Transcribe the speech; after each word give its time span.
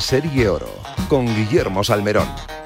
Serie 0.00 0.48
Oro 0.48 0.68
con 1.08 1.26
Guillermo 1.26 1.82
Salmerón. 1.82 2.57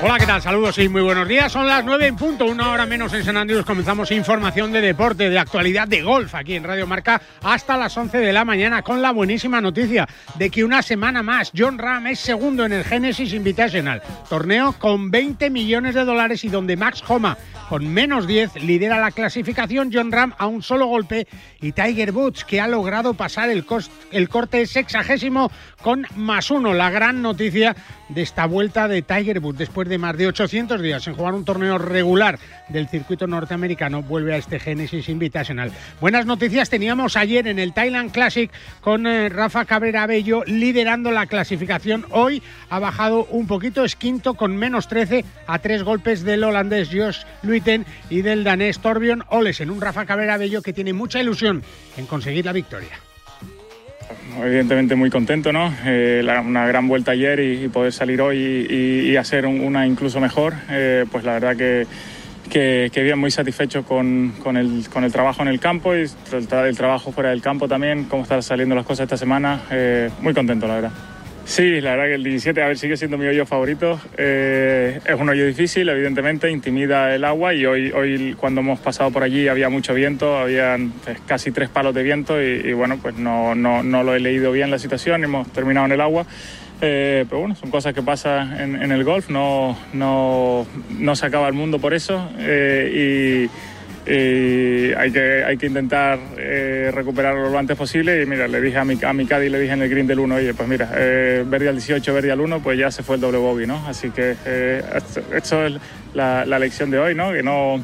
Hola, 0.00 0.16
¿qué 0.16 0.26
tal? 0.26 0.40
Saludos 0.40 0.78
y 0.78 0.88
muy 0.88 1.02
buenos 1.02 1.26
días. 1.26 1.50
Son 1.50 1.66
las 1.66 1.84
9 1.84 2.06
en 2.06 2.14
punto, 2.14 2.44
una 2.44 2.70
hora 2.70 2.86
menos 2.86 3.12
en 3.14 3.24
San 3.24 3.36
Andrés. 3.36 3.64
Comenzamos 3.64 4.12
información 4.12 4.70
de 4.70 4.80
deporte, 4.80 5.28
de 5.28 5.40
actualidad, 5.40 5.88
de 5.88 6.02
golf 6.02 6.36
aquí 6.36 6.54
en 6.54 6.62
Radio 6.62 6.86
Marca 6.86 7.20
hasta 7.42 7.76
las 7.76 7.96
11 7.96 8.18
de 8.18 8.32
la 8.32 8.44
mañana 8.44 8.82
con 8.82 9.02
la 9.02 9.10
buenísima 9.10 9.60
noticia 9.60 10.06
de 10.36 10.50
que 10.50 10.62
una 10.62 10.82
semana 10.82 11.24
más 11.24 11.50
John 11.56 11.78
Ram 11.78 12.06
es 12.06 12.20
segundo 12.20 12.64
en 12.64 12.74
el 12.74 12.84
Genesis 12.84 13.32
Invitational, 13.32 14.00
torneo 14.28 14.72
con 14.78 15.10
20 15.10 15.50
millones 15.50 15.96
de 15.96 16.04
dólares 16.04 16.44
y 16.44 16.48
donde 16.48 16.76
Max 16.76 17.02
Homa 17.08 17.36
con 17.68 17.86
menos 17.86 18.26
10 18.26 18.62
lidera 18.62 19.00
la 19.00 19.10
clasificación. 19.10 19.90
John 19.92 20.12
Ram 20.12 20.32
a 20.38 20.46
un 20.46 20.62
solo 20.62 20.86
golpe 20.86 21.26
y 21.60 21.72
Tiger 21.72 22.12
Woods 22.12 22.44
que 22.44 22.60
ha 22.60 22.68
logrado 22.68 23.14
pasar 23.14 23.50
el, 23.50 23.64
el 24.12 24.28
corte 24.28 24.64
sexagésimo 24.66 25.50
con 25.82 26.06
más 26.14 26.50
uno. 26.50 26.72
La 26.72 26.90
gran 26.90 27.20
noticia 27.20 27.76
de 28.08 28.22
esta 28.22 28.46
vuelta 28.46 28.88
de 28.88 29.02
Tiger 29.02 29.40
Woods 29.40 29.58
después 29.58 29.87
de 29.88 29.98
más 29.98 30.16
de 30.16 30.26
800 30.26 30.80
días 30.80 31.06
en 31.06 31.14
jugar 31.14 31.34
un 31.34 31.44
torneo 31.44 31.78
regular 31.78 32.38
del 32.68 32.88
circuito 32.88 33.26
norteamericano, 33.26 34.02
vuelve 34.02 34.34
a 34.34 34.36
este 34.36 34.60
Genesis 34.60 35.08
Invitational. 35.08 35.72
Buenas 36.00 36.26
noticias 36.26 36.70
teníamos 36.70 37.16
ayer 37.16 37.48
en 37.48 37.58
el 37.58 37.72
Thailand 37.72 38.12
Classic 38.12 38.50
con 38.80 39.06
eh, 39.06 39.28
Rafa 39.28 39.64
Cabrera 39.64 40.06
Bello 40.06 40.44
liderando 40.46 41.10
la 41.10 41.26
clasificación. 41.26 42.06
Hoy 42.10 42.42
ha 42.70 42.78
bajado 42.78 43.24
un 43.30 43.46
poquito, 43.46 43.84
es 43.84 43.96
quinto 43.96 44.34
con 44.34 44.56
menos 44.56 44.88
13 44.88 45.24
a 45.46 45.58
tres 45.58 45.82
golpes 45.82 46.22
del 46.22 46.44
holandés 46.44 46.90
Josh 46.92 47.22
Luiten 47.42 47.86
y 48.10 48.22
del 48.22 48.44
danés 48.44 48.78
Torbjörn 48.80 49.24
Olesen. 49.30 49.70
Un 49.70 49.80
Rafa 49.80 50.06
Cabrera 50.06 50.36
Bello 50.36 50.62
que 50.62 50.72
tiene 50.72 50.92
mucha 50.92 51.20
ilusión 51.20 51.62
en 51.96 52.06
conseguir 52.06 52.44
la 52.44 52.52
victoria 52.52 53.07
evidentemente 54.42 54.94
muy 54.94 55.10
contento, 55.10 55.52
¿no? 55.52 55.72
Eh, 55.84 56.22
una 56.44 56.66
gran 56.66 56.88
vuelta 56.88 57.12
ayer 57.12 57.40
y, 57.40 57.68
poder 57.68 57.92
salir 57.92 58.20
hoy 58.20 58.38
y, 58.38 59.16
hacer 59.16 59.46
una 59.46 59.86
incluso 59.86 60.20
mejor, 60.20 60.54
eh, 60.70 61.04
pues 61.10 61.24
la 61.24 61.32
verdad 61.34 61.56
que, 61.56 61.86
que, 62.48 63.02
bien, 63.02 63.18
muy 63.18 63.30
satisfecho 63.30 63.84
con, 63.84 64.34
con, 64.42 64.56
el, 64.56 64.88
con, 64.92 65.04
el, 65.04 65.12
trabajo 65.12 65.42
en 65.42 65.48
el 65.48 65.60
campo 65.60 65.94
y 65.94 66.06
el, 66.32 66.76
trabajo 66.76 67.12
fuera 67.12 67.30
del 67.30 67.42
campo 67.42 67.68
también, 67.68 68.04
cómo 68.04 68.22
están 68.22 68.42
saliendo 68.42 68.74
las 68.74 68.86
cosas 68.86 69.04
esta 69.04 69.16
semana, 69.16 69.62
eh, 69.70 70.10
muy 70.20 70.34
contento 70.34 70.66
la 70.66 70.74
verdad. 70.74 70.92
Sí, 71.48 71.80
la 71.80 71.92
verdad 71.92 72.08
que 72.08 72.14
el 72.16 72.24
17 72.24 72.62
a 72.62 72.66
ver, 72.66 72.76
sigue 72.76 72.98
siendo 72.98 73.16
mi 73.16 73.26
hoyo 73.26 73.46
favorito. 73.46 73.98
Eh, 74.18 75.00
es 75.02 75.18
un 75.18 75.30
hoyo 75.30 75.46
difícil, 75.46 75.88
evidentemente, 75.88 76.50
intimida 76.50 77.14
el 77.14 77.24
agua 77.24 77.54
y 77.54 77.64
hoy, 77.64 77.90
hoy 77.90 78.36
cuando 78.38 78.60
hemos 78.60 78.80
pasado 78.80 79.10
por 79.10 79.22
allí 79.22 79.48
había 79.48 79.70
mucho 79.70 79.94
viento, 79.94 80.36
había 80.36 80.76
pues, 81.02 81.18
casi 81.26 81.50
tres 81.50 81.70
palos 81.70 81.94
de 81.94 82.02
viento 82.02 82.40
y, 82.40 82.74
bueno, 82.74 82.98
pues 83.00 83.16
no, 83.16 83.54
no, 83.54 83.82
no, 83.82 84.02
lo 84.02 84.14
he 84.14 84.20
leído 84.20 84.52
bien 84.52 84.70
la 84.70 84.78
situación, 84.78 85.24
hemos 85.24 85.50
terminado 85.50 85.86
en 85.86 85.92
el 85.92 86.02
agua. 86.02 86.26
Eh, 86.82 87.24
pero 87.26 87.40
bueno, 87.40 87.54
son 87.54 87.70
cosas 87.70 87.94
que 87.94 88.02
pasan 88.02 88.60
en, 88.82 88.92
el 88.92 89.02
golf, 89.02 89.30
no, 89.30 89.76
no, 89.94 90.66
no, 90.98 91.16
se 91.16 91.26
acaba 91.26 91.48
el 91.48 91.54
mundo 91.54 91.78
por 91.78 91.94
eso 91.94 92.30
eh, 92.38 93.48
y 93.48 93.77
y 94.08 94.94
hay 94.94 95.12
que, 95.12 95.44
hay 95.44 95.58
que 95.58 95.66
intentar 95.66 96.18
eh, 96.38 96.90
recuperarlo 96.94 97.50
lo 97.50 97.58
antes 97.58 97.76
posible. 97.76 98.22
Y 98.22 98.26
mira, 98.26 98.48
le 98.48 98.60
dije 98.60 98.78
a 98.78 98.84
mi, 98.84 98.98
a 99.02 99.12
mi 99.12 99.26
Caddy, 99.26 99.50
le 99.50 99.60
dije 99.60 99.74
en 99.74 99.82
el 99.82 99.90
green 99.90 100.06
del 100.06 100.20
1, 100.20 100.34
oye, 100.34 100.54
pues 100.54 100.66
mira, 100.66 100.90
eh, 100.96 101.44
verde 101.46 101.68
al 101.68 101.74
18, 101.74 102.14
verde 102.14 102.32
al 102.32 102.40
1, 102.40 102.62
pues 102.62 102.78
ya 102.78 102.90
se 102.90 103.02
fue 103.02 103.16
el 103.16 103.20
doble 103.20 103.38
bogey, 103.38 103.66
¿no? 103.66 103.86
Así 103.86 104.10
que 104.10 104.34
eh, 104.46 104.82
esto, 105.34 105.66
es 105.66 105.74
la, 106.14 106.46
la, 106.46 106.58
lección 106.58 106.90
de 106.90 106.98
hoy, 106.98 107.14
¿no? 107.14 107.32
Que 107.32 107.42
no 107.42 107.82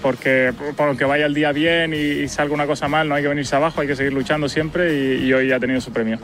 porque 0.00 0.52
porque 0.76 1.04
vaya 1.04 1.26
el 1.26 1.34
día 1.34 1.52
bien 1.52 1.92
y, 1.94 2.26
salga 2.28 2.54
una 2.54 2.66
cosa 2.66 2.88
mal, 2.88 3.08
no 3.08 3.14
hay 3.14 3.22
que 3.22 3.28
venirse 3.28 3.54
abajo, 3.54 3.82
hay 3.82 3.86
que 3.86 3.96
seguir 3.96 4.14
luchando 4.14 4.48
siempre 4.48 4.94
y, 4.94 5.26
y 5.26 5.32
hoy 5.32 5.52
ha 5.52 5.60
tenido 5.60 5.80
su 5.80 5.92
premio. 5.92 6.18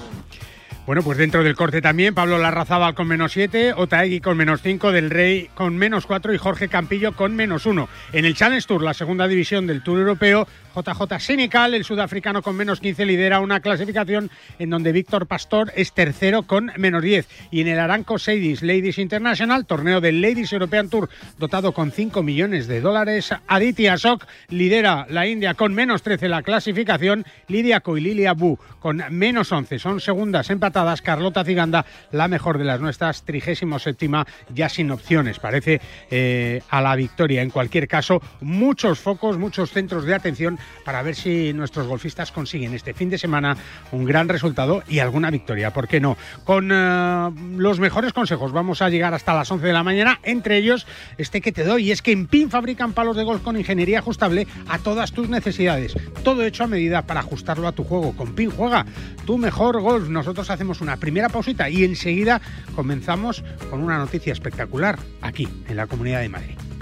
Bueno, 0.90 1.04
pues 1.04 1.18
dentro 1.18 1.44
del 1.44 1.54
corte 1.54 1.80
también, 1.80 2.16
Pablo 2.16 2.36
Larrazábal 2.36 2.96
con 2.96 3.06
menos 3.06 3.30
7, 3.30 3.74
Otaegui 3.76 4.18
con 4.18 4.36
menos 4.36 4.60
5, 4.60 4.90
Del 4.90 5.08
Rey 5.08 5.48
con 5.54 5.76
menos 5.76 6.04
4 6.04 6.34
y 6.34 6.36
Jorge 6.36 6.66
Campillo 6.66 7.12
con 7.12 7.36
menos 7.36 7.64
1. 7.64 7.88
En 8.12 8.24
el 8.24 8.34
Challenge 8.34 8.66
Tour, 8.66 8.82
la 8.82 8.92
segunda 8.92 9.28
división 9.28 9.68
del 9.68 9.84
Tour 9.84 10.00
Europeo, 10.00 10.48
JJ 10.74 11.18
Senecal, 11.18 11.74
el 11.74 11.84
sudafricano 11.84 12.42
con 12.42 12.56
menos 12.56 12.80
15, 12.80 13.04
lidera 13.04 13.40
una 13.40 13.60
clasificación 13.60 14.30
en 14.58 14.70
donde 14.70 14.92
Víctor 14.92 15.26
Pastor 15.26 15.72
es 15.76 15.92
tercero 15.92 16.44
con 16.44 16.70
menos 16.76 17.02
10. 17.02 17.28
Y 17.50 17.60
en 17.60 17.68
el 17.68 17.78
Aranco 17.78 18.18
Seidis 18.18 18.62
Ladies 18.62 18.98
International, 18.98 19.66
torneo 19.66 20.00
del 20.00 20.20
Ladies 20.20 20.52
European 20.52 20.88
Tour, 20.88 21.08
dotado 21.38 21.72
con 21.72 21.90
5 21.90 22.22
millones 22.22 22.66
de 22.66 22.80
dólares, 22.80 23.34
Aditya 23.48 23.98
Sok 23.98 24.26
lidera 24.48 25.06
la 25.08 25.26
India 25.26 25.54
con 25.54 25.74
menos 25.74 26.02
13 26.02 26.28
la 26.28 26.42
clasificación, 26.42 27.24
Lidia 27.48 27.80
Co 27.80 27.96
y 27.96 28.00
Lilia 28.00 28.32
Bu 28.32 28.58
con 28.78 29.02
menos 29.10 29.52
11 29.52 29.78
son 29.78 30.00
segundas 30.00 30.50
empatadas, 30.50 31.02
Carlota 31.02 31.44
Ciganda, 31.44 31.84
la 32.12 32.28
mejor 32.28 32.58
de 32.58 32.64
las 32.64 32.80
nuestras, 32.80 33.22
37 33.24 34.08
ya 34.54 34.68
sin 34.68 34.90
opciones, 34.90 35.38
parece 35.38 35.80
eh, 36.10 36.62
a 36.68 36.80
la 36.80 36.96
victoria. 36.96 37.42
En 37.42 37.50
cualquier 37.50 37.86
caso, 37.86 38.22
muchos 38.40 38.98
focos, 38.98 39.38
muchos 39.38 39.70
centros 39.70 40.04
de 40.04 40.14
atención 40.14 40.58
para 40.84 41.02
ver 41.02 41.14
si 41.14 41.52
nuestros 41.52 41.86
golfistas 41.86 42.32
consiguen 42.32 42.74
este 42.74 42.94
fin 42.94 43.10
de 43.10 43.18
semana 43.18 43.56
un 43.92 44.04
gran 44.04 44.28
resultado 44.28 44.82
y 44.88 44.98
alguna 44.98 45.30
victoria, 45.30 45.72
¿por 45.72 45.88
qué 45.88 46.00
no? 46.00 46.16
Con 46.44 46.70
eh, 46.72 47.30
los 47.56 47.80
mejores 47.80 48.12
consejos 48.12 48.52
vamos 48.52 48.82
a 48.82 48.88
llegar 48.88 49.14
hasta 49.14 49.34
las 49.34 49.50
11 49.50 49.66
de 49.66 49.72
la 49.72 49.82
mañana, 49.82 50.20
entre 50.22 50.56
ellos 50.56 50.86
este 51.18 51.40
que 51.40 51.52
te 51.52 51.64
doy, 51.64 51.90
es 51.90 52.02
que 52.02 52.12
en 52.12 52.26
PIN 52.26 52.50
fabrican 52.50 52.92
palos 52.92 53.16
de 53.16 53.24
golf 53.24 53.42
con 53.42 53.56
ingeniería 53.56 53.98
ajustable 53.98 54.46
a 54.68 54.78
todas 54.78 55.12
tus 55.12 55.28
necesidades. 55.28 55.94
Todo 56.22 56.44
hecho 56.44 56.64
a 56.64 56.66
medida 56.66 57.02
para 57.02 57.20
ajustarlo 57.20 57.66
a 57.68 57.72
tu 57.72 57.84
juego. 57.84 58.16
Con 58.16 58.34
PIN 58.34 58.50
juega 58.50 58.86
tu 59.26 59.38
mejor 59.38 59.80
golf. 59.80 60.08
Nosotros 60.08 60.50
hacemos 60.50 60.80
una 60.80 60.96
primera 60.96 61.28
pausita 61.28 61.68
y 61.68 61.84
enseguida 61.84 62.40
comenzamos 62.74 63.42
con 63.70 63.82
una 63.82 63.98
noticia 63.98 64.32
espectacular 64.32 64.98
aquí 65.22 65.48
en 65.68 65.76
la 65.76 65.86
Comunidad 65.86 66.20
de 66.20 66.28
Madrid. 66.28 66.69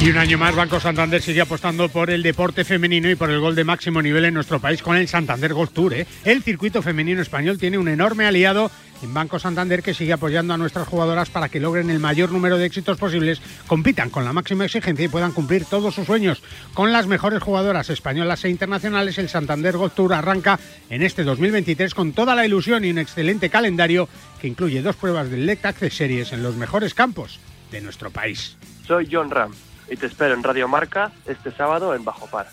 Y 0.00 0.10
un 0.10 0.16
año 0.16 0.38
más 0.38 0.54
Banco 0.54 0.78
Santander 0.78 1.20
sigue 1.20 1.40
apostando 1.40 1.88
por 1.88 2.10
el 2.10 2.22
deporte 2.22 2.64
femenino 2.64 3.10
y 3.10 3.16
por 3.16 3.30
el 3.30 3.40
gol 3.40 3.56
de 3.56 3.64
máximo 3.64 4.00
nivel 4.00 4.26
en 4.26 4.34
nuestro 4.34 4.60
país 4.60 4.80
con 4.80 4.96
el 4.96 5.08
Santander 5.08 5.52
Golf 5.52 5.72
Tour. 5.72 5.92
¿eh? 5.92 6.06
El 6.24 6.44
circuito 6.44 6.82
femenino 6.82 7.20
español 7.20 7.58
tiene 7.58 7.78
un 7.78 7.88
enorme 7.88 8.24
aliado 8.24 8.70
en 9.02 9.12
Banco 9.12 9.40
Santander 9.40 9.82
que 9.82 9.94
sigue 9.94 10.12
apoyando 10.12 10.54
a 10.54 10.56
nuestras 10.56 10.86
jugadoras 10.86 11.30
para 11.30 11.48
que 11.48 11.58
logren 11.58 11.90
el 11.90 11.98
mayor 11.98 12.30
número 12.30 12.58
de 12.58 12.66
éxitos 12.66 12.96
posibles, 12.96 13.42
compitan 13.66 14.08
con 14.08 14.24
la 14.24 14.32
máxima 14.32 14.64
exigencia 14.64 15.04
y 15.04 15.08
puedan 15.08 15.32
cumplir 15.32 15.64
todos 15.64 15.96
sus 15.96 16.06
sueños. 16.06 16.44
Con 16.74 16.92
las 16.92 17.08
mejores 17.08 17.42
jugadoras 17.42 17.90
españolas 17.90 18.44
e 18.44 18.50
internacionales, 18.50 19.18
el 19.18 19.28
Santander 19.28 19.76
Golf 19.76 19.94
Tour 19.94 20.14
arranca 20.14 20.60
en 20.90 21.02
este 21.02 21.24
2023 21.24 21.92
con 21.94 22.12
toda 22.12 22.36
la 22.36 22.46
ilusión 22.46 22.84
y 22.84 22.90
un 22.92 22.98
excelente 22.98 23.50
calendario 23.50 24.08
que 24.40 24.46
incluye 24.46 24.80
dos 24.80 24.94
pruebas 24.94 25.28
del 25.28 25.44
LEC 25.44 25.66
Access 25.66 25.94
Series 25.94 26.32
en 26.32 26.44
los 26.44 26.54
mejores 26.54 26.94
campos 26.94 27.40
de 27.72 27.80
nuestro 27.80 28.12
país. 28.12 28.56
Soy 28.86 29.08
John 29.10 29.30
Ram 29.30 29.52
y 29.90 29.96
te 29.96 30.06
espero 30.06 30.34
en 30.34 30.42
Radio 30.42 30.68
Marca 30.68 31.12
este 31.26 31.50
sábado 31.52 31.94
en 31.94 32.04
Bajo 32.04 32.26
Par. 32.26 32.48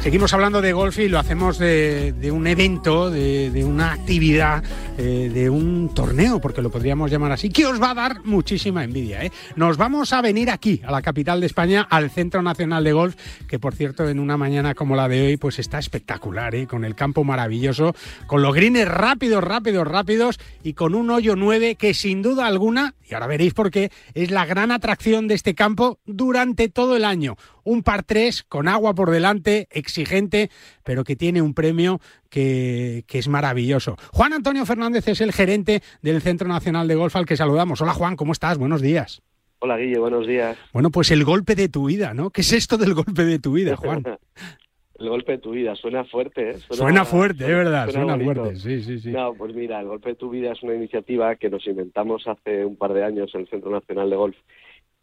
Seguimos 0.00 0.32
hablando 0.32 0.62
de 0.62 0.72
golf 0.72 0.98
y 0.98 1.08
lo 1.08 1.18
hacemos 1.18 1.58
de, 1.58 2.30
un 2.32 2.46
evento, 2.46 3.10
de, 3.10 3.64
una 3.66 3.92
actividad, 3.92 4.64
eh, 4.96 5.30
de 5.32 5.50
un 5.50 5.92
torneo, 5.94 6.40
porque 6.40 6.62
lo 6.62 6.70
podríamos 6.70 7.10
llamar 7.10 7.32
así, 7.32 7.50
que 7.50 7.66
os 7.66 7.80
va 7.80 7.90
a 7.90 7.94
dar 7.94 8.24
muchísima 8.24 8.82
envidia. 8.82 9.22
¿eh? 9.22 9.30
Nos 9.56 9.76
vamos 9.76 10.14
a 10.14 10.22
venir 10.22 10.48
aquí, 10.48 10.80
a 10.86 10.90
la 10.90 11.02
capital 11.02 11.40
de 11.40 11.46
España, 11.46 11.86
al 11.90 12.10
Centro 12.10 12.40
Nacional 12.40 12.82
de 12.82 12.94
Golf, 12.94 13.14
que 13.46 13.58
por 13.58 13.74
cierto 13.74 14.08
en 14.08 14.18
una 14.20 14.38
mañana 14.38 14.74
como 14.74 14.96
la 14.96 15.06
de 15.06 15.20
hoy, 15.20 15.36
pues 15.36 15.58
está 15.58 15.78
espectacular, 15.78 16.54
¿eh? 16.54 16.66
con 16.66 16.86
el 16.86 16.94
campo 16.94 17.22
maravilloso, 17.22 17.94
con 18.26 18.40
los 18.40 18.54
greens 18.54 18.88
rápidos, 18.88 19.44
rápidos, 19.44 19.86
rápidos 19.86 20.40
y 20.62 20.72
con 20.72 20.94
un 20.94 21.10
hoyo 21.10 21.36
9 21.36 21.74
que 21.74 21.92
sin 21.92 22.22
duda 22.22 22.46
alguna, 22.46 22.94
y 23.06 23.12
ahora 23.12 23.26
veréis 23.26 23.52
por 23.52 23.70
qué, 23.70 23.92
es 24.14 24.30
la 24.30 24.46
gran 24.46 24.72
atracción 24.72 25.28
de 25.28 25.34
este 25.34 25.54
campo 25.54 25.98
durante 26.06 26.70
todo 26.70 26.96
el 26.96 27.04
año 27.04 27.36
un 27.70 27.82
par 27.82 28.02
3 28.02 28.42
con 28.44 28.66
agua 28.66 28.94
por 28.94 29.10
delante, 29.10 29.68
exigente, 29.70 30.50
pero 30.84 31.04
que 31.04 31.14
tiene 31.14 31.40
un 31.40 31.54
premio 31.54 32.00
que, 32.28 33.04
es 33.08 33.28
maravilloso. 33.28 33.96
Juan 34.12 34.32
Antonio 34.32 34.66
Fernández 34.66 35.06
es 35.08 35.20
el 35.20 35.32
gerente 35.32 35.80
del 36.02 36.20
Centro 36.20 36.48
Nacional 36.48 36.88
de 36.88 36.96
Golf 36.96 37.14
al 37.14 37.26
que 37.26 37.36
saludamos. 37.36 37.80
Hola 37.80 37.92
Juan, 37.92 38.16
¿cómo 38.16 38.32
estás? 38.32 38.58
Buenos 38.58 38.82
días. 38.82 39.22
Hola 39.60 39.76
Guille, 39.76 39.98
buenos 39.98 40.26
días. 40.26 40.58
Bueno, 40.72 40.90
pues 40.90 41.10
el 41.10 41.24
golpe 41.24 41.54
de 41.54 41.68
tu 41.68 41.86
vida, 41.86 42.12
¿no? 42.12 42.30
¿Qué 42.30 42.40
es 42.40 42.52
esto 42.52 42.76
del 42.76 42.94
golpe 42.94 43.24
de 43.24 43.38
tu 43.38 43.52
vida, 43.52 43.76
Juan? 43.76 44.02
el 44.98 45.08
golpe 45.08 45.32
de 45.32 45.38
tu 45.38 45.52
vida, 45.52 45.76
suena 45.76 46.04
fuerte, 46.04 46.50
¿eh? 46.50 46.58
Suena, 46.70 47.04
fuerte, 47.04 47.44
es 47.44 47.50
verdad, 47.50 47.88
suena, 47.90 48.18
fuerte, 48.18 48.56
sí, 48.56 48.82
sí, 48.82 48.98
sí. 48.98 49.10
No, 49.10 49.34
pues 49.34 49.54
mira, 49.54 49.80
el 49.80 49.86
golpe 49.86 50.10
de 50.10 50.14
tu 50.16 50.30
vida 50.30 50.52
es 50.52 50.62
una 50.62 50.74
iniciativa 50.74 51.36
que 51.36 51.50
nos 51.50 51.66
inventamos 51.66 52.26
hace 52.26 52.64
un 52.64 52.76
par 52.76 52.94
de 52.94 53.04
años 53.04 53.30
en 53.34 53.42
el 53.42 53.48
Centro 53.48 53.70
Nacional 53.70 54.10
de 54.10 54.16
Golf 54.16 54.36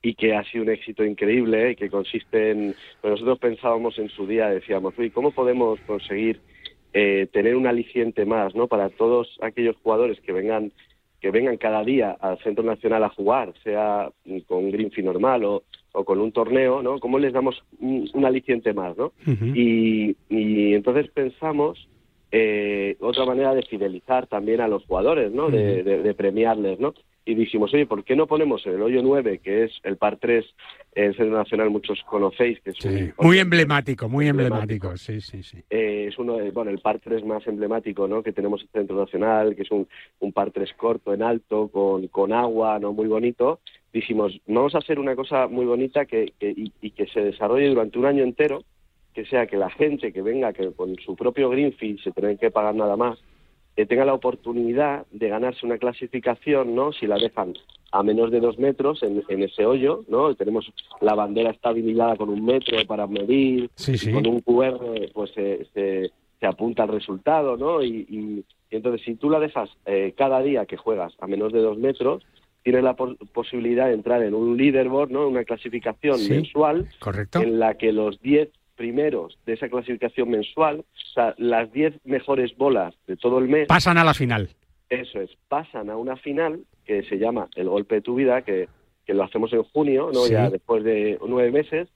y 0.02 0.14
que 0.14 0.36
ha 0.36 0.44
sido 0.46 0.64
un 0.64 0.70
éxito 0.70 1.04
increíble 1.04 1.72
y 1.72 1.76
que 1.76 1.90
consiste 1.90 2.52
en, 2.52 2.76
pues 3.02 3.12
nosotros 3.12 3.40
pensábamos 3.40 3.98
en 4.00 4.10
su 4.10 4.28
día, 4.28 4.50
decíamos, 4.50 4.94
uy, 4.98 5.10
¿cómo 5.10 5.32
podemos 5.32 5.80
conseguir 5.82 6.40
eh, 6.94 7.28
tener 7.32 7.56
un 7.56 7.68
aliciente 7.68 8.26
más, 8.26 8.56
¿no? 8.56 8.68
Para 8.68 8.90
todos 8.90 9.38
aquellos 9.42 9.76
jugadores 9.84 10.20
que 10.22 10.32
vengan 10.32 10.72
que 11.20 11.32
vengan 11.32 11.58
cada 11.58 11.84
día 11.84 12.16
al 12.20 12.38
Centro 12.40 12.64
Nacional 12.64 13.04
a 13.04 13.10
jugar, 13.10 13.52
sea 13.64 14.12
con 14.46 14.70
Greenfield 14.72 15.08
normal 15.08 15.46
o, 15.46 15.64
o 15.94 16.06
con 16.06 16.22
un 16.22 16.32
torneo, 16.32 16.84
¿no? 16.84 17.00
¿Cómo 17.00 17.18
les 17.18 17.34
damos 17.34 17.64
un, 17.80 18.24
aliciente 18.24 18.72
más, 18.72 18.96
¿no? 18.98 19.14
y, 19.56 20.16
y 20.30 20.74
entonces 20.76 21.10
pensamos 21.10 21.88
eh, 22.32 22.98
otra 23.00 23.26
manera 23.26 23.56
de 23.56 23.64
fidelizar 23.64 24.28
también 24.28 24.62
a 24.62 24.68
los 24.68 24.86
jugadores, 24.86 25.32
¿no? 25.32 25.50
de, 25.50 25.84
de, 25.84 26.14
premiarles, 26.14 26.80
¿no? 26.80 26.94
Y 27.28 27.36
dijimos, 27.36 27.74
oye, 27.74 27.86
¿por 27.86 28.06
qué 28.06 28.16
no 28.16 28.26
ponemos 28.26 28.66
en 28.66 28.76
el 28.76 28.82
hoyo 28.82 29.02
9, 29.04 29.40
que 29.40 29.66
es 29.66 29.72
el 29.84 29.98
par 29.98 30.16
3 30.18 30.46
en 30.96 31.14
Centro 31.14 31.38
Nacional, 31.38 31.70
muchos 31.70 32.02
conocéis, 32.10 32.60
que 32.62 32.70
es 32.70 33.14
muy 33.20 33.40
emblemático, 33.40 34.08
muy 34.08 34.28
emblemático, 34.28 34.96
sí, 34.96 35.20
sí, 35.20 35.44
sí. 35.44 35.58
Eh, 35.70 36.06
es 36.08 36.18
uno, 36.18 36.38
bueno, 36.54 36.72
el 36.72 36.80
par 36.80 37.00
3 37.00 37.26
más 37.26 37.46
emblemático, 37.46 38.08
¿no? 38.08 38.24
Que 38.24 38.32
tenemos 38.32 38.62
en 38.62 38.70
Centro 38.70 38.98
Nacional, 38.98 39.58
que 39.58 39.64
es 39.64 39.72
un, 39.72 39.88
un 40.20 40.32
par 40.32 40.52
3 40.52 40.74
corto, 40.78 41.14
en 41.14 41.22
alto, 41.22 41.68
con, 41.68 42.08
con 42.08 42.32
agua, 42.32 42.80
¿no? 42.80 42.94
Muy 42.94 43.08
bonito. 43.08 43.60
Dijimos, 43.92 44.40
vamos 44.48 44.74
a 44.76 44.78
hacer 44.78 44.98
una 44.98 45.16
cosa 45.16 45.48
muy 45.48 45.66
bonita 45.66 46.06
que, 46.06 46.34
y, 46.40 46.72
y 46.82 46.92
que 46.92 47.08
se 47.08 47.20
desarrolle 47.20 47.68
durante 47.68 48.00
un 48.00 48.06
año 48.06 48.24
entero, 48.24 48.64
que 49.14 49.26
sea 49.26 49.48
que 49.48 49.58
la 49.58 49.70
gente 49.70 50.14
que 50.14 50.22
venga 50.22 50.54
que 50.54 50.72
con 50.72 50.96
su 51.04 51.16
propio 51.18 51.50
Greenfield 51.50 52.00
se 52.02 52.12
tienen 52.12 52.38
que 52.38 52.52
pagar 52.52 52.74
nada 52.74 52.96
más, 52.96 53.20
que 53.78 53.86
tenga 53.86 54.06
la 54.06 54.16
oportunidad 54.16 55.06
de 55.12 55.30
ganarse 55.30 55.64
una 55.64 55.78
clasificación, 55.78 56.74
¿no? 56.74 56.92
Si 56.94 57.06
la 57.06 57.20
dejan 57.20 57.54
a 57.92 58.02
menos 58.02 58.32
de 58.32 58.40
dos 58.40 58.58
metros 58.58 59.04
en, 59.04 59.44
ese 59.44 59.68
hoyo, 59.68 60.04
¿no? 60.08 60.34
Tenemos 60.34 60.74
la 61.00 61.14
bandera 61.14 61.52
estabilizada 61.52 62.16
con 62.16 62.30
un 62.30 62.44
metro 62.44 62.76
para 62.88 63.06
medir, 63.06 63.70
con 64.12 64.26
un 64.26 64.40
QR 64.40 65.12
pues 65.14 65.32
se, 65.32 66.12
apunta 66.42 66.84
al 66.84 66.90
resultado, 66.90 67.56
¿no? 67.56 67.84
Y, 67.84 68.44
entonces 68.72 69.06
si 69.06 69.14
tú 69.14 69.30
la 69.30 69.40
dejas 69.40 69.70
eh, 69.86 70.16
cada 70.18 70.42
día 70.42 70.66
que 70.66 70.76
juegas 70.76 71.14
a 71.20 71.28
menos 71.28 71.54
de 71.54 71.60
dos 71.60 71.78
metros, 71.78 72.24
tienes 72.64 72.84
la 72.84 72.96
posibilidad 72.96 73.86
de 73.86 73.94
entrar 73.94 74.24
en 74.24 74.34
un 74.34 74.58
leaderboard, 74.58 75.12
¿no? 75.12 75.28
Una 75.28 75.44
clasificación 75.44 76.20
mensual 76.28 76.90
en 77.36 77.60
la 77.60 77.76
que 77.76 77.92
los 77.92 78.20
diez 78.22 78.50
primeros 78.78 79.38
de 79.46 79.54
esa 79.54 79.68
clasificación 79.68 80.30
mensual, 80.30 80.80
o 80.80 81.14
sea, 81.14 81.36
las 81.38 81.72
10 81.74 82.06
mejores 82.06 82.56
bolas 82.56 82.96
de 83.08 83.18
todo 83.18 83.40
el 83.40 83.50
mes... 83.50 83.68
Pasan 83.68 83.98
a 83.98 84.06
la 84.06 84.14
final. 84.14 84.50
Eso 84.90 85.20
es, 85.20 85.32
pasan 85.50 85.90
a 85.90 85.98
una 85.98 86.16
final 86.16 86.62
que 86.86 87.04
se 87.04 87.18
llama 87.18 87.50
El 87.56 87.68
Golpe 87.68 87.96
de 87.96 88.02
tu 88.02 88.16
Vida, 88.16 88.44
que, 88.44 88.70
que 89.06 89.14
lo 89.14 89.24
hacemos 89.24 89.52
en 89.52 89.64
junio, 89.64 90.12
¿no? 90.14 90.28
ya 90.28 90.50
después 90.50 90.84
de 90.86 91.20
nueve 91.28 91.52
meses, 91.52 91.90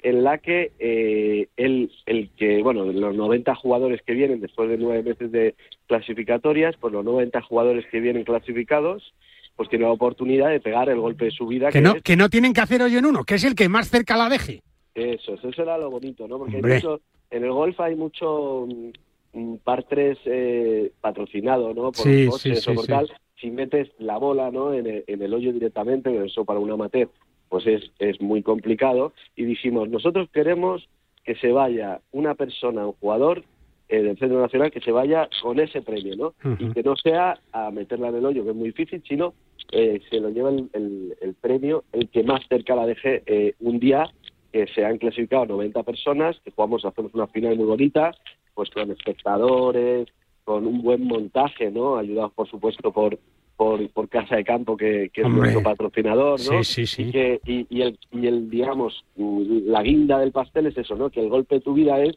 en 0.00 0.22
la 0.22 0.38
que 0.38 0.72
eh, 0.78 1.48
el, 1.56 1.90
el 2.04 2.30
que, 2.36 2.62
bueno, 2.62 2.84
los 2.84 3.16
90 3.16 3.54
jugadores 3.56 4.02
que 4.02 4.12
vienen 4.12 4.40
después 4.40 4.68
de 4.68 4.76
nueve 4.76 5.02
meses 5.02 5.32
de 5.32 5.56
clasificatorias, 5.88 6.76
pues 6.76 6.92
los 6.92 7.04
90 7.04 7.42
jugadores 7.42 7.84
que 7.90 7.98
vienen 7.98 8.22
clasificados, 8.22 9.14
pues 9.56 9.68
tienen 9.68 9.88
la 9.88 9.94
oportunidad 9.94 10.50
de 10.50 10.60
pegar 10.60 10.88
el 10.90 11.00
golpe 11.00 11.24
de 11.24 11.30
su 11.30 11.46
vida. 11.46 11.70
Que, 11.70 11.80
no, 11.80 11.94
que 11.96 12.16
no 12.16 12.28
tienen 12.28 12.52
que 12.52 12.60
hacer 12.60 12.82
hoy 12.82 12.96
en 12.96 13.06
uno, 13.06 13.24
que 13.24 13.34
es 13.34 13.44
el 13.44 13.54
que 13.54 13.68
más 13.68 13.88
cerca 13.88 14.16
la 14.16 14.28
deje. 14.28 14.60
Eso, 14.96 15.34
eso 15.34 15.62
era 15.62 15.76
lo 15.76 15.90
bonito, 15.90 16.26
¿no? 16.26 16.38
Porque 16.38 16.56
en 16.58 17.44
el 17.44 17.52
golf 17.52 17.78
hay 17.80 17.94
mucho 17.96 18.66
mm, 18.66 19.38
mm, 19.38 19.56
par 19.58 19.84
3 19.84 20.18
eh, 20.24 20.92
patrocinado, 21.02 21.74
¿no? 21.74 21.92
Por 21.92 21.96
sí, 21.96 22.28
sí, 22.38 22.56
sí, 22.56 22.72
por 22.72 22.86
tal. 22.86 23.12
Si 23.38 23.50
metes 23.50 23.90
la 23.98 24.16
bola, 24.16 24.50
¿no? 24.50 24.72
En 24.72 24.86
el, 24.86 25.04
en 25.06 25.20
el 25.20 25.34
hoyo 25.34 25.52
directamente, 25.52 26.24
eso 26.24 26.46
para 26.46 26.60
un 26.60 26.70
amateur, 26.70 27.10
pues 27.50 27.66
es, 27.66 27.90
es 27.98 28.22
muy 28.22 28.42
complicado. 28.42 29.12
Y 29.36 29.44
dijimos, 29.44 29.90
nosotros 29.90 30.30
queremos 30.32 30.88
que 31.24 31.34
se 31.34 31.52
vaya 31.52 32.00
una 32.12 32.34
persona, 32.34 32.86
un 32.86 32.94
jugador 32.94 33.44
eh, 33.88 34.02
del 34.02 34.16
Centro 34.18 34.40
Nacional, 34.40 34.70
que 34.70 34.80
se 34.80 34.92
vaya 34.92 35.28
con 35.42 35.60
ese 35.60 35.82
premio, 35.82 36.16
¿no? 36.16 36.34
Y 36.58 36.72
que 36.72 36.82
no 36.82 36.96
sea 36.96 37.38
a 37.52 37.70
meterla 37.70 38.08
en 38.08 38.16
el 38.16 38.24
hoyo, 38.24 38.44
que 38.44 38.50
es 38.50 38.56
muy 38.56 38.68
difícil, 38.68 39.02
sino 39.06 39.34
eh, 39.72 40.00
se 40.08 40.20
lo 40.20 40.30
lleva 40.30 40.48
el, 40.48 41.16
el, 41.20 41.34
premio 41.34 41.84
el 41.92 42.08
que 42.08 42.22
más 42.22 42.40
cerca 42.48 42.74
la 42.74 42.86
deje 42.86 43.22
eh, 43.26 43.54
un 43.60 43.78
día 43.78 44.08
que 44.52 44.66
se 44.68 44.84
han 44.84 44.98
clasificado 44.98 45.46
90 45.46 45.82
personas, 45.82 46.36
que 46.44 46.50
jugamos, 46.50 46.84
hacemos 46.84 47.14
una 47.14 47.26
final 47.26 47.56
muy 47.56 47.66
bonita, 47.66 48.12
pues 48.54 48.70
con 48.70 48.90
espectadores, 48.90 50.08
con 50.44 50.66
un 50.66 50.82
buen 50.82 51.04
montaje, 51.04 51.70
¿no? 51.70 51.96
Ayudados, 51.96 52.32
por 52.32 52.48
supuesto, 52.48 52.92
por, 52.92 53.18
por, 53.56 54.08
Casa 54.08 54.36
de 54.36 54.44
Campo, 54.44 54.76
que, 54.76 55.10
es 55.12 55.28
nuestro 55.28 55.62
patrocinador, 55.62 56.38
¿no? 56.40 56.62
Sí, 56.62 56.64
sí, 56.64 56.86
sí. 56.86 57.02
Y, 57.08 57.12
que, 57.12 57.40
y, 57.44 57.82
el, 57.82 57.98
y 58.12 58.26
el, 58.26 58.48
digamos, 58.48 59.04
la 59.16 59.82
guinda 59.82 60.18
del 60.18 60.32
pastel 60.32 60.66
es 60.66 60.78
eso, 60.78 60.94
¿no? 60.94 61.10
Que 61.10 61.20
el 61.20 61.28
golpe 61.28 61.56
de 61.56 61.60
tu 61.60 61.74
vida 61.74 62.00
es 62.02 62.16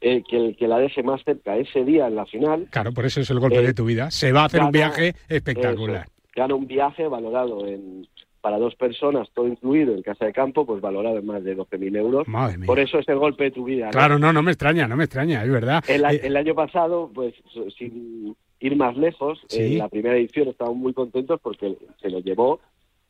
eh, 0.00 0.22
que 0.28 0.36
el 0.36 0.56
que 0.56 0.68
la 0.68 0.78
deje 0.78 1.02
más 1.02 1.24
cerca 1.24 1.56
ese 1.56 1.84
día 1.84 2.06
en 2.06 2.16
la 2.16 2.26
final. 2.26 2.68
Claro, 2.70 2.92
por 2.92 3.06
eso 3.06 3.20
es 3.20 3.30
el 3.30 3.40
golpe 3.40 3.58
Eh, 3.58 3.66
de 3.66 3.74
tu 3.74 3.84
vida. 3.86 4.10
Se 4.10 4.30
va 4.30 4.42
a 4.42 4.44
hacer 4.44 4.62
un 4.62 4.70
viaje 4.70 5.14
espectacular. 5.28 6.02
eso, 6.02 6.12
gana 6.34 6.54
un 6.54 6.66
viaje 6.66 7.08
valorado 7.08 7.66
en 7.66 8.06
para 8.46 8.58
dos 8.60 8.76
personas, 8.76 9.28
todo 9.34 9.48
incluido 9.48 9.92
en 9.92 10.02
casa 10.02 10.24
de 10.24 10.32
campo, 10.32 10.64
pues 10.64 10.80
valorado 10.80 11.18
en 11.18 11.26
más 11.26 11.42
de 11.42 11.56
12.000 11.56 11.96
euros. 11.96 12.28
Madre 12.28 12.58
mía. 12.58 12.66
Por 12.68 12.78
eso 12.78 13.00
es 13.00 13.08
el 13.08 13.18
golpe 13.18 13.42
de 13.42 13.50
tu 13.50 13.64
vida. 13.64 13.86
¿no? 13.86 13.90
Claro, 13.90 14.20
no, 14.20 14.32
no 14.32 14.40
me 14.40 14.52
extraña, 14.52 14.86
no 14.86 14.94
me 14.94 15.02
extraña, 15.02 15.42
es 15.42 15.50
verdad. 15.50 15.82
El, 15.88 16.04
Eh, 16.04 16.20
el 16.22 16.36
año 16.36 16.54
pasado, 16.54 17.10
pues 17.12 17.34
sin 17.76 18.36
ir 18.60 18.76
más 18.76 18.96
lejos, 18.96 19.40
Sí. 19.48 19.72
en 19.72 19.78
la 19.78 19.88
primera 19.88 20.14
edición 20.16 20.46
estábamos 20.46 20.78
muy 20.78 20.92
contentos 20.92 21.40
porque 21.42 21.76
se 22.00 22.08
lo 22.08 22.20
llevó 22.20 22.60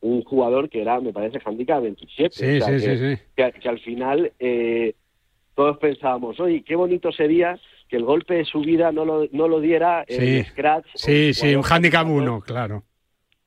un 0.01 0.23
jugador 0.23 0.69
que 0.71 0.81
era, 0.81 0.99
me 1.01 1.13
parece, 1.13 1.37
handicap 1.45 1.83
27. 1.83 2.29
Sí, 2.35 2.57
O 2.59 2.65
sea, 2.65 2.79
sí, 2.79 2.85
que, 2.87 2.97
sí, 2.97 3.15
sí. 3.15 3.21
Que, 3.35 3.51
que 3.61 3.69
al 3.69 3.79
final 3.79 4.31
eh, 4.39 4.95
todos 5.53 5.77
pensábamos, 5.77 6.39
oye, 6.39 6.63
qué 6.63 6.75
bonito 6.75 7.11
sería 7.11 7.59
que 7.87 7.97
el 7.97 8.05
golpe 8.05 8.33
de 8.33 8.45
su 8.45 8.61
vida 8.61 8.91
no 8.91 9.05
lo, 9.05 9.27
no 9.31 9.47
lo 9.47 9.59
diera 9.61 10.03
el 10.07 10.43
scratch. 10.47 10.87
Sí, 10.95 11.31
sí, 11.35 11.49
un 11.55 11.63
handicap 11.63 12.05
handicap, 12.05 12.07
uno, 12.09 12.41
claro. 12.41 12.81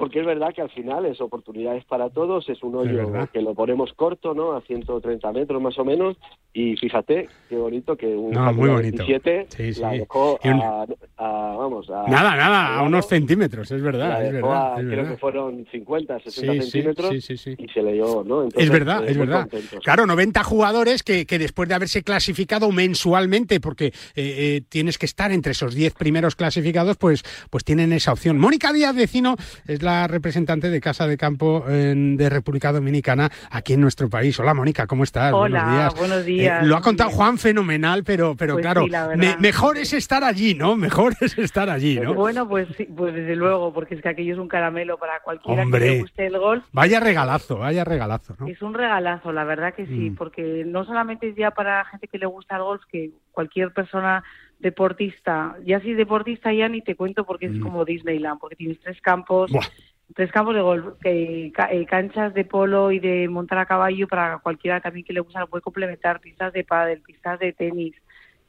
Porque 0.00 0.18
es 0.20 0.26
verdad 0.26 0.52
que 0.54 0.62
al 0.62 0.70
final 0.70 1.04
es 1.04 1.20
oportunidades 1.20 1.84
para 1.84 2.08
todos, 2.08 2.48
es 2.48 2.62
un 2.62 2.74
hoyo 2.74 3.12
que 3.32 3.42
lo 3.42 3.54
ponemos 3.54 3.92
corto, 3.92 4.32
¿no? 4.34 4.52
A 4.56 4.62
130 4.62 5.30
metros 5.32 5.60
más 5.60 5.78
o 5.78 5.84
menos, 5.84 6.16
y 6.54 6.74
fíjate 6.76 7.28
qué 7.48 7.56
bonito 7.56 7.96
que 7.96 8.06
un 8.06 8.30
No, 8.32 8.52
muy 8.54 8.70
Handicap 8.70 9.06
bonito. 9.06 9.06
27 9.06 9.46
Sí, 9.50 9.74
sí. 9.74 9.80
la 9.82 9.90
dejó 9.90 10.38
un- 10.42 10.62
a, 10.62 10.86
a- 11.18 11.56
vamos, 11.58 11.88
a... 11.90 12.08
Nada, 12.08 12.34
nada, 12.34 12.78
a 12.78 12.82
unos 12.82 13.06
centímetros, 13.06 13.70
es 13.70 13.82
verdad, 13.82 14.24
es 14.24 14.32
verdad. 14.32 14.74
a- 14.74 14.80
es 14.80 14.86
creo 14.86 15.08
que 15.08 15.16
fueron 15.18 15.66
50, 15.70 16.18
60 16.20 16.52
Sí, 16.54 16.60
sí, 16.62 16.70
centímetros 16.70 17.14
y 17.58 17.68
se 17.68 17.82
leyó, 17.82 18.24
¿no? 18.24 18.42
Entonces, 18.44 18.64
Es 18.64 18.70
verdad, 18.70 19.04
eh, 19.06 19.10
es 19.10 19.18
verdad. 19.18 19.40
contentos. 19.50 19.80
Claro, 19.84 20.06
90 20.06 20.42
jugadores 20.44 21.02
que, 21.02 21.26
que 21.26 21.38
después 21.38 21.68
de 21.68 21.74
haberse 21.74 22.02
clasificado 22.02 22.72
mensualmente, 22.72 23.60
porque 23.60 23.86
eh, 23.88 23.92
eh, 24.16 24.62
tienes 24.66 24.96
que 24.96 25.04
estar 25.04 25.30
entre 25.30 25.52
esos 25.52 25.74
10 25.74 25.92
primeros 25.92 26.36
clasificados, 26.36 26.96
pues, 26.96 27.22
pues 27.50 27.64
tienen 27.64 27.92
esa 27.92 28.12
opción. 28.12 28.38
Mónica 28.38 28.72
Díaz 28.72 28.94
Vecino 28.96 29.36
es 29.66 29.82
la 29.82 29.89
representante 30.08 30.70
de 30.70 30.80
Casa 30.80 31.06
de 31.06 31.16
Campo 31.16 31.64
en- 31.68 32.16
de 32.16 32.28
República 32.30 32.72
Dominicana 32.72 33.30
aquí 33.50 33.74
en 33.74 33.80
nuestro 33.80 34.08
país. 34.08 34.38
Hola, 34.40 34.54
Mónica, 34.54 34.86
¿cómo 34.86 35.04
estás? 35.04 35.32
Hola, 35.32 35.62
buenos 35.64 35.74
días. 35.74 35.94
buenos 35.98 36.18
Eh, 36.20 36.24
días. 36.24 36.66
lo 36.66 36.76
ha 36.76 36.80
contado. 36.80 37.10
Juan 37.10 37.38
fenomenal, 37.38 38.04
pero, 38.04 38.34
pero 38.36 38.54
Pues 38.54 38.62
claro, 38.64 38.84
sí, 38.84 38.90
me- 39.16 39.36
mejor 39.38 39.78
es 39.78 39.92
estar 39.92 40.22
allí, 40.24 40.54
¿no? 40.54 40.76
Mejor 41.00 41.14
es 41.20 41.36
estar 41.38 41.68
allí, 41.70 41.98
¿no? 42.00 42.14
Bueno, 42.14 42.48
pues 42.48 42.68
sí, 42.76 42.84
pues 42.84 43.14
desde 43.14 43.36
luego, 43.36 43.72
porque 43.72 43.94
es 43.94 44.02
que 44.02 44.08
aquello 44.08 44.34
es 44.34 44.38
un 44.38 44.48
caramelo 44.48 44.98
para 44.98 45.20
cualquiera 45.20 45.62
Hombre. 45.62 45.80
que 45.80 45.90
le 45.94 46.00
guste 46.02 46.26
el 46.26 46.38
golf. 46.38 46.64
Vaya 46.72 47.00
regalazo, 47.00 47.58
vaya 47.58 47.84
regalazo, 47.84 48.36
¿no? 48.38 48.46
Es 48.46 48.60
un 48.62 48.74
regalazo, 48.74 49.32
la 49.32 49.44
verdad 49.44 49.74
que 49.74 49.86
sí, 49.86 50.10
Mm. 50.10 50.14
porque 50.16 50.64
no 50.66 50.84
solamente 50.84 51.28
es 51.28 51.36
ya 51.36 51.50
para 51.50 51.84
gente 51.86 52.08
que 52.08 52.18
le 52.18 52.26
gusta 52.26 52.56
el 52.56 52.62
golf, 52.62 52.82
que 52.90 53.10
cualquier 53.32 53.72
persona 53.72 54.22
deportista, 54.60 55.56
ya 55.64 55.80
si 55.80 55.92
deportista 55.94 56.52
ya 56.52 56.68
ni 56.68 56.82
te 56.82 56.94
cuento 56.96 57.24
porque 57.24 57.46
es 57.46 57.56
Mm. 57.56 57.60
como 57.60 57.84
Disneyland, 57.84 58.38
porque 58.40 58.56
tienes 58.56 58.80
tres 58.80 59.00
campos, 59.00 59.50
Buah. 59.50 59.66
tres 60.14 60.30
campos 60.32 60.54
de 60.54 60.60
golf, 60.60 60.84
eh, 61.04 61.50
ca- 61.54 61.72
eh, 61.72 61.86
canchas 61.86 62.34
de 62.34 62.44
polo 62.44 62.90
y 62.92 62.98
de 63.00 63.28
montar 63.28 63.58
a 63.58 63.66
caballo 63.66 64.06
para 64.08 64.38
cualquiera 64.38 64.80
también 64.80 65.04
que 65.04 65.12
le 65.12 65.20
gusta, 65.20 65.40
lo 65.40 65.46
puede 65.48 65.62
complementar, 65.62 66.20
pistas 66.20 66.52
de 66.52 66.64
pádel, 66.64 67.00
pistas 67.02 67.38
de 67.38 67.52
tenis, 67.52 67.94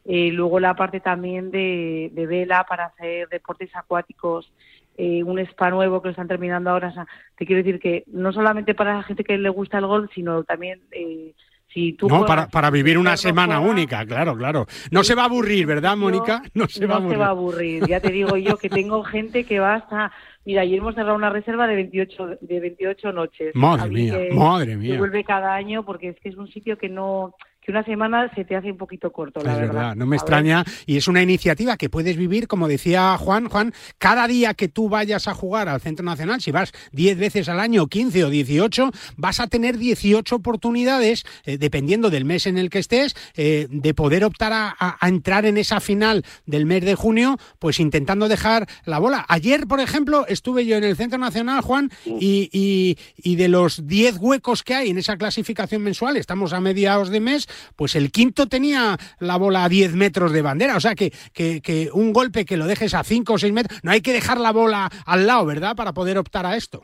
eh, 0.06 0.32
luego 0.32 0.60
la 0.60 0.76
parte 0.76 1.00
también 1.00 1.52
de, 1.52 2.10
de 2.14 2.26
vela 2.26 2.66
para 2.68 2.86
hacer 2.86 3.30
deportes 3.30 3.70
acuáticos, 3.76 4.52
eh, 4.98 5.24
un 5.24 5.40
spa 5.40 5.70
nuevo 5.70 6.02
que 6.02 6.08
lo 6.08 6.12
están 6.12 6.28
terminando 6.28 6.70
ahora. 6.72 6.90
O 6.90 6.94
sea, 6.94 7.08
te 7.38 7.46
quiero 7.46 7.64
decir 7.64 7.80
que 7.80 8.04
no 8.08 8.34
solamente 8.34 8.74
para 8.74 8.96
la 8.96 9.04
gente 9.04 9.24
que 9.24 9.38
le 9.38 9.50
gusta 9.50 9.78
el 9.78 9.86
golf, 9.86 10.12
sino 10.14 10.44
también 10.44 10.82
eh, 10.92 11.34
si 11.74 11.94
tú 11.94 12.08
No, 12.08 12.20
juegas- 12.20 12.28
para, 12.28 12.48
para 12.50 12.70
vivir 12.70 12.98
una 12.98 13.16
semana 13.18 13.60
única, 13.60 14.06
claro, 14.06 14.36
claro. 14.36 14.66
No 14.92 15.04
se 15.04 15.16
va 15.16 15.24
a 15.24 15.26
aburrir, 15.26 15.66
¿verdad, 15.66 15.96
Mónica? 15.96 16.42
No 16.54 16.68
se 16.68 16.86
va 16.86 16.96
a 16.96 16.98
aburrir. 16.98 17.22
aburrir. 17.22 17.88
Ya 17.88 18.00
te 18.00 18.12
digo 18.12 18.36
yo 18.38 18.58
que 18.58 18.70
tengo 18.70 19.04
gente 19.06 19.46
que 19.46 19.60
va 19.60 19.76
hasta... 19.76 20.12
Mira, 20.44 20.64
ayer 20.64 20.80
hemos 20.80 20.96
cerrado 20.96 21.16
una 21.16 21.30
reserva 21.30 21.68
de 21.68 21.76
28, 21.76 22.38
de 22.42 22.60
28 22.60 23.12
noches. 23.12 23.52
Madre 23.56 23.84
A 23.84 23.88
mí 23.88 23.94
mía, 24.04 24.18
madre 24.34 24.76
mía. 24.76 24.98
vuelve 24.98 25.24
cada 25.24 25.54
año 25.54 25.86
porque 25.86 26.10
es 26.10 26.20
que 26.20 26.30
es 26.30 26.36
un 26.36 26.48
sitio 26.48 26.78
que 26.80 26.90
no 26.90 27.36
que 27.62 27.72
una 27.72 27.84
semana 27.84 28.32
se 28.34 28.44
te 28.44 28.56
hace 28.56 28.72
un 28.72 28.78
poquito 28.78 29.12
corto, 29.12 29.40
la 29.44 29.52
Es 29.54 29.58
verdad. 29.60 29.74
verdad, 29.74 29.96
no 29.96 30.06
me 30.08 30.16
A 30.16 30.18
ver. 30.18 30.22
extraña. 30.24 30.66
Y 30.88 30.98
es 30.98 31.08
una 31.08 31.22
iniciativa 31.22 31.78
que 31.78 31.90
puedes 31.90 32.18
vivir, 32.18 32.48
como 32.48 32.68
decía 32.68 33.16
Juan, 33.20 33.48
Juan, 33.50 33.74
cada 34.00 34.28
día 34.28 34.54
que 34.56 34.68
tú 34.68 34.90
vayas 34.90 35.28
a 35.28 35.34
jugar 35.36 35.70
al 35.70 35.80
Centro 35.80 36.04
Nacional, 36.04 36.42
si 36.42 36.52
vas 36.52 36.72
10 36.92 37.18
veces 37.20 37.50
al 37.50 37.60
año, 37.60 37.86
15 37.88 38.24
o 38.26 38.30
18, 38.32 38.90
vas 39.18 39.40
a 39.40 39.48
tener 39.48 39.78
18 39.78 40.36
oportunidades, 40.36 41.24
eh, 41.46 41.58
dependiendo 41.58 42.10
del 42.10 42.26
mes 42.26 42.48
en 42.48 42.58
el 42.58 42.70
que 42.70 42.80
estés, 42.80 43.16
eh, 43.36 43.68
de 43.70 43.94
poder 43.94 44.24
optar 44.26 44.54
a, 44.54 44.76
a- 44.80 44.98
a 45.00 45.08
entrar 45.08 45.46
en 45.46 45.58
esa 45.58 45.80
final 45.80 46.24
del 46.46 46.66
mes 46.66 46.84
de 46.84 46.96
junio, 46.96 47.38
pues 47.60 47.80
intentando 47.80 48.28
dejar 48.28 48.68
la 48.86 48.98
bola. 49.00 49.26
Ayer, 49.28 49.68
por 49.68 49.80
ejemplo, 49.80 50.26
estuve 50.28 50.66
yo 50.66 50.78
en 50.78 50.84
el 50.84 50.96
Centro 50.96 51.20
Nacional, 51.20 51.62
Juan, 51.62 51.92
y, 52.06 52.50
y- 52.52 52.98
y 53.18 53.36
de 53.36 53.48
los 53.50 53.86
10 53.88 54.18
huecos 54.18 54.64
que 54.64 54.74
hay 54.74 54.90
en 54.90 54.98
esa 54.98 55.16
clasificación 55.18 55.84
mensual, 55.84 56.18
estamos 56.18 56.54
a 56.54 56.60
mediados 56.60 57.10
de 57.10 57.20
mes, 57.20 57.48
pues 57.76 57.96
el 57.96 58.12
quinto 58.12 58.48
tenía 58.48 58.98
la 59.20 59.38
bola 59.38 59.64
a 59.64 59.70
10 59.70 59.96
metros 59.96 60.32
de 60.32 60.42
bandera. 60.42 60.78
O 60.78 60.80
sea 60.80 60.96
que, 60.96 61.12
que, 61.34 61.62
que 61.62 61.90
un 61.94 62.14
golpe 62.14 62.46
que 62.46 62.58
lo 62.58 62.66
dejes 62.66 62.94
a 62.94 63.04
5 63.04 63.34
o 63.34 63.38
6 63.38 63.54
metros, 63.54 63.80
no 63.84 63.92
hay 63.92 64.02
que 64.02 64.14
dejar 64.14 64.40
la 64.40 64.52
bola 64.52 64.90
al 65.06 65.28
lado, 65.28 65.46
¿verdad? 65.46 65.76
Para 65.76 65.94
poder 65.94 66.18
optar 66.18 66.46
a 66.46 66.56
esto. 66.56 66.82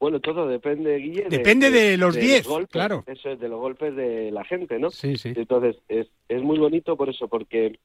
Bueno, 0.00 0.20
todo 0.20 0.46
depende, 0.46 0.96
Guille. 0.96 1.26
Depende 1.28 1.70
de 1.70 1.96
los 1.96 2.14
10, 2.14 2.46
golpes, 2.46 2.70
claro. 2.70 3.02
Eso 3.06 3.30
es, 3.30 3.40
de 3.40 3.48
los 3.48 3.58
golpes 3.58 3.96
de 3.96 4.30
la 4.30 4.44
gente, 4.44 4.78
¿no? 4.78 4.90
Sí, 4.90 5.16
sí. 5.16 5.32
Entonces, 5.34 5.76
es, 5.88 6.06
es 6.28 6.42
muy 6.42 6.58
bonito 6.58 6.96
por 6.96 7.08
eso, 7.08 7.26
porque 7.26 7.78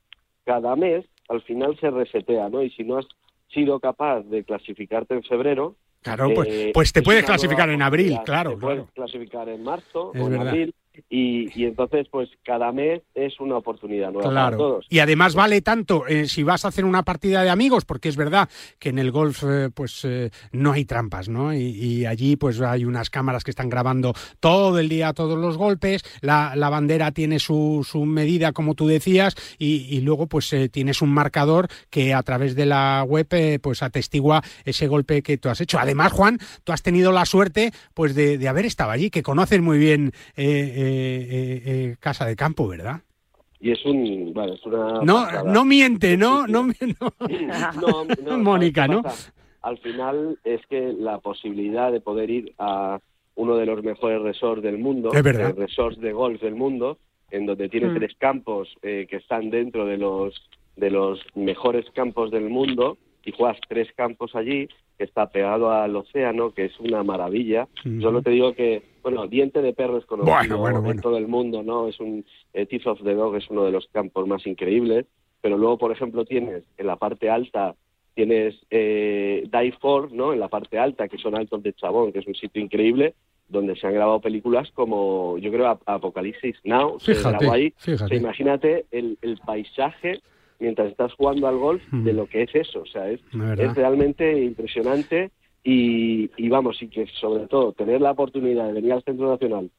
cada 0.46 0.76
mes 0.76 1.06
al 1.30 1.42
final 1.42 1.76
se 1.80 1.90
resetea, 1.90 2.50
¿no? 2.50 2.62
Y 2.62 2.70
si 2.72 2.84
no 2.84 3.00
has 3.00 3.08
sido 3.52 3.80
capaz 3.80 4.22
de 4.22 4.44
clasificarte 4.44 5.16
en 5.16 5.24
febrero... 5.24 5.76
Claro, 6.02 6.30
pues, 6.36 6.50
eh, 6.52 6.72
pues 6.74 6.92
te 6.92 7.00
es 7.00 7.06
puedes 7.06 7.24
clasificar 7.24 7.70
en 7.70 7.82
abril, 7.82 8.20
claro, 8.26 8.52
Te 8.52 8.58
puedes 8.58 8.92
clasificar 8.92 9.48
en 9.48 9.64
marzo 9.64 10.12
Es 10.14 10.22
o 10.22 10.26
en 10.26 10.32
verdad. 10.32 10.48
abril. 10.50 10.76
Y, 11.10 11.50
y 11.60 11.66
entonces, 11.66 12.08
pues 12.12 12.30
cada 12.44 12.72
mes 12.72 13.02
es 13.16 13.40
una 13.40 13.58
oportunidad 13.58 14.12
nueva 14.12 14.30
para 14.30 14.32
Claro. 14.50 14.58
todos. 14.58 14.86
Y 14.90 15.00
además 15.00 15.36
vale 15.36 15.62
tanto 15.62 16.08
eh, 16.08 16.28
si 16.28 16.44
vas 16.44 16.66
a 16.66 16.68
hacer 16.70 16.86
una 16.86 17.04
partida 17.04 17.44
de 17.44 17.50
amigos, 17.50 17.86
porque 17.86 18.10
es 18.10 18.16
verdad 18.16 18.50
que 18.80 18.90
en 18.90 19.00
el 19.00 19.12
golf 19.12 19.44
eh, 19.48 19.70
pues 19.74 20.06
eh, 20.06 20.30
no 20.52 20.72
hay 20.74 20.86
trampas, 20.86 21.30
¿no? 21.30 21.54
Y, 21.54 21.60
y 21.62 22.06
allí 22.06 22.36
pues 22.36 22.62
hay 22.62 22.86
unas 22.86 23.10
cámaras 23.10 23.44
que 23.44 23.52
están 23.52 23.70
grabando 23.70 24.14
todo 24.40 24.80
el 24.80 24.90
día 24.90 25.14
todos 25.14 25.38
los 25.38 25.58
golpes, 25.58 26.04
la, 26.22 26.56
la 26.56 26.70
bandera 26.70 27.12
tiene 27.12 27.40
su, 27.40 27.86
su 27.90 28.06
medida, 28.06 28.52
como 28.52 28.76
tú 28.76 28.88
decías, 28.88 29.36
y, 29.58 29.88
y 29.90 30.02
luego 30.02 30.28
pues 30.28 30.52
eh, 30.54 30.70
tienes 30.70 31.02
un 31.02 31.10
marcador 31.14 31.68
que 31.90 32.14
a 32.14 32.22
través 32.24 32.56
de 32.56 32.66
la 32.66 33.04
web 33.08 33.28
pues 33.62 33.82
atestigua 33.84 34.42
ese 34.66 34.88
golpe 34.88 35.22
que 35.24 35.38
tú 35.38 35.50
has 35.50 35.62
hecho. 35.62 35.80
Además, 35.80 36.12
Juan, 36.12 36.38
tú 36.64 36.72
has 36.72 36.84
tenido 36.84 37.12
la 37.12 37.26
suerte 37.26 37.72
pues 37.94 38.14
de, 38.16 38.38
de 38.38 38.48
haber 38.48 38.66
estado 38.66 38.92
allí, 38.92 39.10
que 39.10 39.24
conoces 39.24 39.62
muy 39.62 39.78
bien 39.80 40.12
eh, 40.84 41.62
eh, 41.66 41.96
Casa 42.00 42.26
de 42.26 42.36
Campo, 42.36 42.68
¿verdad? 42.68 43.02
Y 43.60 43.72
es 43.72 43.86
un... 43.86 44.34
Bueno, 44.34 44.54
es 44.54 44.66
una... 44.66 45.02
No, 45.04 45.24
pasada. 45.26 45.44
no 45.52 45.64
miente, 45.66 46.18
no, 46.18 46.46
no, 46.48 46.68
no. 46.68 46.74
No, 47.82 48.06
no, 48.24 48.38
Mónica, 48.40 48.88
¿sabes 48.88 49.04
¿no? 49.04 49.40
Al 49.62 49.78
final 49.78 50.38
es 50.44 50.60
que 50.68 50.94
la 50.98 51.20
posibilidad 51.20 51.92
de 51.92 52.02
poder 52.02 52.30
ir 52.30 52.54
a 52.60 53.00
uno 53.36 53.56
de 53.56 53.66
los 53.66 53.82
mejores 53.84 54.22
resorts 54.22 54.62
del 54.62 54.78
mundo, 54.78 55.12
Es 55.14 55.24
verdad. 55.24 55.52
eh, 55.52 55.54
resorts 55.54 56.00
de 56.02 56.12
golf 56.12 56.42
del 56.42 56.56
mundo, 56.56 56.98
en 57.32 57.46
donde 57.46 57.70
tiene 57.70 57.88
Mm. 57.88 57.94
tres 57.96 58.12
campos 58.20 58.68
eh, 58.82 59.08
que 59.10 59.16
están 59.18 59.50
dentro 59.50 59.86
de 59.86 59.98
los 59.98 60.36
de 60.76 60.90
los 60.90 61.20
mejores 61.36 61.86
campos 61.92 62.32
del 62.32 62.50
mundo 62.50 62.98
y 63.24 63.32
juegas 63.32 63.60
tres 63.70 63.88
campos 63.96 64.36
allí, 64.36 64.68
que 65.04 65.10
está 65.10 65.28
pegado 65.30 65.70
al 65.70 65.94
océano, 65.98 66.54
que 66.54 66.66
es 66.66 66.80
una 66.80 67.04
maravilla. 67.04 67.68
Ujú. 67.86 68.02
Solo 68.02 68.22
te 68.22 68.30
digo 68.30 68.54
que, 68.54 68.82
bueno, 69.04 69.28
Diente 69.28 69.62
de 69.62 69.74
Perro 69.74 69.98
es 69.98 70.06
conocido 70.06 70.34
Bueno, 70.34 70.58
bueno, 70.58 70.78
en 70.80 70.84
bueno. 70.86 71.02
todo 71.02 71.18
el 71.18 71.28
mundo, 71.28 71.62
¿no? 71.62 71.90
Es 71.90 72.00
un 72.00 72.24
eh, 72.54 72.66
Teeth 72.66 72.88
of 72.88 73.04
the 73.04 73.14
Dog 73.14 73.36
es 73.36 73.50
uno 73.50 73.66
de 73.66 73.72
los 73.72 73.88
campos 73.92 74.26
más 74.28 74.48
increíbles, 74.48 75.06
pero 75.42 75.58
luego, 75.58 75.78
por 75.78 75.92
ejemplo, 75.92 76.24
tienes 76.24 76.64
en 76.78 76.88
la 76.88 76.96
parte 76.96 77.30
alta 77.30 77.76
tienes 78.16 78.56
eh, 78.70 79.44
Die 79.52 79.72
For, 79.82 80.12
¿no? 80.14 80.32
En 80.34 80.40
la 80.40 80.48
parte 80.48 80.78
alta, 80.80 81.08
que 81.08 81.18
son 81.18 81.36
Altos 81.36 81.64
de 81.64 81.74
Chabón, 81.74 82.14
que 82.14 82.20
es 82.20 82.28
un 82.28 82.36
sitio 82.36 82.62
increíble, 82.62 83.16
donde 83.50 83.76
se 83.76 83.88
han 83.88 83.94
grabado 83.96 84.22
películas 84.22 84.72
como, 84.74 85.38
yo 85.40 85.52
creo, 85.52 85.68
Ap- 85.68 85.82
Apocalipsis 85.88 86.56
Now, 86.64 87.00
se 87.00 87.16
Fíjate, 87.16 87.38
grabó 87.38 87.54
ahí. 87.54 87.74
fíjate. 87.78 88.04
O 88.06 88.08
sea, 88.08 88.18
imagínate 88.18 88.86
el, 88.92 89.18
el 89.22 89.38
paisaje 89.40 90.22
mientras 90.64 90.90
estás 90.90 91.14
jugando 91.14 91.48
al 91.48 91.58
golf 91.58 91.82
Mm. 91.92 92.04
de 92.04 92.14
lo 92.14 92.26
que 92.26 92.42
es 92.44 92.56
eso, 92.56 92.82
o 92.82 92.86
sea, 92.88 93.08
es, 93.10 93.20
es 93.60 93.76
realmente 93.76 94.42
impresionante 94.44 95.30
y, 95.64 96.30
y 96.38 96.50
vamos, 96.50 96.82
y 96.82 96.88
que 96.88 97.06
sobre 97.20 97.48
todo 97.48 97.72
tener 97.74 98.02
la 98.02 98.12
oportunidad 98.12 98.66
de 98.68 98.74
venir 98.74 98.94
al 98.94 99.04
Centro 99.04 99.30
Nacional, 99.30 99.70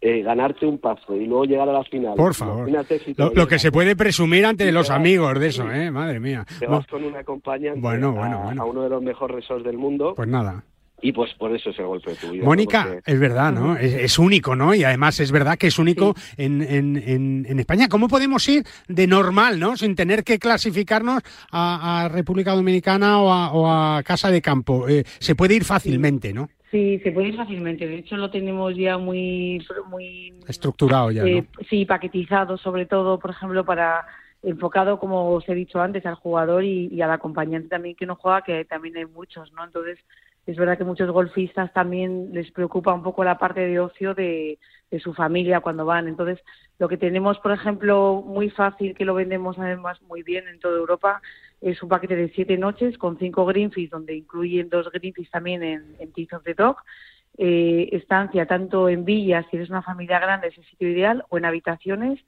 eh, 0.00 0.22
ganarte 0.22 0.66
un 0.66 0.78
paso 0.78 1.16
y 1.16 1.26
luego 1.26 1.44
llegar 1.46 1.68
a 1.68 1.72
la 1.72 1.84
final. 1.84 2.14
Por 2.16 2.34
favor. 2.34 2.68
Si 3.04 3.14
Lo, 3.16 3.32
lo 3.34 3.48
que 3.48 3.58
se 3.58 3.72
puede 3.72 3.96
presumir 3.96 4.44
ante 4.46 4.70
los 4.70 4.88
vas- 4.90 4.96
amigos 4.96 5.40
de 5.40 5.46
eso. 5.48 5.70
¿eh? 5.72 5.90
Madre 5.90 6.20
mía. 6.20 6.44
te 6.58 6.66
vas 6.66 6.86
con 6.86 7.02
un 7.02 7.16
acompañante 7.16 7.80
Bueno, 7.80 8.08
a, 8.08 8.12
bueno, 8.12 8.42
bueno. 8.44 8.62
a 8.62 8.64
uno 8.66 8.82
de 8.82 8.90
los 8.90 9.02
mejores 9.02 9.36
resorts 9.36 9.64
del 9.64 9.78
mundo 9.78 10.12
Pues 10.14 10.28
nada. 10.28 10.62
Y 11.02 11.12
pues 11.12 11.34
por 11.34 11.54
eso 11.54 11.70
es 11.70 11.78
el 11.78 11.86
golpe 11.86 12.10
de 12.10 12.16
tu 12.16 12.30
vida. 12.30 12.44
Mónica, 12.44 13.00
es 13.04 13.20
verdad, 13.20 13.52
¿no? 13.52 13.76
Es, 13.76 14.18
único, 14.18 14.56
¿no? 14.56 14.74
Y 14.74 14.82
además 14.82 15.20
es 15.20 15.30
verdad 15.30 15.58
que 15.58 15.66
es 15.66 15.78
único 15.78 16.14
en, 16.36 16.62
en, 16.62 17.58
España. 17.58 17.88
¿Cómo 17.88 18.08
podemos 18.08 18.48
ir 18.48 18.64
de 18.88 19.06
normal, 19.06 19.60
¿no? 19.60 19.76
Sin 19.76 19.94
tener 19.94 20.24
que 20.24 20.38
clasificarnos 20.38 21.22
a, 21.52 22.08
República 22.10 22.54
Dominicana 22.54 23.20
o 23.20 23.66
a, 23.68 24.02
Casa 24.04 24.30
de 24.30 24.40
Campo. 24.40 24.88
Eh, 24.88 25.04
se 25.18 25.34
puede 25.34 25.54
ir 25.54 25.64
fácilmente, 25.64 26.32
¿no? 26.32 26.48
Sí, 26.70 26.98
se 27.02 27.12
puede 27.12 27.28
ir 27.28 27.36
fácilmente. 27.36 27.86
De 27.86 27.98
hecho, 27.98 28.16
lo 28.16 28.30
tenemos 28.30 28.74
ya 28.74 28.96
muy, 28.96 29.64
muy 29.88 30.34
estructurado 30.48 31.10
ya. 31.10 31.24
Eh, 31.24 31.44
sí, 31.68 31.84
paquetizado, 31.84 32.56
sobre 32.56 32.86
todo, 32.86 33.18
por 33.18 33.30
ejemplo, 33.30 33.64
para 33.64 34.06
enfocado, 34.42 34.98
como 34.98 35.30
os 35.32 35.48
he 35.48 35.54
dicho 35.54 35.80
antes, 35.80 36.06
al 36.06 36.14
jugador 36.14 36.64
y, 36.64 36.88
y, 36.90 37.02
al 37.02 37.10
acompañante 37.10 37.68
también 37.68 37.96
que 37.96 38.06
no 38.06 38.16
juega, 38.16 38.42
que 38.42 38.64
también 38.64 38.96
hay 38.96 39.06
muchos, 39.06 39.52
¿no? 39.52 39.64
Entonces, 39.64 39.98
es 40.46 40.56
verdad 40.56 40.78
que 40.78 40.84
muchos 40.84 41.10
golfistas 41.10 41.72
también 41.72 42.30
les 42.32 42.52
preocupa 42.52 42.94
un 42.94 43.02
poco 43.02 43.24
la 43.24 43.36
parte 43.36 43.60
de 43.60 43.80
ocio 43.80 44.14
de, 44.14 44.58
su 45.02 45.12
familia 45.12 45.60
cuando 45.60 45.84
van. 45.84 46.06
Entonces, 46.06 46.38
lo 46.78 46.88
que 46.88 46.96
tenemos, 46.96 47.38
por 47.40 47.50
ejemplo, 47.50 48.22
muy 48.24 48.48
fácil, 48.50 48.94
que 48.94 49.04
lo 49.04 49.14
vendemos 49.14 49.58
además 49.58 50.00
muy 50.02 50.22
bien 50.22 50.46
en 50.46 50.60
toda 50.60 50.78
Europa, 50.78 51.20
es 51.60 51.82
un 51.82 51.88
paquete 51.88 52.14
de 52.14 52.30
siete 52.30 52.56
noches 52.56 52.96
con 52.96 53.18
cinco 53.18 53.44
greenfish, 53.44 53.90
donde 53.90 54.14
incluyen 54.14 54.68
dos 54.68 54.90
greenfish 54.92 55.28
también 55.30 55.62
en, 55.64 55.96
en 55.98 56.12
Teeth 56.12 56.34
of 56.34 56.44
the 56.44 56.54
Dog. 56.54 56.76
Eh, 57.36 57.88
estancia 57.92 58.46
tanto 58.46 58.88
en 58.88 59.04
villas, 59.04 59.44
si 59.50 59.56
eres 59.56 59.68
una 59.68 59.82
familia 59.82 60.20
grande, 60.20 60.48
es 60.48 60.56
el 60.56 60.64
sitio 60.64 60.88
ideal, 60.88 61.24
o 61.28 61.36
en 61.36 61.44
habitaciones. 61.44 62.20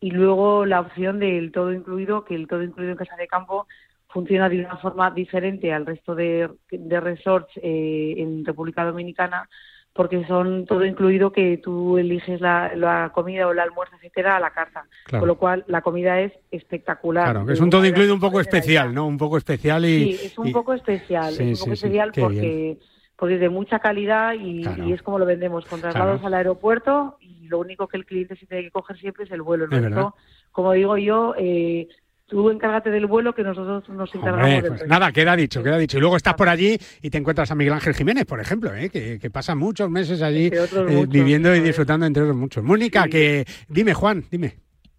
Y 0.00 0.10
luego 0.10 0.66
la 0.66 0.80
opción 0.80 1.20
del 1.20 1.52
todo 1.52 1.72
incluido, 1.72 2.24
que 2.24 2.34
el 2.34 2.48
todo 2.48 2.62
incluido 2.64 2.92
en 2.92 2.98
casa 2.98 3.16
de 3.16 3.28
campo 3.28 3.68
funciona 4.12 4.48
de 4.48 4.60
una 4.60 4.76
forma 4.76 5.10
diferente 5.10 5.72
al 5.72 5.86
resto 5.86 6.14
de, 6.14 6.50
resorts 6.70 7.52
eh, 7.56 8.14
en 8.18 8.44
República 8.44 8.84
Dominicana 8.84 9.48
porque 9.92 10.24
son 10.26 10.66
todo 10.66 10.84
incluido 10.84 11.32
que 11.32 11.58
tú 11.58 11.98
eliges 11.98 12.40
la, 12.40 13.10
comida 13.12 13.46
o 13.46 13.52
el 13.52 13.58
almuerzo, 13.58 13.96
etcétera, 13.96 14.36
a 14.36 14.40
la 14.40 14.50
carta. 14.50 14.84
Con 15.10 15.26
lo 15.26 15.36
cual, 15.36 15.64
la 15.66 15.82
comida 15.82 16.20
es 16.20 16.32
espectacular. 16.50 17.24
Claro, 17.32 17.44
que 17.44 17.54
es 17.54 17.60
un 17.60 17.70
todo 17.70 17.84
incluido 17.84 18.14
un 18.14 18.20
poco 18.20 18.40
especial, 18.40 18.94
¿no? 18.94 19.06
Un 19.06 19.18
poco 19.18 19.36
especial 19.36 19.84
y... 19.84 20.12
Sí, 20.12 20.26
es 20.26 20.38
un 20.38 20.52
poco 20.52 20.74
especial. 20.74 21.32
es 21.32 21.40
un 21.40 21.58
poco 21.58 21.72
especial 21.72 22.12
porque, 22.14 22.78
porque 23.16 23.34
es 23.34 23.40
de 23.40 23.48
mucha 23.48 23.80
calidad 23.80 24.34
y, 24.34 24.62
es 24.92 25.02
como 25.02 25.18
lo 25.18 25.26
vendemos, 25.26 25.66
con 25.66 25.80
traslados 25.80 26.22
al 26.24 26.34
aeropuerto 26.34 27.16
y 27.20 27.48
lo 27.48 27.58
único 27.58 27.88
que 27.88 27.96
el 27.96 28.06
cliente 28.06 28.36
se 28.36 28.46
tiene 28.46 28.62
que 28.62 28.70
coger 28.70 28.96
siempre 28.96 29.24
es 29.24 29.30
el 29.32 29.42
vuelo. 29.42 29.66
¿no? 29.66 30.14
como 30.52 30.72
digo 30.72 30.96
yo, 30.98 31.34
eh, 31.36 31.88
tú 32.30 32.48
encárgate 32.48 32.90
del 32.90 33.06
vuelo 33.06 33.34
que 33.34 33.42
nosotros 33.42 33.86
nos 33.90 34.14
encargamos 34.14 34.64
pues 34.68 34.86
Nada, 34.86 35.12
queda 35.12 35.36
dicho, 35.36 35.62
queda 35.62 35.76
dicho. 35.76 35.98
Y 35.98 36.00
luego 36.00 36.16
estás 36.16 36.34
por 36.34 36.48
allí 36.48 36.78
y 37.02 37.10
te 37.10 37.18
encuentras 37.18 37.50
a 37.50 37.54
Miguel 37.54 37.74
Ángel 37.74 37.94
Jiménez, 37.94 38.24
por 38.24 38.40
ejemplo, 38.40 38.74
¿eh? 38.74 38.88
que, 38.88 39.30
pasa 39.30 39.54
muchos 39.54 39.90
meses 39.90 40.22
allí 40.22 40.46
eh, 40.46 41.06
viviendo 41.08 41.54
y 41.54 41.60
disfrutando 41.60 42.06
entre 42.06 42.22
otros 42.22 42.36
muchos. 42.36 42.64
Mónica, 42.64 43.06
que 43.08 43.44
dime, 43.68 43.92
Juan, 43.92 44.24
dime. 44.30 44.54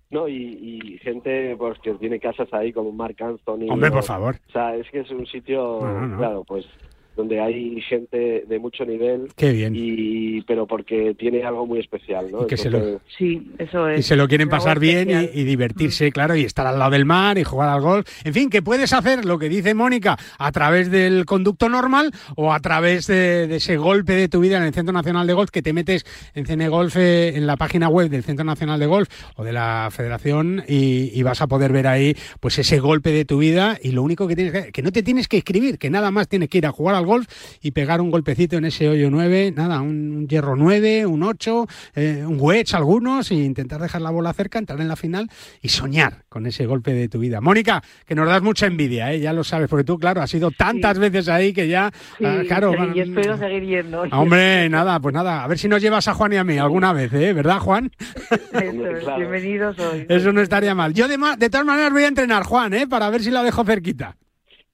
No, 0.09 0.27
y, 0.27 0.99
gente 1.01 1.55
pues 1.57 1.79
que 1.79 1.93
tiene 1.93 2.19
casas 2.19 2.47
ahí 2.51 2.73
como 2.73 2.91
Mark 2.91 3.15
Anthony. 3.19 3.69
Hombre, 3.69 3.91
por 3.91 4.03
favor. 4.03 4.35
O 4.49 4.51
sea, 4.51 4.75
es 4.75 4.89
que 4.91 4.99
es 4.99 5.09
un 5.09 5.25
sitio, 5.25 5.79
claro, 6.17 6.43
pues 6.45 6.65
donde 7.15 7.39
hay 7.39 7.81
gente 7.81 8.45
de 8.47 8.59
mucho 8.59 8.85
nivel. 8.85 9.27
Qué 9.35 9.51
bien. 9.51 9.73
Y, 9.75 10.41
pero 10.41 10.65
porque 10.65 11.15
tiene 11.17 11.43
algo 11.43 11.65
muy 11.65 11.79
especial, 11.79 12.31
¿no? 12.31 12.47
que 12.47 12.57
se 12.57 12.69
lo, 12.69 12.99
sí, 13.17 13.51
eso 13.57 13.87
es. 13.87 13.99
Y 13.99 14.03
se 14.03 14.15
lo 14.15 14.27
quieren 14.27 14.49
pasar 14.49 14.79
bien 14.79 15.09
y, 15.33 15.43
divertirse, 15.43 16.07
mm. 16.07 16.11
claro, 16.11 16.35
y 16.35 16.43
estar 16.43 16.65
al 16.67 16.79
lado 16.79 16.91
del 16.91 17.05
mar 17.05 17.37
y 17.37 17.43
jugar 17.43 17.69
al 17.69 17.81
golf. 17.81 18.07
En 18.25 18.33
fin, 18.33 18.49
que 18.49 18.61
puedes 18.61 18.93
hacer 18.93 19.25
lo 19.25 19.37
que 19.37 19.49
dice 19.49 19.73
Mónica 19.73 20.17
a 20.37 20.51
través 20.51 20.89
del 20.89 21.25
conducto 21.25 21.69
normal 21.69 22.11
o 22.35 22.53
a 22.53 22.59
través 22.59 23.07
de, 23.07 23.55
ese 23.55 23.77
golpe 23.77 24.13
de 24.13 24.27
tu 24.27 24.39
vida 24.39 24.57
en 24.57 24.63
el 24.63 24.73
Centro 24.73 24.93
Nacional 24.93 25.27
de 25.27 25.33
Golf 25.33 25.51
que 25.51 25.61
te 25.61 25.73
metes 25.73 26.05
en 26.33 26.45
CN 26.45 26.69
Golf 26.69 26.95
eh, 26.97 27.35
en 27.35 27.45
la 27.45 27.57
página 27.57 27.89
web 27.89 28.09
del 28.09 28.23
Centro 28.23 28.45
Nacional 28.45 28.79
de 28.79 28.85
Golf 28.85 29.09
o 29.35 29.43
de 29.43 29.53
la 29.53 29.89
Federación 29.91 30.63
y, 30.67 31.21
vas 31.21 31.39
a 31.39 31.45
poder 31.45 31.71
ver 31.71 31.85
ahí 31.85 32.15
pues 32.39 32.57
ese 32.57 32.79
golpe 32.79 33.11
de 33.11 33.25
tu 33.25 33.37
vida 33.37 33.77
y 33.79 33.91
lo 33.91 34.01
único 34.01 34.27
que 34.27 34.35
tienes 34.35 34.51
que 34.51 34.71
que 34.71 34.81
no 34.81 34.91
te 34.91 35.03
tienes 35.03 35.27
que 35.27 35.37
escribir, 35.37 35.77
que 35.77 35.89
nada 35.89 36.11
más 36.11 36.27
tienes 36.27 36.49
que 36.49 36.57
ir 36.57 36.65
a 36.65 36.71
jugar 36.71 36.95
al 36.95 37.00
golf 37.05 37.27
y 37.61 37.71
pegar 37.71 38.01
un 38.01 38.11
golpecito 38.11 38.57
en 38.57 38.65
ese 38.65 38.89
hoyo 38.89 39.09
9, 39.09 39.53
nada, 39.55 39.81
un 39.81 40.27
hierro 40.27 40.55
9, 40.55 41.05
un 41.05 41.23
8, 41.23 41.67
eh, 41.95 42.23
un 42.25 42.37
wedge 42.39 42.73
algunos, 42.75 43.31
e 43.31 43.35
intentar 43.35 43.81
dejar 43.81 44.01
la 44.01 44.11
bola 44.11 44.33
cerca, 44.33 44.59
entrar 44.59 44.79
en 44.79 44.87
la 44.87 44.95
final 44.95 45.29
y 45.61 45.69
soñar 45.69 46.23
con 46.29 46.45
ese 46.45 46.65
golpe 46.65 46.93
de 46.93 47.09
tu 47.09 47.19
vida. 47.19 47.41
Mónica, 47.41 47.83
que 48.05 48.15
nos 48.15 48.27
das 48.27 48.41
mucha 48.41 48.67
envidia, 48.67 49.13
¿eh? 49.13 49.19
ya 49.19 49.33
lo 49.33 49.43
sabes, 49.43 49.69
porque 49.69 49.83
tú, 49.83 49.97
claro, 49.97 50.21
has 50.21 50.33
ido 50.33 50.51
tantas 50.51 50.97
veces 50.99 51.27
ahí 51.29 51.53
que 51.53 51.67
ya, 51.67 51.91
ah, 52.23 52.41
claro. 52.47 52.73
y 52.93 52.99
espero 52.99 53.37
seguir 53.37 53.63
yendo. 53.63 54.03
Hombre, 54.11 54.69
nada, 54.69 54.99
pues 54.99 55.13
nada, 55.13 55.43
a 55.43 55.47
ver 55.47 55.57
si 55.57 55.67
nos 55.67 55.81
llevas 55.81 56.07
a 56.07 56.13
Juan 56.13 56.33
y 56.33 56.37
a 56.37 56.43
mí 56.43 56.57
alguna 56.57 56.93
vez, 56.93 57.13
¿eh? 57.13 57.33
¿verdad, 57.33 57.59
Juan? 57.59 57.91
Eso, 58.29 59.15
bienvenidos 59.17 59.77
hoy. 59.79 60.05
Eso 60.07 60.31
no 60.31 60.41
estaría 60.41 60.75
mal. 60.75 60.93
Yo 60.93 61.07
de, 61.07 61.17
de 61.37 61.49
todas 61.49 61.65
maneras 61.65 61.91
voy 61.91 62.03
a 62.03 62.07
entrenar, 62.07 62.43
Juan, 62.43 62.73
¿eh? 62.73 62.87
para 62.87 63.09
ver 63.09 63.21
si 63.21 63.31
la 63.31 63.43
dejo 63.43 63.63
cerquita. 63.63 64.17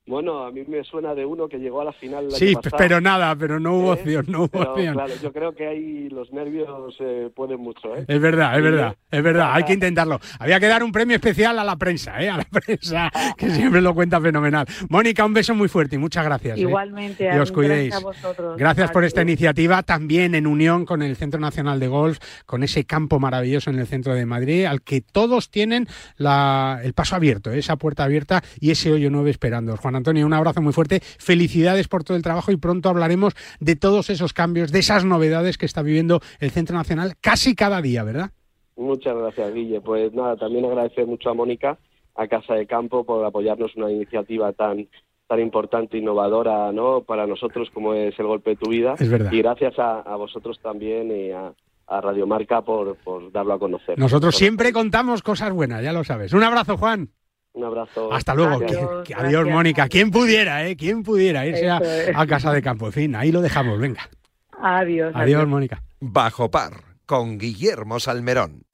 Bueno, 0.07 0.45
a 0.45 0.51
mí 0.51 0.63
me 0.67 0.83
suena 0.85 1.13
de 1.13 1.25
uno 1.25 1.49
que 1.49 1.57
llegó 1.57 1.81
a 1.81 1.85
la 1.85 1.91
final. 1.91 2.31
sí, 2.31 2.55
pero 2.77 3.01
nada, 3.01 3.35
pero 3.35 3.59
no 3.59 3.73
hubo 3.73 3.89
¿Eh? 3.93 3.99
opción, 3.99 4.25
no 4.29 4.43
hubo 4.43 4.59
opción. 4.61 4.93
Claro, 4.93 5.13
yo 5.21 5.33
creo 5.33 5.53
que 5.53 5.67
ahí 5.67 6.07
los 6.09 6.31
nervios 6.31 6.95
eh, 7.01 7.29
pueden 7.35 7.59
mucho. 7.59 7.93
¿eh? 7.93 8.05
Es 8.07 8.21
verdad, 8.21 8.57
es 8.57 8.63
verdad, 8.63 8.95
es 9.11 9.21
verdad, 9.21 9.49
hay 9.51 9.63
que 9.63 9.73
intentarlo. 9.73 10.19
Había 10.39 10.61
que 10.61 10.67
dar 10.67 10.81
un 10.81 10.93
premio 10.93 11.17
especial 11.17 11.59
a 11.59 11.63
la 11.65 11.75
prensa, 11.75 12.21
¿eh? 12.21 12.29
a 12.29 12.37
la 12.37 12.43
prensa, 12.49 13.11
que 13.37 13.49
siempre 13.49 13.81
lo 13.81 13.93
cuenta 13.93 14.21
fenomenal. 14.21 14.65
Mónica, 14.89 15.25
un 15.25 15.33
beso 15.33 15.53
muy 15.53 15.67
fuerte 15.67 15.97
y 15.97 15.99
muchas 15.99 16.23
gracias. 16.23 16.57
¿eh? 16.57 16.61
Igualmente, 16.61 17.39
os 17.39 17.51
cuidéis. 17.51 17.89
Gracias, 17.89 18.03
a 18.03 18.05
vosotros. 18.05 18.57
gracias 18.57 18.91
por 18.91 19.03
esta 19.03 19.21
iniciativa, 19.21 19.83
también 19.83 20.35
en 20.35 20.47
unión 20.47 20.85
con 20.85 21.01
el 21.01 21.17
Centro 21.17 21.41
Nacional 21.41 21.81
de 21.81 21.89
Golf, 21.89 22.19
con 22.45 22.63
ese 22.63 22.85
campo 22.85 23.19
maravilloso 23.19 23.71
en 23.71 23.79
el 23.79 23.87
centro 23.87 24.13
de 24.15 24.25
Madrid, 24.25 24.65
al 24.65 24.81
que 24.81 25.01
todos 25.01 25.51
tienen 25.51 25.85
la, 26.15 26.79
el 26.81 26.93
paso 26.93 27.17
abierto, 27.17 27.51
esa 27.51 27.75
puerta 27.75 28.05
abierta 28.05 28.41
y 28.61 28.71
ese 28.71 28.89
hoyo 28.91 29.09
nuevo 29.09 29.27
esperando. 29.27 29.75
Juan 29.75 29.96
Antonio, 29.97 30.25
un 30.25 30.33
abrazo 30.33 30.61
muy 30.61 30.73
fuerte. 30.73 30.99
Felicidades 31.01 31.87
por 31.87 32.03
todo 32.03 32.15
el 32.15 32.23
trabajo 32.23 32.51
y 32.51 32.57
pronto 32.57 32.89
hablaremos 32.89 33.33
de 33.59 33.75
todos 33.75 34.09
esos 34.09 34.33
cambios, 34.33 34.71
de 34.71 34.79
esas 34.79 35.05
novedades 35.05 35.57
que 35.57 35.65
está 35.65 35.81
viviendo 35.81 36.21
el 36.39 36.51
Centro 36.51 36.75
Nacional 36.75 37.13
casi 37.19 37.55
cada 37.55 37.81
día, 37.81 38.03
¿verdad? 38.03 38.31
Muchas 38.75 39.15
gracias, 39.17 39.53
Guille. 39.53 39.81
Pues 39.81 40.13
nada, 40.13 40.37
también 40.37 40.65
agradecer 40.65 41.05
mucho 41.05 41.29
a 41.29 41.33
Mónica, 41.33 41.77
a 42.15 42.27
Casa 42.27 42.53
de 42.53 42.67
Campo, 42.67 43.03
por 43.03 43.25
apoyarnos 43.25 43.75
una 43.75 43.91
iniciativa 43.91 44.53
tan 44.53 44.87
tan 45.27 45.41
importante, 45.41 45.97
innovadora, 45.97 46.71
¿no? 46.71 47.01
Para 47.01 47.27
nosotros 47.27 47.69
como 47.73 47.93
es 47.93 48.17
el 48.17 48.27
golpe 48.27 48.51
de 48.51 48.55
tu 48.55 48.69
vida. 48.69 48.95
Es 48.97 49.09
verdad. 49.09 49.31
Y 49.31 49.39
gracias 49.39 49.73
a, 49.77 50.15
vosotros 50.15 50.57
también 50.61 51.11
y 51.11 51.31
a, 51.31 51.53
a 51.87 52.01
Radio 52.01 52.25
Marca 52.25 52.61
por, 52.61 52.95
por 52.97 53.31
darlo 53.31 53.53
a 53.53 53.59
conocer. 53.59 53.99
Nosotros 53.99 54.35
siempre 54.35 54.71
contamos 54.71 55.21
cosas 55.21 55.51
buenas, 55.51 55.83
ya 55.83 55.91
lo 55.91 56.03
sabes. 56.05 56.33
Un 56.33 56.43
abrazo, 56.43 56.77
Juan. 56.77 57.09
Un 57.57 57.63
abrazo. 57.63 58.13
Hasta 58.13 58.35
luego. 58.35 58.59
Adiós, 59.15 59.47
Mónica. 59.47 59.87
¿Quién 59.87 60.11
pudiera, 60.11 60.67
eh? 60.67 60.75
¿Quién 60.75 61.01
pudiera 61.01 61.43
irse 61.47 61.67
a, 61.67 62.27
casa 62.27 62.53
de 62.53 62.61
campo? 62.61 62.85
En 62.85 62.91
fin, 62.91 63.15
ahí 63.15 63.31
lo 63.31 63.41
dejamos, 63.41 63.79
venga. 63.79 64.07
Adiós. 64.61 65.11
Adiós, 65.15 65.47
Mónica. 65.47 65.81
Bajo 65.99 66.51
par, 66.51 66.73
con 67.07 67.39
Guillermo 67.39 67.99
Salmerón. 67.99 68.66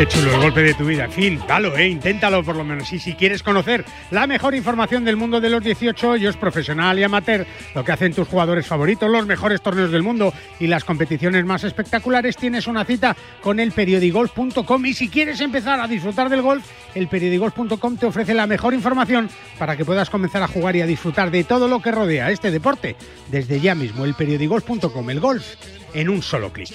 Qué 0.00 0.08
chulo 0.08 0.32
el 0.34 0.40
golpe 0.40 0.62
de 0.62 0.72
tu 0.72 0.86
vida. 0.86 1.10
Fin, 1.10 1.38
dalo, 1.46 1.76
eh, 1.76 1.86
inténtalo 1.86 2.42
por 2.42 2.56
lo 2.56 2.64
menos. 2.64 2.90
Y 2.90 2.98
si 2.98 3.12
quieres 3.12 3.42
conocer 3.42 3.84
la 4.10 4.26
mejor 4.26 4.54
información 4.54 5.04
del 5.04 5.18
mundo 5.18 5.42
de 5.42 5.50
los 5.50 5.62
18 5.62 6.08
hoyos, 6.08 6.38
profesional 6.38 6.98
y 6.98 7.02
amateur, 7.02 7.46
lo 7.74 7.84
que 7.84 7.92
hacen 7.92 8.14
tus 8.14 8.26
jugadores 8.26 8.66
favoritos, 8.66 9.10
los 9.10 9.26
mejores 9.26 9.60
torneos 9.60 9.90
del 9.90 10.02
mundo 10.02 10.32
y 10.58 10.68
las 10.68 10.84
competiciones 10.84 11.44
más 11.44 11.64
espectaculares, 11.64 12.38
tienes 12.38 12.66
una 12.66 12.86
cita 12.86 13.14
con 13.42 13.60
el 13.60 13.72
periodigolf.com. 13.72 14.86
Y 14.86 14.94
si 14.94 15.10
quieres 15.10 15.38
empezar 15.42 15.78
a 15.78 15.86
disfrutar 15.86 16.30
del 16.30 16.40
golf, 16.40 16.64
el 16.94 17.06
periodigolf.com 17.06 17.98
te 17.98 18.06
ofrece 18.06 18.32
la 18.32 18.46
mejor 18.46 18.72
información 18.72 19.28
para 19.58 19.76
que 19.76 19.84
puedas 19.84 20.08
comenzar 20.08 20.42
a 20.42 20.48
jugar 20.48 20.76
y 20.76 20.80
a 20.80 20.86
disfrutar 20.86 21.30
de 21.30 21.44
todo 21.44 21.68
lo 21.68 21.82
que 21.82 21.90
rodea 21.90 22.30
este 22.30 22.50
deporte 22.50 22.96
desde 23.28 23.60
ya 23.60 23.74
mismo. 23.74 24.06
El 24.06 24.14
periodigolf.com, 24.14 25.10
el 25.10 25.20
golf 25.20 25.44
en 25.92 26.08
un 26.08 26.22
solo 26.22 26.50
clic. 26.50 26.72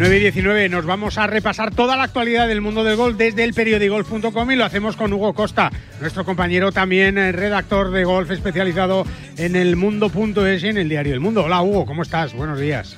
9 0.00 0.16
y 0.16 0.20
19 0.20 0.70
nos 0.70 0.86
vamos 0.86 1.18
a 1.18 1.26
repasar 1.26 1.74
toda 1.74 1.94
la 1.94 2.04
actualidad 2.04 2.48
del 2.48 2.62
mundo 2.62 2.84
del 2.84 2.96
golf 2.96 3.18
desde 3.18 3.44
el 3.44 3.52
periodigolf.com 3.52 4.50
y 4.50 4.56
lo 4.56 4.64
hacemos 4.64 4.96
con 4.96 5.12
Hugo 5.12 5.34
Costa, 5.34 5.70
nuestro 6.00 6.24
compañero 6.24 6.72
también 6.72 7.18
eh, 7.18 7.32
redactor 7.32 7.90
de 7.90 8.04
golf 8.04 8.30
especializado 8.30 9.04
en 9.36 9.56
el 9.56 9.76
mundo.es 9.76 10.64
y 10.64 10.68
en 10.68 10.78
el 10.78 10.88
diario 10.88 11.12
El 11.12 11.20
Mundo. 11.20 11.44
Hola 11.44 11.60
Hugo, 11.60 11.84
¿cómo 11.84 12.00
estás? 12.00 12.32
Buenos 12.32 12.58
días. 12.58 12.96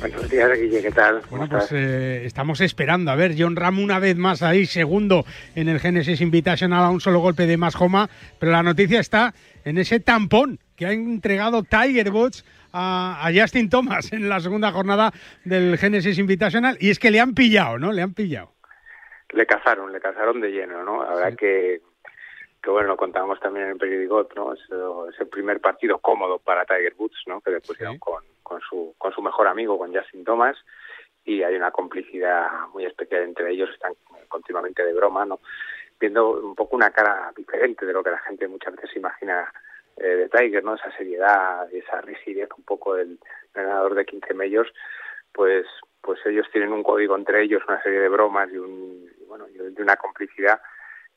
Buenos 0.00 0.28
días, 0.28 0.50
Guille, 0.58 0.82
¿qué 0.82 0.90
tal? 0.90 1.20
Bueno, 1.30 1.46
pues 1.48 1.68
eh, 1.70 2.22
estamos 2.24 2.60
esperando. 2.60 3.12
A 3.12 3.14
ver, 3.14 3.36
John 3.38 3.54
Ram 3.54 3.78
una 3.78 4.00
vez 4.00 4.16
más 4.16 4.42
ahí, 4.42 4.66
segundo 4.66 5.24
en 5.54 5.68
el 5.68 5.78
Genesis 5.78 6.20
Invitational 6.20 6.82
a 6.82 6.90
un 6.90 7.00
solo 7.00 7.20
golpe 7.20 7.46
de 7.46 7.58
más 7.58 7.76
Joma, 7.76 8.10
pero 8.40 8.50
la 8.50 8.64
noticia 8.64 8.98
está 8.98 9.34
en 9.64 9.78
ese 9.78 10.00
tampón 10.00 10.58
que 10.74 10.86
ha 10.86 10.92
entregado 10.92 11.62
Tiger 11.62 12.10
Woods 12.10 12.44
a, 12.72 13.30
Justin 13.34 13.68
Thomas 13.70 14.12
en 14.12 14.28
la 14.28 14.40
segunda 14.40 14.72
jornada 14.72 15.12
del 15.44 15.76
Genesis 15.78 16.18
Invitational 16.18 16.76
y 16.80 16.90
es 16.90 16.98
que 16.98 17.10
le 17.10 17.20
han 17.20 17.34
pillado, 17.34 17.78
¿no? 17.78 17.92
Le 17.92 18.02
han 18.02 18.14
pillado. 18.14 18.52
Le 19.30 19.46
cazaron, 19.46 19.92
le 19.92 20.00
cazaron 20.00 20.40
de 20.40 20.50
lleno, 20.50 20.82
¿no? 20.84 21.02
Habrá 21.02 21.32
que 21.32 21.80
que 22.62 22.70
bueno, 22.70 22.88
lo 22.88 22.96
contábamos 22.96 23.40
también 23.40 23.66
en 23.66 23.72
el 23.72 23.78
periódico, 23.78 24.28
¿no? 24.36 24.52
Es, 24.52 24.60
el 25.18 25.28
primer 25.28 25.60
partido 25.60 25.98
cómodo 25.98 26.38
para 26.38 26.64
Tiger 26.64 26.94
Woods, 26.98 27.22
¿no? 27.26 27.40
Que 27.40 27.52
le 27.52 27.60
pusieron 27.60 27.98
con, 27.98 28.22
con, 28.42 28.60
su, 28.60 28.94
con 28.98 29.12
su 29.12 29.22
mejor 29.22 29.46
amigo, 29.46 29.78
con 29.78 29.94
Justin 29.94 30.24
Thomas, 30.24 30.56
y 31.24 31.42
hay 31.42 31.54
una 31.54 31.70
complicidad 31.70 32.48
muy 32.72 32.84
especial 32.84 33.22
entre 33.22 33.50
ellos, 33.52 33.70
están 33.70 33.94
continuamente 34.28 34.84
de 34.84 34.92
broma, 34.92 35.24
¿no? 35.24 35.40
Viendo 35.98 36.32
un 36.32 36.54
poco 36.54 36.76
una 36.76 36.90
cara 36.90 37.32
diferente 37.36 37.86
de 37.86 37.92
lo 37.92 38.02
que 38.02 38.10
la 38.10 38.18
gente 38.18 38.48
muchas 38.48 38.74
veces 38.74 38.96
imagina 38.96 39.50
eh, 40.00 40.16
de 40.16 40.28
Tiger, 40.28 40.64
¿no? 40.64 40.74
Esa 40.74 40.90
seriedad 40.96 41.68
y 41.72 41.78
esa 41.78 42.00
rigidez 42.00 42.48
un 42.56 42.64
poco 42.64 42.94
del 42.94 43.18
ganador 43.54 43.94
de 43.94 44.06
15 44.06 44.34
medios, 44.34 44.68
pues 45.32 45.66
pues 46.00 46.18
ellos 46.24 46.46
tienen 46.50 46.72
un 46.72 46.82
código 46.82 47.14
entre 47.14 47.42
ellos, 47.42 47.62
una 47.68 47.82
serie 47.82 48.00
de 48.00 48.08
bromas 48.08 48.48
y 48.50 48.56
un 48.56 49.10
bueno, 49.28 49.46
y 49.48 49.80
una 49.80 49.96
complicidad 49.96 50.60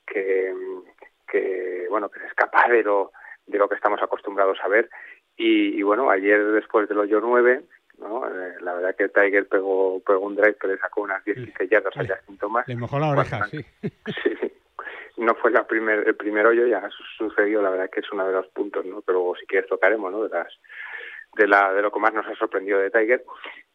que, 0.05 0.53
que 1.27 1.85
bueno, 1.89 2.09
que 2.09 2.19
se 2.19 2.27
escapa 2.27 2.67
de 2.67 2.83
lo 2.83 3.11
de 3.47 3.57
lo 3.57 3.69
que 3.69 3.75
estamos 3.75 4.01
acostumbrados 4.01 4.57
a 4.61 4.67
ver 4.67 4.89
y, 5.35 5.81
bueno, 5.81 6.11
ayer 6.11 6.45
después 6.51 6.87
del 6.87 6.99
hoyo 6.99 7.19
9 7.19 7.63
¿no? 7.99 8.27
Eh, 8.27 8.55
la 8.61 8.73
verdad 8.73 8.95
que 8.95 9.09
Tiger 9.09 9.47
pegó, 9.47 9.99
pegó 10.01 10.19
un 10.19 10.35
drive 10.35 10.57
que 10.59 10.67
le 10.67 10.77
sacó 10.77 11.01
unas 11.01 11.23
10 11.23 11.37
15 11.37 11.67
yardas 11.69 11.97
a 11.97 12.05
Justin 12.05 12.37
Thomas. 12.37 12.67
Le 12.67 12.75
mojó 12.75 12.99
la 12.99 13.09
oreja, 13.09 13.47
sí. 13.47 13.65
sí 13.81 14.52
no 15.23 15.35
fue 15.35 15.51
la 15.51 15.65
primer, 15.65 16.07
el 16.07 16.15
primer 16.15 16.45
hoyo, 16.45 16.67
ya 16.67 16.87
sucedió, 17.17 17.61
la 17.61 17.69
verdad 17.69 17.89
que 17.89 18.01
es 18.01 18.11
uno 18.11 18.25
de 18.27 18.33
los 18.33 18.47
puntos, 18.47 18.85
¿no? 18.85 19.01
Pero 19.01 19.33
si 19.39 19.45
quieres 19.45 19.69
tocaremos, 19.69 20.11
¿no? 20.11 20.23
De 20.23 20.29
las 20.29 20.53
de 21.35 21.47
la 21.47 21.73
de 21.73 21.81
lo 21.81 21.91
que 21.91 21.99
más 21.99 22.13
nos 22.13 22.27
ha 22.27 22.35
sorprendido 22.35 22.79
de 22.79 22.91
Tiger. 22.91 23.23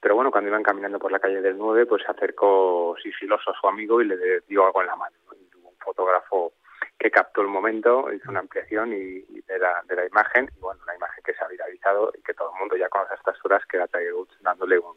Pero 0.01 0.15
bueno, 0.15 0.31
cuando 0.31 0.49
iban 0.49 0.63
caminando 0.63 0.99
por 0.99 1.11
la 1.11 1.19
calle 1.19 1.41
del 1.41 1.59
9, 1.59 1.87
pues 1.87 2.03
se 2.05 2.11
acercó 2.11 2.95
sigiloso 3.03 3.51
a 3.51 3.61
su 3.61 3.67
amigo 3.67 4.01
y 4.01 4.07
le 4.07 4.41
dio 4.47 4.65
algo 4.65 4.81
en 4.81 4.87
la 4.87 4.97
mano. 4.97 5.17
Y 5.33 5.57
un 5.57 5.75
fotógrafo 5.79 6.53
que 6.99 7.11
captó 7.11 7.43
el 7.43 7.49
momento, 7.49 8.13
hizo 8.13 8.31
una 8.31 8.41
ampliación 8.41 8.93
y, 8.93 9.21
de, 9.47 9.59
la, 9.59 9.83
de 9.87 9.97
la 9.97 10.07
imagen, 10.07 10.51
y 10.57 10.61
bueno, 10.61 10.81
una 10.83 10.97
imagen 10.97 11.23
que 11.25 11.33
se 11.33 11.45
ha 11.45 11.49
viralizado 11.49 12.13
y 12.17 12.23
que 12.23 12.35
todo 12.35 12.53
el 12.53 12.59
mundo 12.59 12.77
ya 12.77 12.89
conoce 12.89 13.13
a 13.13 13.17
estas 13.17 13.45
horas, 13.45 13.65
que 13.67 13.77
era 13.77 13.87
Tiger 13.87 14.15
Woods 14.15 14.37
dándole 14.41 14.79
un, 14.79 14.97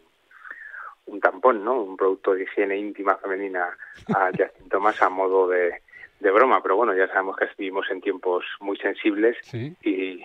un 1.06 1.20
tampón, 1.20 1.64
¿no? 1.64 1.82
Un 1.82 1.98
producto 1.98 2.34
de 2.34 2.44
higiene 2.44 2.78
íntima 2.78 3.18
femenina 3.18 3.78
a 4.16 4.30
Justin 4.38 4.70
Thomas 4.70 5.02
a 5.02 5.10
modo 5.10 5.48
de, 5.48 5.82
de 6.22 6.32
broma, 6.32 6.62
pero 6.62 6.76
bueno, 6.76 6.96
ya 6.96 7.08
sabemos 7.08 7.36
que 7.36 7.48
vivimos 7.58 7.90
en 7.90 8.00
tiempos 8.00 8.46
muy 8.60 8.78
sensibles 8.78 9.38
y, 9.84 10.22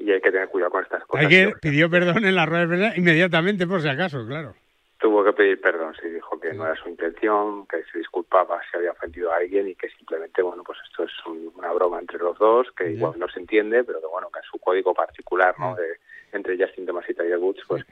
hay 0.00 0.20
que 0.20 0.32
tener 0.32 0.48
cuidado 0.48 0.70
con 0.70 0.82
estas 0.82 1.04
cosas. 1.04 1.28
que 1.28 1.52
pidió 1.60 1.90
perdón 1.90 2.24
en 2.24 2.34
la 2.34 2.46
rueda 2.46 2.62
de 2.62 2.68
prensa 2.68 2.96
inmediatamente, 2.96 3.66
por 3.66 3.82
si 3.82 3.88
acaso, 3.88 4.24
claro. 4.26 4.54
Tuvo 4.98 5.24
que 5.24 5.32
pedir 5.32 5.60
perdón, 5.60 5.94
sí, 6.00 6.08
dijo 6.08 6.38
que 6.38 6.52
no 6.52 6.66
era 6.66 6.76
su 6.76 6.88
intención, 6.88 7.66
que 7.66 7.82
se 7.90 7.98
disculpaba 7.98 8.60
si 8.70 8.76
había 8.76 8.92
ofendido 8.92 9.32
a 9.32 9.36
alguien 9.36 9.68
y 9.68 9.74
que 9.74 9.88
simplemente, 9.88 10.42
bueno, 10.42 10.62
pues 10.62 10.78
esto 10.88 11.04
es 11.04 11.12
una 11.56 11.72
broma 11.72 11.98
entre 11.98 12.18
los 12.18 12.38
dos, 12.38 12.70
que 12.76 12.92
igual 12.92 13.14
no 13.18 13.28
se 13.28 13.40
entiende, 13.40 13.82
pero 13.82 14.00
que 14.00 14.06
bueno, 14.06 14.28
que 14.32 14.38
en 14.38 14.44
su 14.44 14.58
código 14.58 14.94
particular, 14.94 15.54
¿no? 15.58 15.74
De, 15.74 15.96
entre 16.32 16.56
Justin 16.56 16.86
Thomas 16.86 17.08
y 17.08 17.14
Tiger 17.14 17.38
Woods, 17.38 17.62
pues 17.66 17.84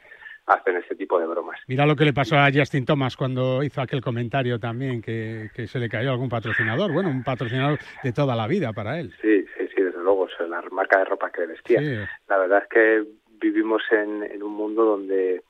hacen 0.48 0.76
este 0.76 0.96
tipo 0.96 1.20
de 1.20 1.26
bromas. 1.26 1.60
Mira 1.66 1.86
lo 1.86 1.94
que 1.94 2.04
le 2.04 2.12
pasó 2.12 2.36
a 2.36 2.50
Justin 2.52 2.84
Thomas 2.84 3.16
cuando 3.16 3.62
hizo 3.62 3.80
aquel 3.80 4.00
comentario 4.00 4.58
también, 4.58 5.02
que, 5.02 5.50
se 5.66 5.78
le 5.78 5.88
cayó 5.88 6.10
algún 6.10 6.28
patrocinador, 6.28 6.92
bueno, 6.92 7.10
un 7.10 7.22
patrocinador 7.22 7.78
de 8.02 8.12
toda 8.12 8.34
la 8.34 8.46
vida 8.46 8.72
para 8.72 8.98
él. 8.98 9.12
Sí, 9.20 9.44
sí, 9.56 9.68
sí, 9.74 9.82
desde 9.82 10.02
luego, 10.02 10.26
la 10.48 10.62
marca 10.70 10.98
de 10.98 11.04
ropa 11.04 11.30
que 11.30 11.46
vestía. 11.46 12.08
La 12.28 12.38
verdad 12.38 12.62
es 12.62 12.68
que 12.68 13.04
vivimos 13.40 13.82
en, 13.90 14.42
un 14.42 14.52
mundo 14.52 14.84
donde 14.84 15.42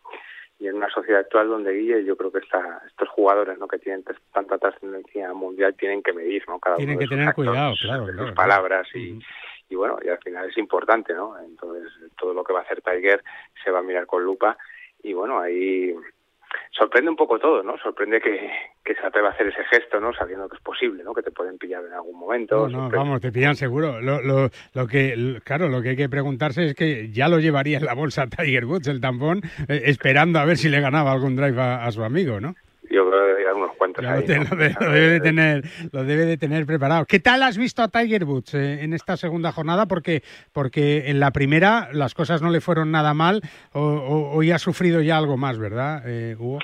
y 0.61 0.67
en 0.67 0.75
una 0.75 0.91
sociedad 0.91 1.21
actual 1.21 1.49
donde 1.49 1.73
Guille 1.73 2.05
yo 2.05 2.17
creo 2.17 2.33
que 2.33 2.41
estos 2.41 3.09
jugadores 3.11 3.59
no 3.59 3.69
que 3.69 3.79
tienen 3.79 4.05
tanta 4.33 4.59
trascendencia 4.59 5.33
mundial 5.33 5.75
tienen 5.77 6.03
que 6.03 6.13
medir 6.13 6.43
no 6.49 6.59
cada 6.59 6.77
tienen 6.77 6.99
que 6.99 7.07
tener 7.07 7.33
cuidado 7.33 7.75
claro, 7.81 8.07
sus 8.07 8.33
palabras 8.33 8.89
y, 8.93 9.21
y 9.69 9.75
bueno 9.77 9.99
y 10.05 10.09
al 10.09 10.19
final 10.19 10.51
es 10.51 10.59
importante 10.59 11.15
no 11.15 11.39
entonces 11.39 11.93
todo 12.19 12.35
lo 12.35 12.43
que 12.43 12.53
va 12.53 12.59
a 12.59 12.63
hacer 12.63 12.83
Tiger 12.83 13.23
se 13.63 13.71
va 13.71 13.79
a 13.79 13.83
mirar 13.83 14.07
con 14.07 14.25
lupa 14.25 14.59
y 15.03 15.13
bueno, 15.13 15.41
ahí 15.41 15.95
sorprende 16.71 17.11
un 17.11 17.17
poco 17.17 17.39
todo, 17.39 17.63
¿no? 17.63 17.77
Sorprende 17.79 18.21
que, 18.21 18.51
que 18.85 18.95
se 18.95 19.07
atreva 19.07 19.29
a 19.29 19.33
hacer 19.33 19.49
ese 19.49 19.65
gesto, 19.65 20.01
¿no? 20.01 20.13
Sabiendo 20.13 20.49
que 20.49 20.57
es 20.57 20.63
posible, 20.63 21.03
¿no? 21.03 21.13
Que 21.13 21.23
te 21.23 21.31
pueden 21.31 21.59
pillar 21.59 21.85
en 21.85 21.93
algún 21.93 22.19
momento. 22.19 22.69
No, 22.69 22.89
no 22.89 22.91
vamos, 22.91 23.21
te 23.21 23.33
pillan 23.33 23.57
seguro. 23.57 24.01
Lo, 24.01 24.23
lo, 24.23 24.51
lo 24.75 24.87
que, 24.87 25.41
claro, 25.45 25.69
lo 25.69 25.83
que 25.83 25.91
hay 25.91 25.97
que 25.97 26.09
preguntarse 26.09 26.65
es 26.65 26.75
que 26.75 27.11
ya 27.11 27.29
lo 27.29 27.39
llevaría 27.39 27.79
en 27.79 27.85
la 27.85 27.95
bolsa 27.95 28.27
Tiger 28.27 28.65
Woods, 28.65 28.89
el 28.89 29.01
tampón, 29.01 29.43
eh, 29.69 29.83
esperando 29.85 30.39
a 30.39 30.45
ver 30.45 30.57
si 30.57 30.69
le 30.69 30.81
ganaba 30.81 31.13
algún 31.13 31.37
drive 31.37 31.61
a 31.61 31.91
su 31.91 32.03
amigo, 32.03 32.41
¿no? 32.41 32.55
Yo 32.91 33.09
creo 33.09 33.37
que 33.37 33.47
hay 33.47 33.55
unos 33.55 33.77
cuantos 33.77 34.05
ahí, 34.05 34.27
lo, 34.27 34.57
debe 34.91 35.09
de 35.09 35.21
tener, 35.21 35.63
lo 35.93 36.05
debe 36.05 36.25
de 36.25 36.37
tener 36.37 36.67
preparado. 36.67 37.05
¿Qué 37.07 37.21
tal 37.21 37.43
has 37.43 37.59
visto 37.59 37.83
a 37.83 37.89
Tiger 37.89 38.25
Woods 38.25 38.55
eh, 38.55 38.83
en 38.83 38.93
esta 38.93 39.17
segunda 39.17 39.53
jornada? 39.53 39.87
Porque, 39.87 40.23
porque 40.53 41.11
en 41.11 41.21
la 41.21 41.31
primera 41.31 41.89
las 41.93 42.15
cosas 42.15 42.43
no 42.43 42.51
le 42.51 42.61
fueron 42.61 42.91
nada 42.91 43.15
mal, 43.15 43.43
o, 43.73 44.31
hoy 44.35 44.51
ha 44.51 44.59
sufrido 44.59 45.01
ya 45.03 45.17
algo 45.17 45.37
más, 45.37 45.59
¿verdad, 45.59 46.03
eh, 46.07 46.37
Hugo? 46.39 46.59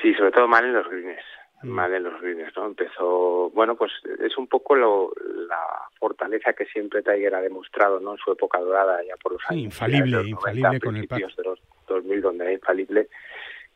Sí, 0.00 0.14
sobre 0.14 0.32
todo 0.32 0.48
mal 0.48 0.64
en 0.64 0.74
los 0.74 0.88
greens. 0.88 1.22
Mm. 1.62 1.68
Mal 1.68 1.94
en 1.94 2.02
los 2.02 2.20
greens, 2.20 2.52
¿no? 2.56 2.66
Empezó, 2.66 3.50
bueno, 3.50 3.74
pues 3.74 3.92
es 4.20 4.36
un 4.36 4.46
poco 4.46 4.74
lo, 4.74 5.12
la 5.48 5.88
fortaleza 5.98 6.52
que 6.52 6.66
siempre 6.66 7.02
Tiger 7.02 7.34
ha 7.34 7.40
demostrado, 7.40 8.00
¿no? 8.00 8.12
En 8.12 8.18
su 8.18 8.32
época 8.32 8.58
dorada, 8.58 9.02
ya 9.06 9.16
por 9.16 9.32
los 9.32 9.42
años. 9.48 9.64
infalible, 9.64 10.28
infalible 10.28 10.80
con 10.80 10.96
el 10.96 11.06
de 11.06 11.42
los 11.44 11.60
2000, 11.88 12.20
donde 12.20 12.44
era 12.44 12.52
infalible 12.52 13.08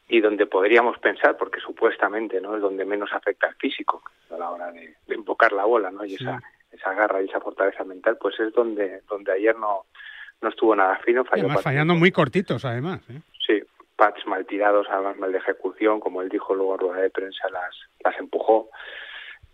y 0.08 0.20
donde 0.20 0.46
podríamos 0.46 0.98
pensar, 0.98 1.36
porque 1.36 1.60
supuestamente 1.60 2.40
no 2.40 2.56
es 2.56 2.62
donde 2.62 2.84
menos 2.84 3.12
afecta 3.12 3.46
al 3.46 3.54
físico 3.56 4.02
a 4.30 4.38
la 4.38 4.50
hora 4.50 4.72
de, 4.72 4.94
de 5.06 5.14
invocar 5.14 5.52
la 5.52 5.64
bola, 5.64 5.90
¿no? 5.90 6.04
Y 6.04 6.14
esa, 6.14 6.40
esa 6.72 6.94
garra 6.94 7.22
y 7.22 7.26
esa 7.26 7.40
fortaleza 7.40 7.84
mental, 7.84 8.16
pues 8.18 8.40
es 8.40 8.52
donde, 8.54 9.02
donde 9.08 9.32
ayer 9.32 9.56
no, 9.56 9.84
no 10.40 10.48
estuvo 10.48 10.74
nada 10.74 10.96
fino. 11.04 11.24
Falló 11.24 11.48
fallando 11.58 11.94
muy 11.94 12.10
cortitos, 12.10 12.64
además. 12.64 13.02
¿eh? 13.10 13.20
Sí, 13.46 13.62
pats 13.96 14.26
mal 14.26 14.46
tirados, 14.46 14.86
además 14.90 15.18
mal 15.18 15.32
de 15.32 15.38
ejecución, 15.38 16.00
como 16.00 16.22
él 16.22 16.28
dijo 16.28 16.54
luego 16.54 16.74
a 16.74 16.78
rueda 16.78 17.02
de 17.02 17.10
prensa, 17.10 17.48
las, 17.50 17.74
las 18.02 18.18
empujó. 18.18 18.70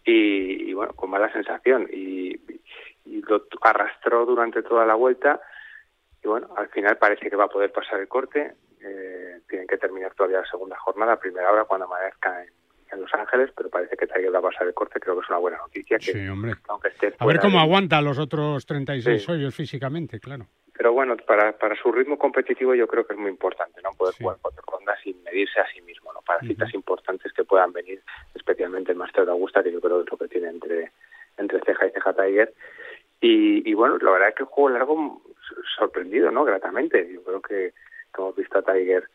Y, 0.05 0.71
y 0.71 0.73
bueno, 0.75 0.93
con 0.93 1.11
mala 1.11 1.33
sensación. 1.33 1.89
Y, 1.91 2.37
y 3.07 3.23
lo 3.23 3.45
arrastró 3.63 4.25
durante 4.27 4.63
toda 4.63 4.87
la 4.87 4.95
vuelta. 4.95 5.41
Y 6.23 6.29
bueno, 6.29 6.49
al 6.57 6.69
final 6.69 6.97
parece 6.99 7.29
que 7.29 7.37
va 7.37 7.45
a 7.45 7.49
poder 7.49 7.73
pasar 7.73 8.01
el 8.01 8.09
corte. 8.09 8.53
Eh, 8.85 9.41
tienen 9.49 9.67
que 9.67 9.79
terminar 9.79 10.13
todavía 10.15 10.41
la 10.41 10.47
segunda 10.47 10.77
jornada, 10.77 11.17
primera 11.19 11.51
hora 11.51 11.65
cuando 11.65 11.87
amanezca 11.87 12.45
en, 12.45 13.01
Los 13.01 13.13
Ángeles, 13.13 13.51
pero 13.57 13.71
parece 13.71 13.97
que 13.97 14.07
Tiger 14.07 14.33
va 14.33 14.39
a 14.39 14.43
pasar 14.43 14.69
el 14.69 14.75
corte, 14.75 15.01
creo 15.01 15.17
que 15.17 15.23
es 15.23 15.29
una 15.29 15.39
buena 15.39 15.57
noticia. 15.59 15.99
Que, 15.99 16.13
sí, 16.13 16.29
hombre. 16.29 16.53
a 17.19 17.27
ver 17.27 17.41
cómo 17.41 17.59
aguanta 17.59 18.01
los 18.01 18.19
otros 18.19 18.65
36 18.67 19.29
hoyos 19.29 19.55
físicamente, 19.55 20.21
claro. 20.21 20.47
Pero 20.77 20.93
bueno, 20.93 21.17
para, 21.17 21.57
para 21.59 21.75
su 21.75 21.91
ritmo 21.91 22.19
competitivo 22.19 22.75
yo 22.75 22.87
creo 22.87 23.05
que 23.05 23.15
es 23.15 23.19
muy 23.19 23.31
importante, 23.31 23.81
¿no? 23.83 23.91
Poder 23.97 24.15
jugar 24.17 24.37
cuatro 24.41 24.63
rondas 24.71 24.99
sin 25.03 25.21
medirse 25.25 25.59
a 25.59 25.67
sí 25.73 25.81
mismo, 25.81 26.13
¿no? 26.13 26.21
Para 26.21 26.41
citas 26.41 26.73
importantes 26.75 27.33
que 27.33 27.45
puedan 27.45 27.73
venir, 27.73 28.01
especialmente 28.35 28.93
el 28.93 28.99
Master 28.99 29.25
de 29.25 29.33
Augusta, 29.33 29.63
que 29.63 29.73
yo 29.73 29.81
creo 29.81 29.99
que 29.99 30.05
es 30.05 30.11
lo 30.13 30.19
que 30.19 30.29
tiene 30.29 30.49
entre, 30.49 30.93
entre 31.37 31.61
ceja 31.61 31.87
y 31.87 31.91
ceja 31.91 32.13
Tiger. 32.13 32.55
Y, 33.21 33.69
y 33.69 33.75
bueno, 33.75 33.99
la 33.99 34.11
verdad 34.11 34.29
es 34.29 34.35
que 34.37 34.43
el 34.45 34.49
juego 34.49 34.71
largo 34.71 35.23
sorprendido, 35.77 36.31
¿no? 36.31 36.45
Gratamente. 36.45 37.09
Yo 37.13 37.23
creo 37.25 37.41
que 37.41 37.73
hemos 38.19 38.37
visto 38.37 38.59
a 38.59 38.63
Tiger 38.63 39.09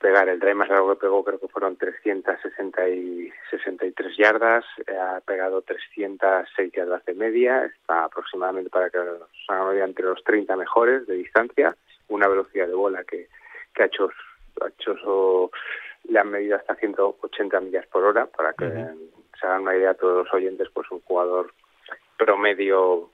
pegar. 0.00 0.28
El 0.28 0.40
drive 0.40 0.54
más 0.54 0.68
largo 0.68 0.94
que 0.94 1.00
pegó, 1.00 1.22
creo 1.22 1.38
que 1.38 1.46
fueron 1.48 1.76
363 1.76 4.16
yardas, 4.16 4.64
ha 4.88 5.20
pegado 5.20 5.62
306 5.62 6.72
yardas 6.72 7.04
de 7.04 7.14
media, 7.14 7.66
está 7.66 8.02
aproximadamente 8.04 8.70
para 8.70 8.90
que 8.90 8.98
nos 8.98 9.28
haga 9.48 9.84
entre 9.84 10.06
los 10.06 10.24
30 10.24 10.56
mejores 10.56 11.06
de 11.06 11.14
distancia, 11.14 11.76
una 12.08 12.26
velocidad 12.28 12.66
de 12.66 12.74
bola 12.74 13.04
que, 13.04 13.28
que 13.74 13.82
ha 13.82 13.86
hecho, 13.86 14.10
ha 14.62 14.68
hecho 14.68 15.50
le 16.08 16.18
han 16.18 16.30
medido 16.30 16.56
hasta 16.56 16.74
180 16.74 17.60
millas 17.60 17.86
por 17.86 18.04
hora, 18.04 18.26
para 18.26 18.52
que 18.54 18.68
se 18.68 19.46
hagan 19.46 19.62
una 19.62 19.76
idea 19.76 19.90
a 19.90 19.94
todos 19.94 20.24
los 20.24 20.34
oyentes, 20.34 20.68
pues 20.72 20.90
un 20.90 21.00
jugador 21.02 21.52
promedio 22.16 23.10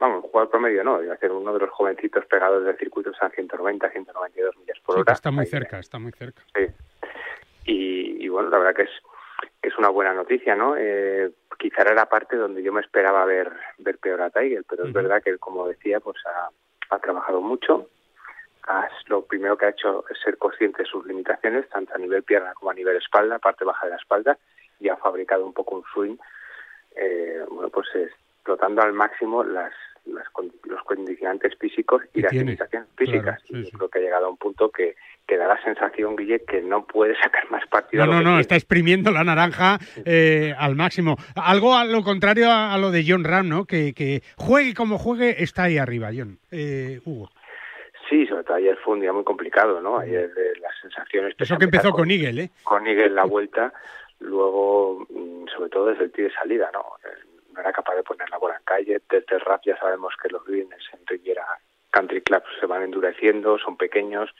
vamos, 0.00 0.24
jugador 0.24 0.50
promedio 0.50 0.82
no, 0.82 1.02
iba 1.02 1.14
a 1.14 1.18
ser 1.18 1.30
uno 1.30 1.52
de 1.52 1.60
los 1.60 1.70
jovencitos 1.70 2.24
pegados 2.26 2.64
del 2.64 2.76
circuito 2.76 3.12
a 3.20 3.28
190, 3.28 3.90
192 3.90 4.56
millas 4.56 4.78
por 4.84 4.98
hora. 4.98 5.12
está 5.12 5.30
muy 5.30 5.46
cerca, 5.46 5.78
está 5.78 5.98
muy 5.98 6.10
cerca. 6.12 6.42
Sí. 6.56 6.66
Y, 7.66 8.28
bueno, 8.28 8.48
la 8.48 8.58
verdad 8.58 8.74
que 8.74 8.82
es 8.82 8.90
es 9.62 9.76
una 9.76 9.90
buena 9.90 10.14
noticia, 10.14 10.56
¿no? 10.56 10.74
Eh, 10.76 11.30
quizá 11.58 11.82
era 11.82 11.94
la 11.94 12.06
parte 12.06 12.34
donde 12.34 12.62
yo 12.62 12.72
me 12.72 12.80
esperaba 12.80 13.26
ver 13.26 13.52
ver 13.76 13.98
peor 13.98 14.22
a 14.22 14.30
Tiger, 14.30 14.64
pero 14.68 14.86
es 14.86 14.92
verdad 14.92 15.22
que, 15.22 15.36
como 15.36 15.68
decía, 15.68 16.00
pues 16.00 16.16
ha, 16.26 16.98
trabajado 16.98 17.42
mucho. 17.42 17.86
lo 19.06 19.24
primero 19.26 19.58
que 19.58 19.66
ha 19.66 19.70
hecho 19.70 20.04
es 20.08 20.18
ser 20.20 20.38
consciente 20.38 20.82
de 20.82 20.88
sus 20.88 21.04
limitaciones, 21.06 21.68
tanto 21.68 21.94
a 21.94 21.98
nivel 21.98 22.22
pierna 22.22 22.54
como 22.54 22.70
a 22.70 22.74
nivel 22.74 22.96
espalda, 22.96 23.38
parte 23.38 23.66
baja 23.66 23.86
de 23.86 23.90
la 23.90 23.98
espalda, 23.98 24.38
y 24.80 24.88
ha 24.88 24.96
fabricado 24.96 25.44
un 25.44 25.52
poco 25.52 25.76
un 25.76 25.84
swing, 25.92 26.16
eh, 26.96 27.44
bueno, 27.50 27.68
pues 27.68 27.86
explotando 27.94 28.82
al 28.82 28.94
máximo 28.94 29.44
las 29.44 29.74
los 30.10 30.82
condicionantes 30.84 31.56
físicos 31.58 32.02
y 32.14 32.22
las 32.22 32.32
limitaciones 32.32 32.88
físicas. 32.96 33.42
Yo 33.48 33.70
creo 33.70 33.88
que 33.88 33.98
ha 33.98 34.02
llegado 34.02 34.26
a 34.26 34.30
un 34.30 34.36
punto 34.36 34.70
que, 34.70 34.96
te 35.30 35.36
da 35.36 35.46
la 35.46 35.62
sensación, 35.62 36.16
Guille, 36.16 36.42
que 36.44 36.60
no 36.60 36.84
puede 36.84 37.14
sacar 37.22 37.48
más 37.52 37.64
partido. 37.68 38.04
No, 38.04 38.14
no, 38.14 38.32
no, 38.32 38.40
está 38.40 38.56
exprimiendo 38.56 39.12
la 39.12 39.22
naranja 39.22 39.78
eh, 40.04 40.52
al 40.58 40.74
máximo. 40.74 41.16
Algo 41.36 41.76
a 41.76 41.84
lo 41.84 42.02
contrario 42.02 42.50
a, 42.50 42.76
lo 42.78 42.90
de 42.90 43.04
John 43.06 43.22
Ram, 43.22 43.48
¿no? 43.48 43.64
Que, 43.64 43.94
que, 43.94 44.22
juegue 44.36 44.74
como 44.74 44.98
juegue, 44.98 45.40
está 45.40 45.64
ahí 45.64 45.78
arriba, 45.78 46.10
John. 46.12 46.40
Eh, 46.50 47.00
Hugo. 47.04 47.30
Sí, 48.08 48.26
sobre 48.26 48.42
todo 48.42 48.56
ayer 48.56 48.76
fue 48.84 48.94
un 48.94 49.00
día 49.02 49.12
muy 49.12 49.22
complicado, 49.22 49.80
¿no? 49.80 50.00
Ayer 50.00 50.34
de 50.34 50.58
las 50.58 50.72
sensaciones... 50.82 51.36
Eso 51.38 51.56
que 51.58 51.66
empezó 51.66 51.92
con, 51.92 52.10
Eagle, 52.10 52.42
¿eh? 52.42 52.50
Con 52.64 52.84
Eagle 52.88 53.10
la 53.10 53.24
vuelta, 53.26 53.72
luego, 54.18 55.06
mm, 55.08 55.46
sobre 55.46 55.70
todo 55.70 55.86
desde 55.86 56.04
el 56.04 56.10
tiro 56.10 56.26
de 56.26 56.34
salida, 56.34 56.70
¿no? 56.72 56.84
No 57.52 57.60
era 57.60 57.72
capaz 57.72 57.94
de 57.94 58.02
poner 58.02 58.28
la 58.30 58.38
bola 58.38 58.56
en 58.56 58.62
calle. 58.64 59.00
Desde 59.08 59.36
el 59.36 59.40
rap 59.40 59.62
ya 59.64 59.76
sabemos 59.78 60.14
que 60.22 60.28
los 60.28 60.44
greens 60.44 60.70
en 60.92 61.06
Riviera 61.06 61.44
Country 61.90 62.22
Clubs 62.22 62.46
se 62.60 62.66
van 62.66 62.82
endureciendo, 62.82 63.58
son 63.58 63.76
pequeños 63.76 64.30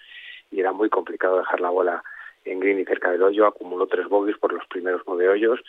y 0.51 0.61
era 0.61 0.73
muy 0.73 0.89
complicado 0.89 1.39
dejar 1.39 1.61
la 1.61 1.71
bola 1.71 2.03
en 2.45 2.61
green 2.61 2.81
y 2.81 2.85
cerca 2.85 3.11
del 3.11 3.23
hoyo. 3.23 3.47
Acumuló 3.47 3.87
tres 3.87 4.09
bogies 4.09 4.39
por 4.39 4.53
los 4.53 4.67
primeros 4.67 5.03
nueve 5.07 5.29
hoyos. 5.29 5.61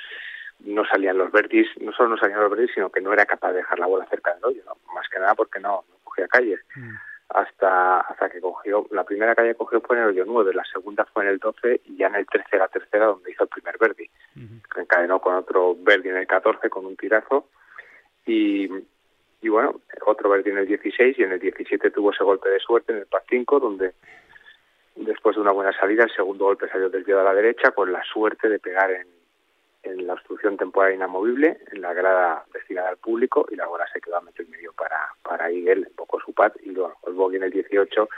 No 0.59 0.85
salían 0.85 1.17
los 1.17 1.31
verdes, 1.31 1.67
no 1.79 1.91
solo 1.91 2.09
no 2.09 2.17
salían 2.17 2.41
los 2.41 2.51
verdes, 2.51 2.69
sino 2.73 2.91
que 2.91 3.01
no 3.01 3.11
era 3.11 3.25
capaz 3.25 3.51
de 3.51 3.57
dejar 3.57 3.79
la 3.79 3.87
bola 3.87 4.05
cerca 4.05 4.33
del 4.35 4.45
hoyo, 4.45 4.61
¿no? 4.65 4.77
Más 4.93 5.07
que 5.09 5.19
nada 5.19 5.33
porque 5.33 5.59
no, 5.59 5.83
no 5.89 5.95
cogía 6.03 6.27
calles. 6.27 6.59
Mm 6.75 7.10
hasta 7.33 8.01
hasta 8.01 8.29
que 8.29 8.41
cogió, 8.41 8.87
la 8.91 9.03
primera 9.03 9.35
calle 9.35 9.55
cogió 9.55 9.81
fue 9.81 9.97
en 9.97 10.03
el 10.03 10.09
hoyo 10.09 10.25
9, 10.25 10.53
la 10.53 10.63
segunda 10.65 11.05
fue 11.05 11.23
en 11.23 11.29
el 11.29 11.37
12 11.39 11.81
y 11.85 11.97
ya 11.97 12.07
en 12.07 12.15
el 12.15 12.25
13 12.25 12.57
la 12.57 12.67
tercera 12.67 13.05
donde 13.05 13.31
hizo 13.31 13.43
el 13.43 13.49
primer 13.49 13.77
verdi. 13.77 14.09
Encadenó 14.75 15.19
con 15.19 15.35
otro 15.35 15.75
verdi 15.79 16.09
en 16.09 16.17
el 16.17 16.27
14 16.27 16.69
con 16.69 16.85
un 16.85 16.95
tirazo 16.95 17.47
y, 18.25 18.69
y 19.41 19.49
bueno, 19.49 19.81
otro 20.05 20.29
verdi 20.29 20.51
en 20.51 20.59
el 20.59 20.67
16 20.67 21.17
y 21.19 21.23
en 21.23 21.31
el 21.31 21.39
17 21.39 21.91
tuvo 21.91 22.11
ese 22.11 22.23
golpe 22.23 22.49
de 22.49 22.59
suerte 22.59 22.91
en 22.91 22.99
el 22.99 23.05
par 23.05 23.23
5 23.29 23.59
donde 23.59 23.93
después 24.95 25.35
de 25.35 25.41
una 25.41 25.51
buena 25.51 25.71
salida 25.73 26.03
el 26.03 26.13
segundo 26.13 26.45
golpe 26.45 26.67
salió 26.69 26.89
desviado 26.89 27.21
a 27.21 27.25
la 27.25 27.33
derecha 27.33 27.71
con 27.71 27.91
la 27.91 28.03
suerte 28.03 28.49
de 28.49 28.59
pegar 28.59 28.91
en 28.91 29.20
en 29.83 30.07
la 30.07 30.13
obstrucción 30.13 30.57
temporal 30.57 30.93
inamovible, 30.93 31.57
en 31.71 31.81
la 31.81 31.93
grada 31.93 32.45
destinada 32.53 32.89
al 32.89 32.97
público, 32.97 33.47
y 33.51 33.55
la 33.55 33.67
bola 33.67 33.85
se 33.91 34.01
quedó 34.01 34.17
a 34.17 34.21
metro 34.21 34.43
y 34.43 34.47
medio 34.47 34.73
para, 34.73 34.97
para 35.23 35.49
Eagle, 35.49 35.87
un 35.87 35.95
poco 35.95 36.19
su 36.19 36.33
pad, 36.33 36.53
y 36.63 36.71
luego 36.71 36.95
el 37.07 37.13
bogey 37.13 37.37
en 37.37 37.43
el 37.43 37.51
18, 37.51 38.09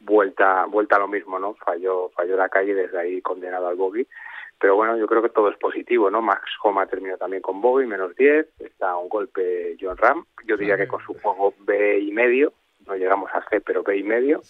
vuelta, 0.00 0.64
vuelta 0.66 0.96
a 0.96 1.00
lo 1.00 1.08
mismo, 1.08 1.38
¿no? 1.38 1.54
Falló, 1.54 2.10
falló 2.10 2.36
la 2.36 2.48
calle, 2.48 2.74
desde 2.74 2.98
ahí 2.98 3.20
condenado 3.20 3.68
al 3.68 3.76
bogey. 3.76 4.06
Pero 4.58 4.76
bueno, 4.76 4.96
yo 4.98 5.06
creo 5.06 5.22
que 5.22 5.30
todo 5.30 5.48
es 5.48 5.56
positivo, 5.56 6.10
¿no? 6.10 6.20
Max 6.20 6.42
Homa 6.62 6.86
terminó 6.86 7.16
también 7.16 7.42
con 7.42 7.60
bogey, 7.60 7.86
menos 7.86 8.14
10, 8.16 8.46
está 8.60 8.96
un 8.96 9.08
golpe 9.08 9.76
John 9.80 9.96
Ram, 9.96 10.24
yo 10.44 10.56
diría 10.56 10.76
que 10.76 10.88
con 10.88 11.02
su 11.02 11.14
juego 11.14 11.54
B 11.60 11.98
y 12.00 12.12
medio, 12.12 12.52
no 12.86 12.94
llegamos 12.94 13.30
a 13.32 13.42
C, 13.48 13.60
pero 13.60 13.82
B 13.82 13.96
y 13.96 14.02
medio, 14.02 14.42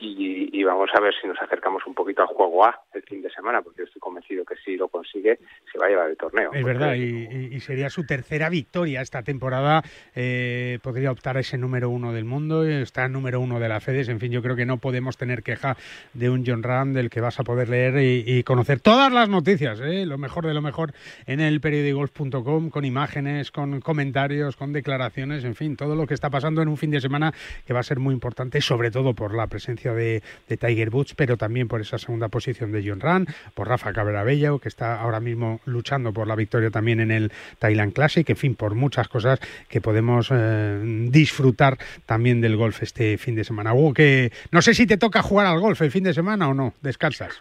y, 0.00 0.64
vamos 0.64 0.90
a 0.94 1.00
ver 1.00 1.12
si 1.20 1.26
nos 1.26 1.40
acercamos 1.40 1.86
un 1.86 1.94
poquito 1.94 2.22
al 2.22 2.28
juego 2.28 2.64
A 2.64 2.80
el 2.94 3.02
fin 3.02 3.20
de 3.22 3.30
semana, 3.30 3.60
porque 3.60 3.80
yo 3.80 3.84
estoy 3.84 4.00
convencido 4.00 4.44
que 4.44 4.54
si 4.64 4.76
lo 4.76 4.88
consigue 4.88 5.38
se 5.70 5.78
va 5.78 5.86
a 5.86 5.88
llevar 5.88 6.10
el 6.10 6.16
torneo. 6.16 6.50
Es 6.52 6.64
verdad, 6.64 6.94
y, 6.94 7.58
sería 7.60 7.90
su 7.90 8.06
tercera 8.06 8.48
victoria 8.48 9.02
esta 9.02 9.22
temporada. 9.22 9.82
Eh, 10.14 10.78
podría 10.82 11.10
optar 11.10 11.36
a 11.36 11.40
ese 11.40 11.58
número 11.58 11.90
uno 11.90 12.12
del 12.12 12.24
mundo, 12.24 12.64
está 12.64 13.08
número 13.08 13.40
uno 13.40 13.60
de 13.60 13.68
la 13.68 13.80
FEDES. 13.80 14.08
En 14.08 14.20
fin, 14.20 14.32
yo 14.32 14.42
creo 14.42 14.56
que 14.56 14.64
no 14.64 14.78
podemos 14.78 15.16
tener 15.16 15.42
queja 15.42 15.76
de 16.14 16.30
un 16.30 16.44
John 16.46 16.62
Ram 16.62 16.92
del 16.92 17.10
que 17.10 17.20
vas 17.20 17.38
a 17.38 17.44
poder 17.44 17.68
leer 17.68 17.96
y, 18.00 18.42
conocer 18.44 18.80
todas 18.80 19.12
las 19.12 19.28
noticias, 19.28 19.80
¿eh? 19.80 20.06
lo 20.06 20.16
mejor 20.16 20.46
de 20.46 20.54
lo 20.54 20.62
mejor 20.62 20.92
en 21.26 21.40
el 21.40 21.60
periodigolf.com, 21.60 22.70
con 22.70 22.84
imágenes, 22.84 23.50
con 23.50 23.80
comentarios, 23.80 24.56
con 24.56 24.72
declaraciones, 24.72 25.44
en 25.44 25.54
fin, 25.54 25.76
todo 25.76 25.94
lo 25.94 26.06
que 26.06 26.14
está 26.14 26.30
pasando 26.30 26.62
en 26.62 26.68
un 26.68 26.76
fin 26.76 26.90
de 26.90 27.00
semana 27.00 27.32
que 27.66 27.74
va 27.74 27.80
a 27.80 27.84
ser 27.84 27.98
muy 27.98 28.14
importante, 28.14 28.60
sobre 28.60 28.90
todo 28.90 29.14
por 29.14 29.34
la 29.34 29.46
presencia 29.46 29.89
de, 29.94 30.22
Tiger 30.48 30.90
Woods, 30.90 31.14
pero 31.14 31.36
también 31.36 31.68
por 31.68 31.80
esa 31.80 31.98
segunda 31.98 32.28
posición 32.28 32.72
de 32.72 32.82
John 32.86 33.00
Ran, 33.00 33.26
por 33.54 33.68
Rafa 33.68 33.92
Cabrera 33.92 34.24
que 34.60 34.68
está 34.68 35.00
ahora 35.00 35.20
mismo 35.20 35.60
luchando 35.64 36.12
por 36.12 36.26
la 36.26 36.34
victoria 36.36 36.70
también 36.70 37.00
en 37.00 37.10
el 37.10 37.32
Thailand 37.58 37.92
Classic, 37.92 38.28
en 38.28 38.36
fin, 38.36 38.54
por 38.54 38.74
muchas 38.74 39.08
cosas 39.08 39.40
que 39.68 39.80
podemos 39.80 40.28
eh, 40.32 41.08
disfrutar 41.10 41.78
también 42.06 42.40
del 42.40 42.56
golf 42.56 42.82
este 42.82 43.18
fin 43.18 43.34
de 43.34 43.44
semana. 43.44 43.74
Hugo, 43.74 43.94
que 43.94 44.32
no 44.50 44.62
sé 44.62 44.74
si 44.74 44.86
te 44.86 44.96
toca 44.96 45.22
jugar 45.22 45.46
al 45.46 45.60
golf 45.60 45.80
el 45.82 45.90
fin 45.90 46.04
de 46.04 46.14
semana 46.14 46.48
o 46.48 46.54
no, 46.54 46.74
descansas. 46.82 47.38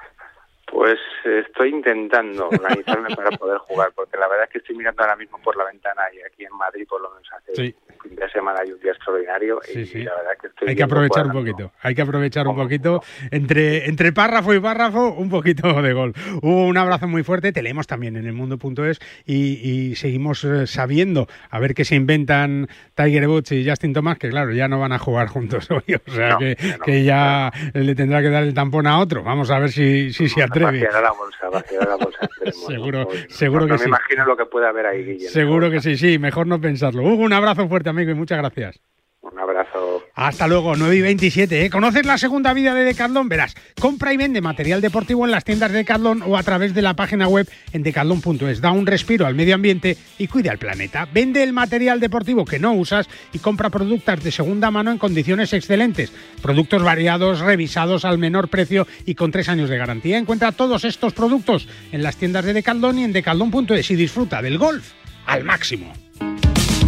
Pues 0.71 0.99
estoy 1.25 1.69
intentando 1.69 2.47
organizarme 2.47 3.15
para 3.15 3.31
poder 3.31 3.57
jugar, 3.59 3.91
porque 3.95 4.17
la 4.17 4.27
verdad 4.27 4.45
es 4.45 4.51
que 4.51 4.57
estoy 4.59 4.75
mirando 4.75 5.01
ahora 5.01 5.15
mismo 5.15 5.39
por 5.41 5.57
la 5.57 5.65
ventana 5.65 6.01
y 6.13 6.21
aquí 6.21 6.45
en 6.45 6.55
Madrid 6.57 6.85
por 6.87 7.01
lo 7.01 7.09
menos 7.09 7.27
hace 7.33 7.51
un 7.51 7.99
fin 8.01 8.15
de 8.15 8.29
semana 8.29 8.59
y 8.65 8.71
un 8.71 8.79
día 8.79 8.91
extraordinario 8.91 9.59
y 9.67 10.03
la 10.03 10.15
verdad 10.15 10.31
que 10.39 10.47
estoy 10.47 10.69
Hay 10.69 10.75
que 10.75 10.83
aprovechar 10.83 11.25
un 11.25 11.31
poquito, 11.33 11.71
hay 11.81 11.95
que 11.95 12.01
aprovechar 12.01 12.47
un 12.47 12.55
poquito. 12.55 13.01
entre, 13.31 13.89
entre 13.89 14.13
párrafo 14.13 14.53
y 14.53 14.59
párrafo 14.59 15.09
un 15.09 15.29
poquito 15.29 15.81
de 15.81 15.93
gol. 15.93 16.13
Hubo 16.41 16.65
un 16.65 16.77
abrazo 16.77 17.07
muy 17.07 17.23
fuerte, 17.23 17.51
te 17.51 17.61
leemos 17.61 17.87
también 17.87 18.15
en 18.15 18.25
el 18.25 18.33
mundo.es 18.33 18.99
y, 19.25 19.89
y 19.89 19.95
seguimos 19.95 20.43
eh, 20.43 20.67
sabiendo 20.67 21.27
a 21.49 21.59
ver 21.59 21.73
qué 21.73 21.83
se 21.83 21.95
inventan 21.95 22.67
Tiger 22.95 23.27
Woods 23.27 23.51
y 23.51 23.67
Justin 23.67 23.93
Thomas, 23.93 24.17
que 24.17 24.29
claro, 24.29 24.51
ya 24.51 24.67
no 24.67 24.79
van 24.79 24.91
a 24.91 24.99
jugar 24.99 25.27
juntos 25.27 25.69
hoy, 25.71 25.95
o 25.95 26.11
sea 26.11 26.37
que, 26.37 26.57
que, 26.83 27.03
ya 27.03 27.51
le 27.73 27.95
tendrá 27.95 28.21
que 28.21 28.29
dar 28.29 28.43
el 28.43 28.53
tampón 28.53 28.87
a 28.87 28.99
otro. 28.99 29.23
Vamos 29.23 29.49
a 29.51 29.59
ver 29.59 29.71
si, 29.71 30.13
si 30.13 30.29
se 30.29 30.43
atreve. 30.67 31.01
la 31.01 31.11
bolsa, 31.11 31.49
la 31.49 31.95
bolsa. 31.95 32.29
seguro, 32.67 33.07
seguro 33.29 33.65
que 33.65 33.73
me 33.73 33.77
sí. 33.77 33.83
Me 33.85 33.89
imagino 33.89 34.25
lo 34.25 34.37
que 34.37 34.45
puede 34.45 34.67
haber 34.67 34.85
ahí, 34.85 35.03
Guillermo. 35.03 35.29
Seguro 35.29 35.71
que 35.71 35.81
sí, 35.81 35.97
sí, 35.97 36.19
mejor 36.19 36.47
no 36.47 36.59
pensarlo. 36.61 37.03
Hugo, 37.03 37.23
un 37.23 37.33
abrazo 37.33 37.67
fuerte, 37.67 37.89
amigo, 37.89 38.11
y 38.11 38.15
muchas 38.15 38.37
gracias. 38.37 38.79
Un 39.21 39.37
abrazo. 39.39 39.88
Hasta 40.21 40.49
luego, 40.49 40.75
9 40.75 40.97
y 40.97 41.01
27. 41.01 41.63
¿eh? 41.63 41.69
¿Conoces 41.69 42.05
la 42.05 42.17
segunda 42.17 42.51
vida 42.51 42.73
de 42.73 42.83
Decathlon? 42.83 43.29
Verás, 43.29 43.55
compra 43.79 44.13
y 44.13 44.17
vende 44.17 44.41
material 44.41 44.81
deportivo 44.81 45.23
en 45.23 45.31
las 45.31 45.45
tiendas 45.45 45.71
de 45.71 45.77
Decathlon 45.77 46.23
o 46.23 46.35
a 46.35 46.43
través 46.43 46.73
de 46.73 46.81
la 46.81 46.93
página 46.93 47.29
web 47.29 47.49
en 47.71 47.83
decathlon.es. 47.83 48.59
Da 48.59 48.71
un 48.71 48.85
respiro 48.85 49.25
al 49.25 49.35
medio 49.35 49.55
ambiente 49.55 49.95
y 50.17 50.27
cuida 50.27 50.51
al 50.51 50.57
planeta. 50.57 51.07
Vende 51.13 51.41
el 51.41 51.53
material 51.53 52.01
deportivo 52.01 52.43
que 52.43 52.59
no 52.59 52.73
usas 52.73 53.07
y 53.31 53.39
compra 53.39 53.69
productos 53.69 54.21
de 54.21 54.33
segunda 54.33 54.69
mano 54.71 54.91
en 54.91 54.97
condiciones 54.97 55.53
excelentes. 55.53 56.11
Productos 56.41 56.83
variados, 56.83 57.39
revisados 57.39 58.03
al 58.03 58.17
menor 58.17 58.49
precio 58.49 58.87
y 59.05 59.15
con 59.15 59.31
tres 59.31 59.47
años 59.47 59.69
de 59.69 59.77
garantía. 59.77 60.17
Encuentra 60.17 60.51
todos 60.51 60.83
estos 60.83 61.13
productos 61.13 61.69
en 61.93 62.03
las 62.03 62.17
tiendas 62.17 62.43
de 62.43 62.51
Decathlon 62.51 62.99
y 62.99 63.05
en 63.05 63.13
decathlon.es 63.13 63.89
y 63.89 63.95
disfruta 63.95 64.41
del 64.41 64.57
golf 64.57 64.91
al 65.25 65.45
máximo. 65.45 65.93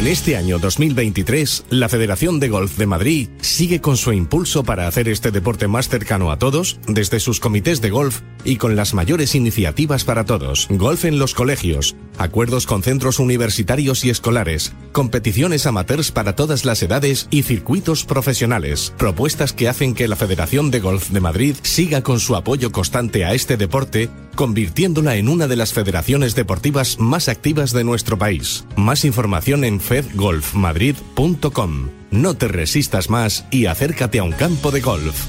En 0.00 0.06
este 0.06 0.34
año 0.34 0.58
2023, 0.58 1.64
la 1.68 1.90
Federación 1.90 2.40
de 2.40 2.48
Golf 2.48 2.78
de 2.78 2.86
Madrid 2.86 3.28
sigue 3.42 3.82
con 3.82 3.98
su 3.98 4.14
impulso 4.14 4.64
para 4.64 4.86
hacer 4.86 5.10
este 5.10 5.30
deporte 5.30 5.68
más 5.68 5.90
cercano 5.90 6.30
a 6.30 6.38
todos, 6.38 6.80
desde 6.88 7.20
sus 7.20 7.38
comités 7.38 7.82
de 7.82 7.90
golf 7.90 8.22
y 8.42 8.56
con 8.56 8.76
las 8.76 8.94
mayores 8.94 9.34
iniciativas 9.34 10.04
para 10.04 10.24
todos. 10.24 10.68
Golf 10.70 11.04
en 11.04 11.18
los 11.18 11.34
colegios, 11.34 11.96
acuerdos 12.20 12.66
con 12.66 12.82
centros 12.82 13.18
universitarios 13.18 14.04
y 14.04 14.10
escolares, 14.10 14.72
competiciones 14.92 15.66
amateurs 15.66 16.12
para 16.12 16.36
todas 16.36 16.64
las 16.64 16.82
edades 16.82 17.26
y 17.30 17.42
circuitos 17.42 18.04
profesionales. 18.04 18.92
Propuestas 18.98 19.52
que 19.52 19.68
hacen 19.68 19.94
que 19.94 20.06
la 20.06 20.16
Federación 20.16 20.70
de 20.70 20.80
Golf 20.80 21.10
de 21.10 21.20
Madrid 21.20 21.56
siga 21.62 22.02
con 22.02 22.20
su 22.20 22.36
apoyo 22.36 22.72
constante 22.72 23.24
a 23.24 23.32
este 23.32 23.56
deporte, 23.56 24.10
convirtiéndola 24.34 25.16
en 25.16 25.28
una 25.28 25.48
de 25.48 25.56
las 25.56 25.72
federaciones 25.72 26.34
deportivas 26.34 26.98
más 26.98 27.28
activas 27.28 27.72
de 27.72 27.84
nuestro 27.84 28.18
país. 28.18 28.64
Más 28.76 29.04
información 29.04 29.64
en 29.64 29.80
fedgolfmadrid.com. 29.80 31.88
No 32.10 32.34
te 32.34 32.48
resistas 32.48 33.08
más 33.08 33.46
y 33.50 33.66
acércate 33.66 34.18
a 34.18 34.24
un 34.24 34.32
campo 34.32 34.70
de 34.70 34.80
golf. 34.80 35.28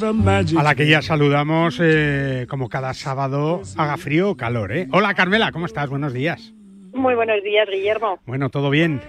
A 0.00 0.62
la 0.62 0.74
que 0.76 0.86
ya 0.86 1.02
saludamos 1.02 1.80
eh, 1.82 2.46
como 2.48 2.68
cada 2.68 2.94
sábado, 2.94 3.62
haga 3.76 3.96
frío 3.96 4.30
o 4.30 4.36
calor, 4.36 4.72
¿eh? 4.72 4.86
Hola 4.92 5.14
Carmela, 5.14 5.50
¿cómo 5.50 5.66
estás? 5.66 5.90
Buenos 5.90 6.12
días. 6.12 6.54
Muy 6.94 7.16
buenos 7.16 7.42
días, 7.42 7.68
Guillermo. 7.68 8.20
Bueno, 8.24 8.48
¿todo 8.48 8.70
bien? 8.70 9.00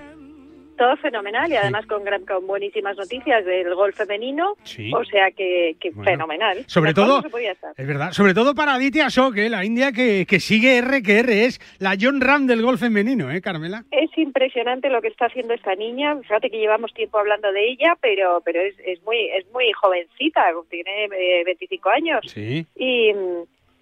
Todo 0.80 0.96
fenomenal 0.96 1.52
y 1.52 1.58
además 1.58 1.86
con, 1.88 2.06
gran, 2.06 2.26
con 2.26 2.48
buenísimas 2.48 2.96
noticias 2.96 3.44
del 3.44 3.76
gol 3.76 3.92
femenino, 3.92 4.54
o 4.54 5.04
sea 5.04 5.30
que, 5.32 5.76
que 5.78 5.92
fenomenal. 5.92 6.64
Sobre 6.68 6.92
Mejor 6.92 7.06
todo, 7.06 7.16
no 7.18 7.22
se 7.24 7.30
podía 7.30 7.52
estar. 7.52 7.74
es 7.76 7.86
verdad, 7.86 8.12
sobre 8.14 8.34
todo 8.34 8.56
para 8.56 8.76
Aditya 8.76 9.08
Ashok, 9.08 9.36
¿eh? 9.36 9.50
la 9.50 9.66
India 9.66 9.92
que, 9.92 10.26
que 10.26 10.40
sigue 10.40 10.78
R 10.78 11.04
que 11.04 11.20
R, 11.20 11.44
es 11.44 11.60
la 11.80 11.98
John 12.00 12.22
Ram 12.22 12.48
del 12.48 12.62
gol 12.62 12.78
femenino, 12.78 13.30
¿eh, 13.30 13.42
Carmela? 13.42 13.84
Es 13.92 14.18
impresionante 14.18 14.90
lo 14.90 15.02
que 15.02 15.10
está 15.10 15.26
haciendo 15.26 15.54
esta 15.54 15.76
niña. 15.76 16.16
Fíjate 16.22 16.50
que 16.50 16.60
llevamos 16.60 16.94
tiempo 16.94 17.20
hablando 17.20 17.52
de 17.52 17.72
ella, 17.72 17.98
pero 18.00 18.42
pero 18.46 18.62
es, 18.62 18.76
es 18.80 19.04
muy 19.04 19.28
es 19.32 19.52
muy 19.52 19.74
jovencita, 19.74 20.46
tiene 20.70 21.10
eh, 21.12 21.44
25 21.46 21.90
años. 21.90 22.22
Sí. 22.26 22.66
Y, 22.78 23.12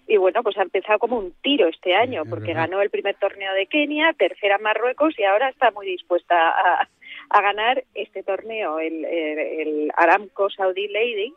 y 0.08 0.16
bueno, 0.16 0.42
pues 0.42 0.56
ha 0.56 0.62
empezado 0.62 0.98
como 0.98 1.18
un 1.18 1.32
tiro 1.42 1.68
este 1.68 1.94
año, 1.94 2.24
porque 2.28 2.54
ganó 2.54 2.80
el 2.80 2.88
primer 2.88 3.14
torneo 3.16 3.52
de 3.52 3.66
Kenia, 3.66 4.14
tercera 4.14 4.56
Marruecos 4.56 5.14
y 5.18 5.24
ahora 5.24 5.50
está 5.50 5.70
muy 5.70 5.86
dispuesta 5.86 6.34
a, 6.34 6.88
a 7.28 7.42
ganar 7.42 7.84
este 7.94 8.22
torneo, 8.22 8.80
el, 8.80 9.04
el, 9.04 9.38
el 9.38 9.92
Aramco 9.94 10.48
Saudi 10.48 10.88
Ladies, 10.88 11.34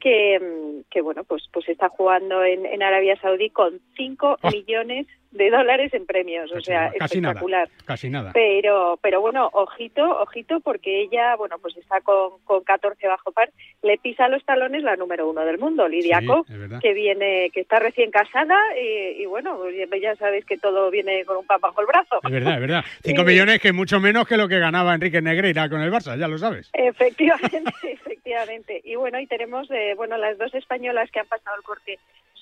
que, 0.00 0.40
mm, 0.40 0.90
que 0.90 1.02
bueno, 1.02 1.24
pues 1.24 1.44
pues 1.52 1.68
está 1.68 1.90
jugando 1.90 2.42
en, 2.42 2.64
en 2.64 2.82
Arabia 2.82 3.20
Saudí 3.20 3.50
con 3.50 3.80
5 3.96 4.38
millones 4.50 5.06
de 5.32 5.48
dólares 5.50 5.94
en 5.94 6.06
premios, 6.06 6.50
o 6.52 6.60
sea. 6.60 6.90
Casi 6.98 7.20
nada, 7.20 7.32
espectacular. 7.34 7.68
casi 7.84 8.10
nada. 8.10 8.30
Pero, 8.34 8.98
pero 9.00 9.20
bueno, 9.20 9.48
ojito, 9.52 10.02
ojito, 10.22 10.58
porque 10.60 11.02
ella, 11.02 11.36
bueno, 11.36 11.56
pues 11.60 11.76
está 11.76 12.00
con, 12.00 12.38
con 12.44 12.64
14 12.64 13.06
bajo 13.06 13.30
par, 13.30 13.50
le 13.82 13.96
pisa 13.98 14.26
los 14.28 14.44
talones 14.44 14.82
la 14.82 14.96
número 14.96 15.28
uno 15.30 15.44
del 15.44 15.58
mundo, 15.58 15.86
Lidia 15.88 16.18
Sí, 16.20 16.26
Ko, 16.26 16.44
es 16.48 16.58
verdad. 16.58 16.80
que 16.80 16.92
viene, 16.94 17.50
que 17.54 17.60
está 17.60 17.78
recién 17.78 18.10
casada 18.10 18.56
y, 18.76 19.22
y 19.22 19.26
bueno, 19.26 19.56
pues 19.56 20.02
ya- 20.02 20.16
sabéis 20.16 20.44
que 20.44 20.58
todo 20.58 20.90
viene 20.90 21.24
con 21.24 21.36
un 21.36 21.46
pan 21.46 21.60
bajo 21.60 21.80
el 21.80 21.86
brazo. 21.86 22.18
Es 22.24 22.30
verdad, 22.32 22.54
es 22.54 22.60
verdad. 22.60 22.84
Cinco 23.02 23.20
Sí. 23.22 23.26
millones 23.28 23.60
que 23.60 23.72
mucho 23.72 24.00
menos 24.00 24.26
que 24.26 24.36
lo 24.36 24.48
que 24.48 24.58
ganaba 24.58 24.94
Enrique 24.94 25.22
Negreira 25.22 25.68
con 25.68 25.80
el 25.80 25.92
Barça, 25.92 26.18
ya 26.18 26.26
lo 26.26 26.38
sabes. 26.38 26.70
Efectivamente, 26.72 27.72
efectivamente. 27.84 28.80
Y 28.84 28.96
bueno, 28.96 29.20
y 29.20 29.26
tenemos, 29.26 29.70
eh, 29.70 29.94
bueno, 29.96 30.16
las 30.16 30.36
dos 30.38 30.52
españolas 30.54 31.10
que 31.10 31.20
han 31.20 31.26
pasado 31.26 31.56
el 31.56 31.62
corte 31.62 31.98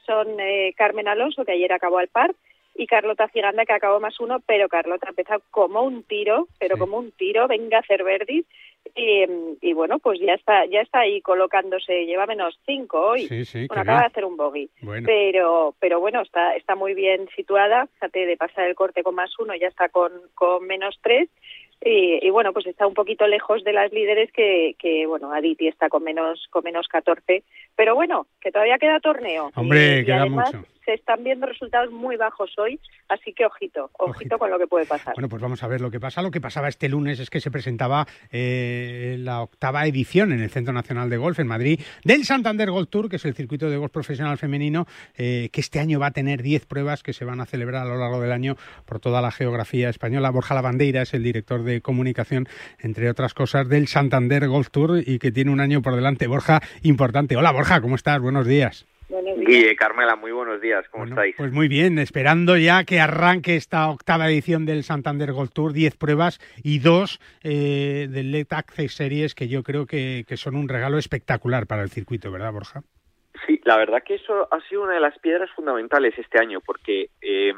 son 0.06 0.26
eh, 0.40 0.72
Carmen 0.76 1.06
Alonso, 1.08 1.44
que 1.44 1.52
ayer 1.52 1.72
acabó 1.72 1.98
al 1.98 2.08
par, 2.08 2.34
y 2.78 2.86
Carlota 2.86 3.28
Ciganda, 3.28 3.66
que 3.66 3.72
acabó 3.74 4.00
más 4.00 4.18
uno, 4.20 4.40
pero 4.46 4.68
Carlota 4.68 5.08
ha 5.08 5.10
empezado 5.10 5.42
como 5.50 5.82
un 5.82 6.04
tiro, 6.04 6.46
pero 6.58 6.78
como 6.78 6.96
un 6.96 7.10
tiro, 7.12 7.46
venga 7.48 7.76
a 7.78 7.80
hacer 7.80 8.04
Verdi. 8.04 8.44
Y, 8.94 9.24
y 9.60 9.72
bueno, 9.74 9.98
pues 9.98 10.18
ya 10.20 10.32
está, 10.34 10.64
ya 10.66 10.80
está 10.80 11.00
ahí 11.00 11.20
colocándose, 11.20 12.06
lleva 12.06 12.24
menos 12.26 12.58
cinco 12.64 13.00
hoy. 13.00 13.26
Sí, 13.28 13.44
sí, 13.44 13.66
bueno, 13.66 13.82
acaba 13.82 13.98
bien. 13.98 14.02
de 14.04 14.06
hacer 14.12 14.24
un 14.24 14.36
bogey. 14.36 14.70
Bueno. 14.80 15.04
Pero, 15.06 15.74
pero 15.80 16.00
bueno, 16.00 16.22
está, 16.22 16.54
está 16.54 16.74
muy 16.74 16.94
bien 16.94 17.28
situada. 17.36 17.86
Fíjate, 17.94 18.24
de 18.24 18.36
pasar 18.36 18.66
el 18.68 18.74
corte 18.74 19.02
con 19.02 19.14
más 19.16 19.30
uno, 19.38 19.54
ya 19.56 19.66
está 19.66 19.88
con, 19.88 20.12
con 20.34 20.66
menos 20.66 20.98
tres. 21.02 21.28
Y, 21.84 22.24
y 22.26 22.30
bueno, 22.30 22.52
pues 22.52 22.66
está 22.66 22.86
un 22.86 22.94
poquito 22.94 23.26
lejos 23.26 23.62
de 23.62 23.72
las 23.72 23.92
líderes 23.92 24.32
que, 24.32 24.74
que 24.78 25.06
bueno, 25.06 25.32
Aditi 25.32 25.68
está 25.68 25.88
con 25.88 26.02
menos, 26.02 26.46
con 26.50 26.64
menos 26.64 26.88
14. 26.88 27.42
Pero 27.76 27.94
bueno, 27.94 28.26
que 28.40 28.50
todavía 28.50 28.78
queda 28.78 29.00
torneo. 29.00 29.50
Hombre, 29.54 29.98
Y- 29.98 30.00
y 30.00 30.04
queda 30.04 30.20
además 30.22 30.54
mucho. 30.54 30.66
Se 30.88 30.94
están 30.94 31.22
viendo 31.22 31.44
resultados 31.44 31.92
muy 31.92 32.16
bajos 32.16 32.50
hoy, 32.56 32.80
así 33.10 33.34
que 33.34 33.44
ojito, 33.44 33.90
ojito, 33.98 34.38
con 34.38 34.50
lo 34.50 34.58
que 34.58 34.66
puede 34.66 34.86
pasar. 34.86 35.12
Bueno, 35.14 35.28
pues 35.28 35.42
vamos 35.42 35.62
a 35.62 35.68
ver 35.68 35.82
lo 35.82 35.90
que 35.90 36.00
pasa. 36.00 36.22
Lo 36.22 36.30
que 36.30 36.40
pasaba 36.40 36.66
este 36.66 36.88
lunes 36.88 37.20
es 37.20 37.28
que 37.28 37.40
se 37.40 37.50
presentaba 37.50 38.06
eh, 38.32 39.16
la 39.18 39.42
octava 39.42 39.84
edición 39.86 40.32
en 40.32 40.40
el 40.40 40.48
Centro 40.48 40.72
Nacional 40.72 41.10
de 41.10 41.18
Golf 41.18 41.40
en 41.40 41.46
Madrid 41.46 41.78
del 42.04 42.24
Santander 42.24 42.70
Golf 42.70 42.88
Tour, 42.88 43.10
que 43.10 43.16
es 43.16 43.24
el 43.26 43.34
circuito 43.34 43.68
de 43.68 43.76
golf 43.76 43.92
profesional 43.92 44.38
femenino, 44.38 44.86
eh, 45.18 45.50
que 45.52 45.60
este 45.60 45.78
año 45.78 46.00
va 46.00 46.06
a 46.06 46.10
tener 46.12 46.40
10 46.40 46.64
pruebas 46.64 47.02
que 47.02 47.12
se 47.12 47.26
van 47.26 47.42
a 47.42 47.44
celebrar 47.44 47.82
a 47.82 47.90
lo 47.90 47.98
largo 47.98 48.18
del 48.22 48.32
año 48.32 48.56
por 48.86 48.98
toda 48.98 49.20
la 49.20 49.30
geografía 49.30 49.90
española. 49.90 50.30
Borja 50.30 50.54
Lavandeira 50.54 51.02
es 51.02 51.12
el 51.12 51.22
director 51.22 51.64
de 51.64 51.82
comunicación, 51.82 52.48
entre 52.78 53.10
otras 53.10 53.34
cosas, 53.34 53.68
del 53.68 53.88
Santander 53.88 54.48
Golf 54.48 54.70
Tour 54.70 55.02
y 55.04 55.18
que 55.18 55.32
tiene 55.32 55.50
un 55.50 55.60
año 55.60 55.82
por 55.82 55.94
delante. 55.94 56.26
Borja, 56.28 56.62
importante. 56.82 57.36
Hola, 57.36 57.52
Borja, 57.52 57.82
¿cómo 57.82 57.94
estás? 57.94 58.22
Buenos 58.22 58.46
días. 58.46 58.86
Guille, 59.08 59.74
Carmela, 59.74 60.16
muy 60.16 60.32
buenos 60.32 60.60
días, 60.60 60.86
¿cómo 60.90 61.06
estáis? 61.06 61.34
Pues 61.36 61.50
muy 61.50 61.66
bien, 61.66 61.98
esperando 61.98 62.58
ya 62.58 62.84
que 62.84 63.00
arranque 63.00 63.56
esta 63.56 63.88
octava 63.88 64.28
edición 64.28 64.66
del 64.66 64.84
Santander 64.84 65.32
Gold 65.32 65.50
Tour, 65.50 65.72
10 65.72 65.96
pruebas 65.96 66.38
y 66.62 66.78
dos 66.80 67.18
eh, 67.42 68.06
del 68.10 68.32
Let 68.32 68.48
Access 68.50 68.92
Series 68.92 69.34
que 69.34 69.48
yo 69.48 69.62
creo 69.62 69.86
que, 69.86 70.24
que 70.28 70.36
son 70.36 70.56
un 70.56 70.68
regalo 70.68 70.98
espectacular 70.98 71.66
para 71.66 71.82
el 71.82 71.88
circuito, 71.88 72.30
¿verdad, 72.30 72.52
Borja? 72.52 72.82
Sí, 73.46 73.60
la 73.64 73.78
verdad 73.78 74.02
que 74.04 74.16
eso 74.16 74.46
ha 74.52 74.60
sido 74.68 74.82
una 74.82 74.94
de 74.94 75.00
las 75.00 75.18
piedras 75.20 75.50
fundamentales 75.52 76.12
este 76.18 76.38
año, 76.38 76.60
porque 76.60 77.08
eh, 77.22 77.54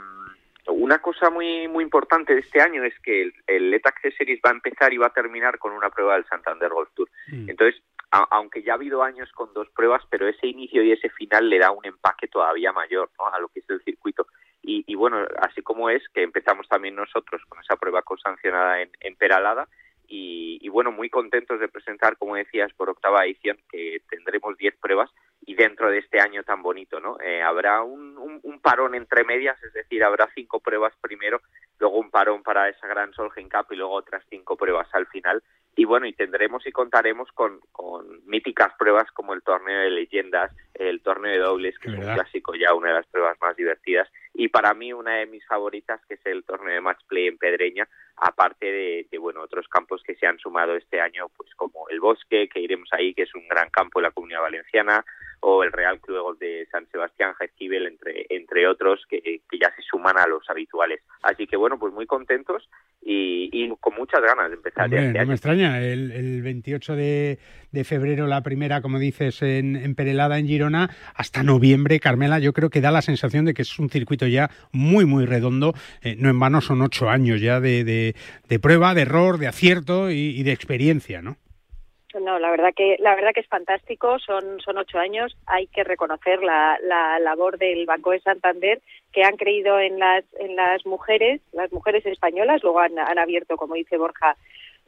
una 0.68 0.98
cosa 0.98 1.30
muy 1.30 1.66
muy 1.68 1.82
importante 1.82 2.34
de 2.34 2.40
este 2.40 2.60
año 2.60 2.84
es 2.84 2.94
que 3.00 3.22
el, 3.22 3.32
el 3.48 3.70
Let 3.70 3.82
Access 3.84 4.14
Series 4.16 4.40
va 4.44 4.50
a 4.50 4.54
empezar 4.54 4.92
y 4.92 4.98
va 4.98 5.06
a 5.06 5.12
terminar 5.12 5.58
con 5.58 5.72
una 5.72 5.90
prueba 5.90 6.14
del 6.14 6.26
Santander 6.26 6.70
Golf 6.70 6.90
Tour. 6.94 7.08
Entonces, 7.32 7.82
a- 8.10 8.26
aunque 8.30 8.62
ya 8.62 8.72
ha 8.72 8.76
habido 8.76 9.02
años 9.02 9.30
con 9.32 9.52
dos 9.54 9.68
pruebas, 9.70 10.02
pero 10.10 10.26
ese 10.28 10.46
inicio 10.46 10.82
y 10.82 10.92
ese 10.92 11.08
final 11.10 11.48
le 11.48 11.58
da 11.58 11.70
un 11.70 11.84
empaque 11.84 12.28
todavía 12.28 12.72
mayor 12.72 13.10
¿no? 13.18 13.26
a 13.28 13.38
lo 13.38 13.48
que 13.48 13.60
es 13.60 13.70
el 13.70 13.82
circuito. 13.82 14.26
Y, 14.62 14.84
y 14.86 14.94
bueno, 14.94 15.24
así 15.38 15.62
como 15.62 15.88
es 15.90 16.02
que 16.10 16.22
empezamos 16.22 16.68
también 16.68 16.94
nosotros 16.94 17.42
con 17.48 17.60
esa 17.60 17.76
prueba 17.76 18.02
consancionada 18.02 18.82
en, 18.82 19.16
Peralada, 19.16 19.68
y, 20.12 20.68
bueno, 20.70 20.90
muy 20.90 21.08
contentos 21.08 21.60
de 21.60 21.68
presentar, 21.68 22.16
como 22.16 22.34
decías, 22.34 22.72
por 22.72 22.90
octava 22.90 23.24
edición, 23.24 23.58
que 23.70 24.02
tendremos 24.10 24.56
10 24.56 24.74
pruebas 24.76 25.08
y 25.46 25.54
dentro 25.54 25.88
de 25.88 25.98
este 25.98 26.18
año 26.20 26.42
tan 26.42 26.62
bonito, 26.62 26.98
¿no? 26.98 27.18
Eh, 27.20 27.40
habrá 27.42 27.82
un, 27.82 28.18
un, 28.18 28.40
un 28.42 28.60
parón 28.60 28.96
entre 28.96 29.22
medias, 29.24 29.62
es 29.62 29.72
decir, 29.72 30.02
habrá 30.02 30.28
cinco 30.34 30.58
pruebas 30.58 30.94
primero, 31.00 31.40
luego 31.78 31.98
un 31.98 32.10
parón 32.10 32.42
para 32.42 32.68
esa 32.68 32.88
Gran 32.88 33.12
Solheim 33.12 33.48
Cup 33.48 33.66
y 33.70 33.76
luego 33.76 33.92
otras 33.94 34.24
cinco 34.28 34.56
pruebas 34.56 34.88
al 34.94 35.06
final. 35.06 35.42
Y 35.76 35.84
bueno, 35.84 36.06
y 36.06 36.12
tendremos 36.12 36.66
y 36.66 36.72
contaremos 36.72 37.30
con, 37.32 37.60
con 37.72 38.24
míticas 38.26 38.72
pruebas 38.78 39.10
como 39.12 39.34
el 39.34 39.42
torneo 39.42 39.80
de 39.80 39.90
leyendas, 39.90 40.52
el 40.74 41.00
torneo 41.00 41.32
de 41.32 41.38
dobles, 41.38 41.78
que 41.78 41.88
es 41.88 41.94
un 41.94 42.14
clásico 42.14 42.54
ya, 42.54 42.74
una 42.74 42.88
de 42.88 42.94
las 42.94 43.06
pruebas 43.06 43.36
más 43.40 43.56
divertidas, 43.56 44.08
y 44.34 44.48
para 44.48 44.74
mí 44.74 44.92
una 44.92 45.16
de 45.16 45.26
mis 45.26 45.46
favoritas 45.46 46.00
que 46.06 46.14
es 46.14 46.26
el 46.26 46.44
torneo 46.44 46.74
de 46.74 46.80
match 46.80 47.00
play 47.06 47.28
en 47.28 47.38
Pedreña, 47.38 47.88
aparte 48.16 48.66
de, 48.66 49.06
de, 49.10 49.18
bueno 49.18 49.42
otros 49.42 49.68
campos 49.68 50.02
que 50.02 50.16
se 50.16 50.26
han 50.26 50.38
sumado 50.38 50.76
este 50.76 51.00
año, 51.00 51.28
pues 51.36 51.54
como 51.54 51.88
el 51.88 52.00
Bosque, 52.00 52.48
que 52.48 52.60
iremos 52.60 52.88
ahí, 52.92 53.14
que 53.14 53.22
es 53.22 53.34
un 53.34 53.48
gran 53.48 53.70
campo 53.70 54.00
de 54.00 54.08
la 54.08 54.12
Comunidad 54.12 54.42
Valenciana, 54.42 55.04
o 55.40 55.64
el 55.64 55.72
Real 55.72 56.00
Club 56.00 56.16
de 56.16 56.22
Golf 56.22 56.38
de 56.38 56.68
San 56.70 56.86
Sebastián, 56.90 57.32
Jaizkibel, 57.34 57.86
entre, 57.86 58.26
entre 58.28 58.68
otros, 58.68 59.04
que, 59.08 59.20
que, 59.20 59.58
ya 59.58 59.74
se 59.74 59.82
suman 59.82 60.18
a 60.18 60.26
los 60.26 60.48
habituales. 60.48 61.00
Así 61.22 61.46
que 61.46 61.56
bueno, 61.56 61.78
pues 61.78 61.92
muy 61.92 62.06
contentos 62.06 62.68
y, 63.02 63.48
y 63.52 63.74
con 63.80 63.94
muchas 63.94 64.20
ganas 64.20 64.50
de 64.50 64.56
empezar. 64.56 64.84
Hombre, 64.84 65.06
este 65.06 65.18
no 65.18 65.26
me 65.26 65.34
extraña, 65.34 65.59
el, 65.62 66.12
el 66.12 66.42
28 66.42 66.96
de, 66.96 67.38
de, 67.72 67.84
febrero 67.84 68.26
la 68.26 68.42
primera, 68.42 68.80
como 68.82 68.98
dices, 68.98 69.42
en, 69.42 69.76
en, 69.76 69.94
Perelada, 69.94 70.38
en 70.38 70.46
Girona, 70.46 70.90
hasta 71.14 71.42
noviembre, 71.42 72.00
Carmela, 72.00 72.38
yo 72.38 72.52
creo 72.52 72.70
que 72.70 72.80
da 72.80 72.90
la 72.90 73.02
sensación 73.02 73.44
de 73.44 73.54
que 73.54 73.62
es 73.62 73.78
un 73.78 73.90
circuito 73.90 74.26
ya 74.26 74.50
muy, 74.72 75.04
muy 75.04 75.26
redondo. 75.26 75.74
Eh, 76.02 76.16
no 76.18 76.30
en 76.30 76.40
vano 76.40 76.60
son 76.60 76.82
ocho 76.82 77.08
años 77.08 77.40
ya 77.40 77.60
de, 77.60 77.84
de, 77.84 78.58
prueba, 78.58 78.94
de 78.94 79.02
error, 79.02 79.38
de 79.38 79.48
acierto 79.48 80.10
y, 80.10 80.38
y 80.38 80.42
de 80.42 80.52
experiencia, 80.52 81.22
¿no? 81.22 81.36
No, 82.18 82.40
la 82.40 82.50
verdad 82.50 82.72
que 82.74 82.96
la 82.98 83.14
verdad 83.14 83.30
que 83.32 83.40
es 83.40 83.46
fantástico. 83.46 84.18
Son 84.18 84.60
son 84.60 84.78
ocho 84.78 84.98
años. 84.98 85.36
Hay 85.46 85.68
que 85.68 85.84
reconocer 85.84 86.42
la, 86.42 86.76
la 86.82 87.20
labor 87.20 87.56
del 87.56 87.86
Banco 87.86 88.10
de 88.10 88.20
Santander 88.20 88.80
que 89.12 89.22
han 89.22 89.36
creído 89.36 89.78
en 89.78 89.98
las 89.98 90.24
en 90.40 90.56
las 90.56 90.84
mujeres, 90.86 91.40
las 91.52 91.72
mujeres 91.72 92.04
españolas. 92.06 92.62
Luego 92.62 92.80
han, 92.80 92.98
han 92.98 93.18
abierto, 93.18 93.56
como 93.56 93.74
dice 93.74 93.96
Borja, 93.96 94.36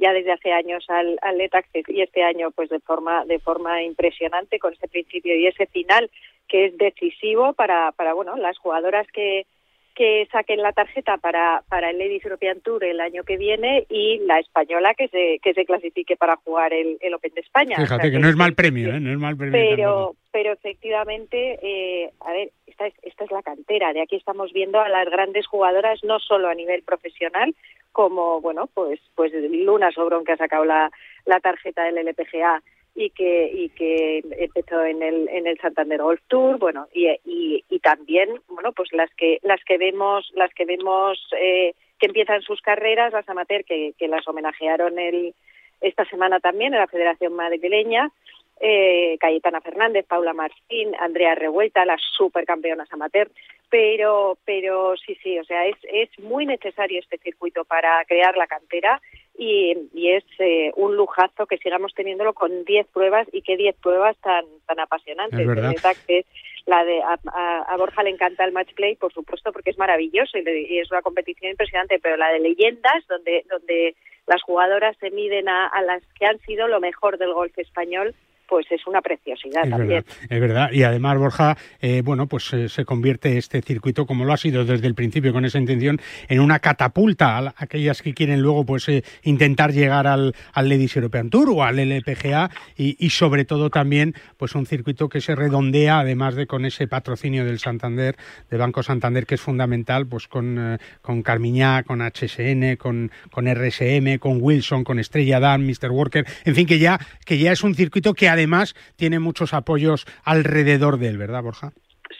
ya 0.02 0.12
desde 0.12 0.32
hace 0.32 0.52
años 0.52 0.84
al, 0.88 1.18
al 1.22 1.38
Net 1.38 1.54
Access 1.54 1.88
y 1.88 2.02
este 2.02 2.22
año 2.22 2.50
pues 2.50 2.68
de 2.68 2.80
forma 2.80 3.24
de 3.24 3.38
forma 3.38 3.82
impresionante 3.82 4.58
con 4.58 4.74
ese 4.74 4.88
principio 4.88 5.34
y 5.36 5.46
ese 5.46 5.66
final 5.66 6.10
que 6.48 6.66
es 6.66 6.76
decisivo 6.76 7.52
para 7.54 7.92
para 7.92 8.12
bueno 8.12 8.36
las 8.36 8.58
jugadoras 8.58 9.06
que 9.12 9.46
que 9.94 10.26
saquen 10.32 10.62
la 10.62 10.72
tarjeta 10.72 11.18
para, 11.18 11.62
para 11.68 11.90
el 11.90 11.98
Ladies 11.98 12.24
European 12.24 12.60
Tour 12.60 12.84
el 12.84 13.00
año 13.00 13.24
que 13.24 13.36
viene 13.36 13.86
y 13.88 14.20
la 14.20 14.38
española 14.38 14.94
que 14.94 15.08
se, 15.08 15.38
que 15.42 15.54
se 15.54 15.64
clasifique 15.64 16.16
para 16.16 16.36
jugar 16.36 16.72
el, 16.72 16.96
el 17.00 17.14
Open 17.14 17.34
de 17.34 17.42
España. 17.42 17.76
Fíjate 17.76 17.84
o 17.84 17.96
sea, 17.96 17.98
que, 17.98 18.10
que, 18.12 18.18
no 18.18 18.28
es 18.28 18.36
mal 18.36 18.54
premio, 18.54 18.94
¿eh? 18.94 19.00
no 19.00 19.12
es 19.12 19.18
mal 19.18 19.36
premio. 19.36 19.52
Pero, 19.52 20.16
pero 20.32 20.52
efectivamente, 20.52 21.58
eh, 21.62 22.10
a 22.20 22.32
ver, 22.32 22.50
esta 22.72 22.86
es, 22.86 22.94
esta 23.02 23.24
es 23.24 23.30
la 23.30 23.42
cantera. 23.42 23.92
De 23.92 24.00
aquí 24.00 24.16
estamos 24.16 24.52
viendo 24.52 24.80
a 24.80 24.88
las 24.88 25.08
grandes 25.08 25.46
jugadoras, 25.46 26.02
no 26.02 26.18
solo 26.18 26.48
a 26.48 26.54
nivel 26.54 26.82
profesional, 26.82 27.54
como, 27.92 28.40
bueno, 28.40 28.68
pues, 28.72 29.00
pues 29.14 29.32
Luna 29.32 29.92
Sobrón 29.92 30.24
que 30.24 30.32
ha 30.32 30.36
sacado 30.36 30.64
la, 30.64 30.90
la 31.26 31.40
tarjeta 31.40 31.84
del 31.84 31.98
LPGA 31.98 32.62
y 32.94 33.10
que 33.10 33.50
y 33.50 33.70
que 33.70 34.22
empezó 34.36 34.84
en 34.84 35.02
el 35.02 35.26
en 35.30 35.46
el 35.46 35.58
Santander 35.58 36.02
Golf 36.02 36.20
Tour 36.28 36.58
bueno 36.58 36.88
y, 36.92 37.08
y, 37.24 37.64
y 37.70 37.78
también 37.78 38.28
bueno 38.48 38.72
pues 38.72 38.92
las 38.92 39.10
que 39.14 39.38
las 39.42 39.64
que 39.64 39.78
vemos 39.78 40.30
las 40.34 40.52
que 40.52 40.66
vemos 40.66 41.18
eh, 41.40 41.74
que 41.98 42.06
empiezan 42.08 42.42
sus 42.42 42.60
carreras 42.60 43.14
las 43.14 43.26
amateur 43.30 43.64
que, 43.64 43.94
que 43.96 44.08
las 44.08 44.28
homenajearon 44.28 44.98
el 44.98 45.34
esta 45.80 46.04
semana 46.04 46.38
también 46.38 46.74
en 46.74 46.80
la 46.80 46.86
Federación 46.86 47.32
Madrileña 47.32 48.10
eh, 48.64 49.18
Cayetana 49.18 49.60
Fernández, 49.60 50.06
Paula 50.06 50.32
Martín, 50.32 50.92
Andrea 51.00 51.34
Revuelta, 51.34 51.84
las 51.84 52.00
supercampeonas 52.16 52.90
amateur, 52.92 53.28
pero, 53.68 54.38
pero 54.44 54.94
sí, 55.04 55.16
sí, 55.20 55.36
o 55.38 55.44
sea, 55.44 55.66
es, 55.66 55.76
es 55.92 56.08
muy 56.20 56.46
necesario 56.46 57.00
este 57.00 57.18
circuito 57.18 57.64
para 57.64 58.04
crear 58.04 58.36
la 58.36 58.46
cantera 58.46 59.00
y, 59.36 59.74
y 59.92 60.10
es 60.10 60.24
eh, 60.38 60.70
un 60.76 60.94
lujazo 60.94 61.46
que 61.46 61.58
sigamos 61.58 61.92
teniéndolo 61.94 62.34
con 62.34 62.64
10 62.64 62.86
pruebas 62.88 63.26
y 63.32 63.42
que 63.42 63.56
10 63.56 63.74
pruebas 63.82 64.16
tan, 64.18 64.44
tan 64.66 64.78
apasionantes. 64.78 65.40
Es 65.40 65.46
verdad. 65.46 65.74
Que 66.06 66.24
la 66.66 66.84
de 66.84 67.02
a, 67.02 67.18
a, 67.32 67.62
a, 67.62 67.76
Borja 67.76 68.04
le 68.04 68.10
encanta 68.10 68.44
el 68.44 68.52
match 68.52 68.74
play, 68.74 68.94
por 68.94 69.12
supuesto, 69.12 69.50
porque 69.50 69.70
es 69.70 69.78
maravilloso 69.78 70.38
y, 70.38 70.48
y 70.48 70.78
es 70.78 70.88
una 70.92 71.02
competición 71.02 71.50
impresionante, 71.50 71.98
pero 71.98 72.16
la 72.16 72.30
de 72.30 72.38
leyendas, 72.38 73.04
donde, 73.08 73.44
donde 73.50 73.96
las 74.28 74.40
jugadoras 74.42 74.96
se 74.98 75.10
miden 75.10 75.48
a, 75.48 75.66
a 75.66 75.82
las 75.82 76.02
que 76.16 76.26
han 76.26 76.38
sido 76.40 76.68
lo 76.68 76.78
mejor 76.78 77.18
del 77.18 77.32
golf 77.32 77.58
español, 77.58 78.14
pues 78.52 78.66
es 78.70 78.86
una 78.86 79.00
preciosidad 79.00 79.64
es 79.64 79.70
también. 79.70 80.04
Verdad, 80.04 80.26
es 80.28 80.40
verdad. 80.40 80.72
Y 80.72 80.82
además, 80.82 81.16
Borja, 81.16 81.56
eh, 81.80 82.02
bueno, 82.04 82.26
pues 82.26 82.52
eh, 82.52 82.68
se 82.68 82.84
convierte 82.84 83.38
este 83.38 83.62
circuito, 83.62 84.04
como 84.04 84.26
lo 84.26 84.32
ha 84.34 84.36
sido 84.36 84.66
desde 84.66 84.86
el 84.86 84.94
principio 84.94 85.32
con 85.32 85.46
esa 85.46 85.56
intención, 85.56 85.98
en 86.28 86.38
una 86.38 86.58
catapulta 86.58 87.38
a 87.38 87.54
aquellas 87.56 88.02
que 88.02 88.12
quieren 88.12 88.42
luego 88.42 88.66
pues 88.66 88.90
eh, 88.90 89.04
intentar 89.22 89.72
llegar 89.72 90.06
al, 90.06 90.34
al 90.52 90.68
Ladies 90.68 90.96
European 90.96 91.30
Tour 91.30 91.48
o 91.48 91.62
al 91.64 91.78
LPGA 91.78 92.50
y, 92.76 92.94
y, 93.02 93.08
sobre 93.08 93.46
todo 93.46 93.70
también 93.70 94.14
pues 94.36 94.54
un 94.54 94.66
circuito 94.66 95.08
que 95.08 95.22
se 95.22 95.34
redondea, 95.34 96.00
además 96.00 96.34
de 96.34 96.46
con 96.46 96.66
ese 96.66 96.86
patrocinio 96.86 97.46
del 97.46 97.58
Santander, 97.58 98.16
de 98.50 98.58
Banco 98.58 98.82
Santander, 98.82 99.24
que 99.24 99.36
es 99.36 99.40
fundamental, 99.40 100.06
pues 100.06 100.28
con, 100.28 100.78
con 101.00 101.22
Carmiñá, 101.22 101.84
con 101.84 102.02
HSN, 102.02 102.76
con, 102.76 103.10
con 103.30 103.46
RSM, 103.46 104.18
con 104.18 104.42
Wilson, 104.42 104.84
con 104.84 104.98
Estrella 104.98 105.40
Dan, 105.40 105.66
Mr. 105.66 105.90
Worker, 105.90 106.26
en 106.44 106.54
fin, 106.54 106.66
que 106.66 106.78
ya, 106.78 107.00
que 107.24 107.38
ya 107.38 107.52
es 107.52 107.62
un 107.62 107.74
circuito 107.74 108.12
que 108.12 108.28
además 108.28 108.41
además 108.42 108.74
tiene 108.96 109.20
muchos 109.20 109.54
apoyos 109.54 110.04
alrededor 110.24 110.98
de 110.98 111.08
él, 111.08 111.18
¿verdad, 111.18 111.42
Borja? 111.42 111.72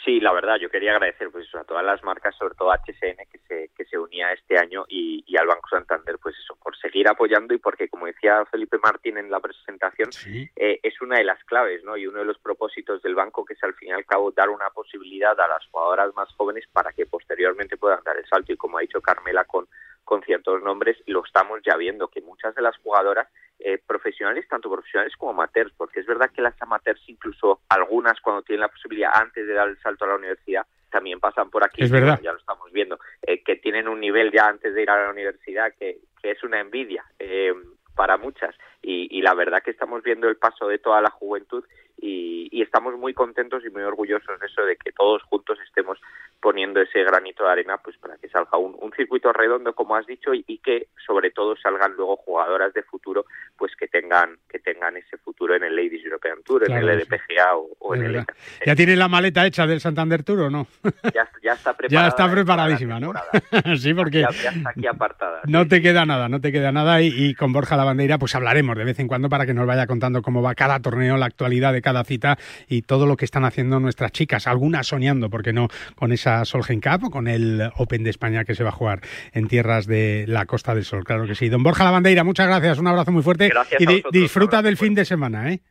Sí, 0.05 0.21
la 0.21 0.33
verdad, 0.33 0.57
yo 0.57 0.71
quería 0.71 0.93
agradecer 0.93 1.31
pues 1.31 1.47
eso, 1.47 1.59
a 1.59 1.65
todas 1.65 1.85
las 1.85 2.03
marcas, 2.03 2.35
sobre 2.37 2.55
todo 2.55 2.73
a 2.73 2.77
HSN, 2.79 3.19
que 3.31 3.39
se, 3.47 3.71
que 3.77 3.85
se 3.85 3.99
unía 3.99 4.33
este 4.33 4.57
año 4.57 4.85
y, 4.89 5.23
y, 5.27 5.37
al 5.37 5.47
Banco 5.47 5.69
Santander, 5.69 6.17
pues 6.23 6.35
eso, 6.39 6.57
por 6.63 6.77
seguir 6.77 7.09
apoyando 7.09 7.53
y 7.53 7.59
porque, 7.59 7.89
como 7.89 8.07
decía 8.07 8.45
Felipe 8.51 8.79
Martín 8.83 9.19
en 9.19 9.31
la 9.31 9.41
presentación, 9.41 10.13
sí. 10.13 10.49
eh, 10.57 10.81
es 10.83 11.01
una 11.03 11.19
de 11.19 11.25
las 11.25 11.43
claves, 11.45 11.85
¿no? 11.85 11.97
Y 11.97 12.07
uno 12.07 12.21
de 12.21 12.25
los 12.25 12.39
propósitos 12.39 13.03
del 13.03 13.15
banco, 13.15 13.45
que 13.45 13.55
es 13.55 13.63
al 13.65 13.75
fin 13.75 13.91
y 13.91 13.93
al 13.93 14.07
cabo 14.07 14.31
dar 14.31 14.49
una 14.49 14.71
posibilidad 14.71 15.39
a 15.39 15.49
las 15.49 15.67
jugadoras 15.67 16.15
más 16.15 16.33
jóvenes 16.37 16.65
para 16.73 16.93
que 16.93 17.07
posteriormente 17.07 17.77
puedan 17.77 18.03
dar 18.05 18.17
el 18.17 18.27
salto. 18.27 18.53
Y 18.53 18.57
como 18.57 18.79
ha 18.79 18.83
dicho 18.83 19.01
Carmela 19.01 19.45
con, 19.45 19.69
con 20.05 20.23
ciertos 20.23 20.63
nombres, 20.63 20.97
lo 21.07 21.25
estamos 21.25 21.61
ya 21.65 21.77
viendo, 21.77 22.09
que 22.09 22.21
muchas 22.21 22.55
de 22.55 22.63
las 22.63 22.77
jugadoras 22.79 23.29
eh, 23.59 23.79
profesionales, 23.87 24.47
tanto 24.49 24.71
profesionales 24.71 25.15
como 25.17 25.33
amateurs, 25.33 25.73
porque 25.77 26.01
es 26.01 26.07
verdad 26.07 26.31
que 26.35 26.43
las 26.43 26.61
amateurs, 26.61 27.01
incluso 27.07 27.61
algunas 27.69 28.21
cuando 28.21 28.43
tienen 28.43 28.63
la 28.63 28.69
posibilidad 28.69 29.11
antes 29.15 29.47
de 29.47 29.55
dar 29.55 29.69
el 29.69 29.79
salto 29.79 30.05
a 30.05 30.09
la 30.09 30.17
universidad, 30.17 30.67
también 30.91 31.21
pasan 31.21 31.51
por 31.51 31.65
aquí, 31.65 31.83
es 31.83 31.91
verdad. 31.91 32.21
ya 32.23 32.33
lo 32.33 32.39
estamos 32.39 32.71
viendo, 32.73 32.99
eh, 33.23 33.43
que 33.43 33.57
tienen 33.57 33.89
un 33.89 34.01
nivel 34.01 34.31
ya 34.31 34.47
antes 34.47 34.75
de 34.75 34.83
ir 34.83 34.91
a 34.91 35.05
la 35.05 35.11
universidad 35.11 35.73
que, 35.79 35.99
que 36.21 36.33
es 36.33 36.43
una 36.45 36.61
envidia 36.61 37.05
eh, 37.19 37.55
para 37.95 38.17
muchas. 38.17 38.55
Y, 38.83 39.09
y, 39.17 39.23
la 39.23 39.35
verdad 39.35 39.63
que 39.63 39.71
estamos 39.71 40.03
viendo 40.03 40.29
el 40.29 40.37
paso 40.37 40.67
de 40.67 40.79
toda 40.79 41.01
la 41.01 41.11
juventud 41.11 41.65
y, 41.97 42.49
y, 42.51 42.63
estamos 42.63 42.99
muy 42.99 43.15
contentos 43.15 43.65
y 43.65 43.71
muy 43.71 43.83
orgullosos 43.83 44.41
de 44.41 44.47
eso, 44.47 44.63
de 44.63 44.77
que 44.77 44.91
todos 44.91 45.23
juntos 45.23 45.59
estemos 45.65 45.99
poniendo 46.43 46.81
ese 46.81 47.05
granito 47.05 47.45
de 47.45 47.51
arena 47.51 47.79
pues 47.79 47.97
para 47.99 48.17
que 48.17 48.29
salga 48.29 48.59
un, 48.59 48.77
un 48.81 48.93
circuito 48.93 49.33
redondo 49.33 49.75
como 49.75 49.95
has 49.95 50.05
dicho 50.07 50.35
y, 50.35 50.45
y, 50.49 50.59
que 50.59 50.89
sobre 51.07 51.31
todo 51.31 51.55
salgan 51.57 51.95
luego 51.95 52.17
jugadoras 52.17 52.75
de 52.75 52.83
futuro 52.83 53.25
pues 53.57 53.77
que 53.77 53.87
tengan 53.87 54.37
que 54.49 54.59
tengan 54.59 54.97
ese 54.97 55.17
futuro 55.19 55.55
en 55.55 55.63
el 55.63 55.77
Ladies 55.77 56.05
European 56.05 56.43
Tour 56.43 56.65
claro, 56.65 56.83
en 56.83 56.89
el 56.89 56.99
LPGA 56.99 57.57
o, 57.57 57.71
o 57.79 57.95
en 57.95 58.03
el 58.03 58.25
¿Ya 58.67 58.75
tiene 58.75 58.97
la 58.97 59.07
maleta 59.07 59.47
hecha 59.47 59.69
del 59.69 59.81
Santander 59.81 60.25
Tour 60.25 60.41
o 60.41 60.51
no? 60.51 60.67
Ya, 61.15 61.29
ya 61.43 61.53
está 61.53 61.77
preparada. 61.77 61.89
ya 62.05 62.09
está 62.09 62.31
preparadísima, 62.31 62.99
¿no? 62.99 63.13
sí, 63.77 63.95
porque 63.95 64.21
ya, 64.23 64.31
ya, 64.31 64.51
está 64.51 64.71
aquí 64.71 64.87
apartada. 64.87 65.43
No 65.47 65.63
sí. 65.63 65.69
te 65.69 65.83
queda 65.83 66.05
nada, 66.07 66.29
no 66.29 66.41
te 66.41 66.51
queda 66.51 66.73
nada 66.73 67.01
y, 67.03 67.09
y 67.09 67.35
con 67.35 67.53
Borja 67.53 67.77
Lavandeira 67.77 68.19
pues 68.19 68.35
hablaremos 68.35 68.72
de 68.77 68.85
vez 68.85 68.99
en 69.01 69.09
cuando 69.09 69.29
para 69.29 69.47
que 69.47 69.55
nos 69.55 69.67
vaya 69.67 69.87
contando 69.87 70.23
cómo 70.23 70.43
va 70.43 70.55
cada 70.55 70.81
torneo, 70.81 71.17
la 71.17 71.27
actualidad 71.27 71.73
de 71.73 71.83
cada 71.83 72.05
cita 72.05 72.39
y 72.69 72.83
todo 72.83 73.07
lo 73.07 73.17
que 73.17 73.25
están 73.25 73.45
haciendo 73.45 73.81
nuestras 73.81 74.13
chicas, 74.13 74.47
algunas 74.47 74.87
soñando, 74.87 75.31
porque 75.31 75.53
no, 75.53 75.69
con 75.95 76.13
esa 76.13 76.45
Solheim 76.45 76.81
Cup 76.81 77.05
o 77.05 77.11
con 77.11 77.29
el 77.29 77.71
Open 77.77 78.05
de 78.05 78.11
España 78.11 78.45
que 78.45 78.55
se 78.55 78.65
va 78.65 78.71
a 78.71 78.73
jugar 78.73 79.01
en 79.33 79.49
tierras 79.49 79.87
de 79.87 80.25
la 80.29 80.47
Costa 80.47 80.75
del 80.75 80.85
Sol, 80.85 81.05
claro 81.05 81.27
que 81.27 81.35
sí. 81.35 81.49
Don 81.49 81.63
Borja 81.63 81.85
Lavandeira, 81.85 82.25
muchas 82.25 82.47
gracias, 82.47 82.79
un 82.79 82.87
abrazo 82.87 83.13
muy 83.13 83.23
fuerte. 83.23 83.49
Gracias 83.49 83.81
y 83.81 83.87
di 83.87 84.03
disfruta 84.13 84.63
del 84.63 84.77
fin 84.77 84.95
de 84.95 85.05
semana, 85.05 85.53
¿eh? 85.53 85.63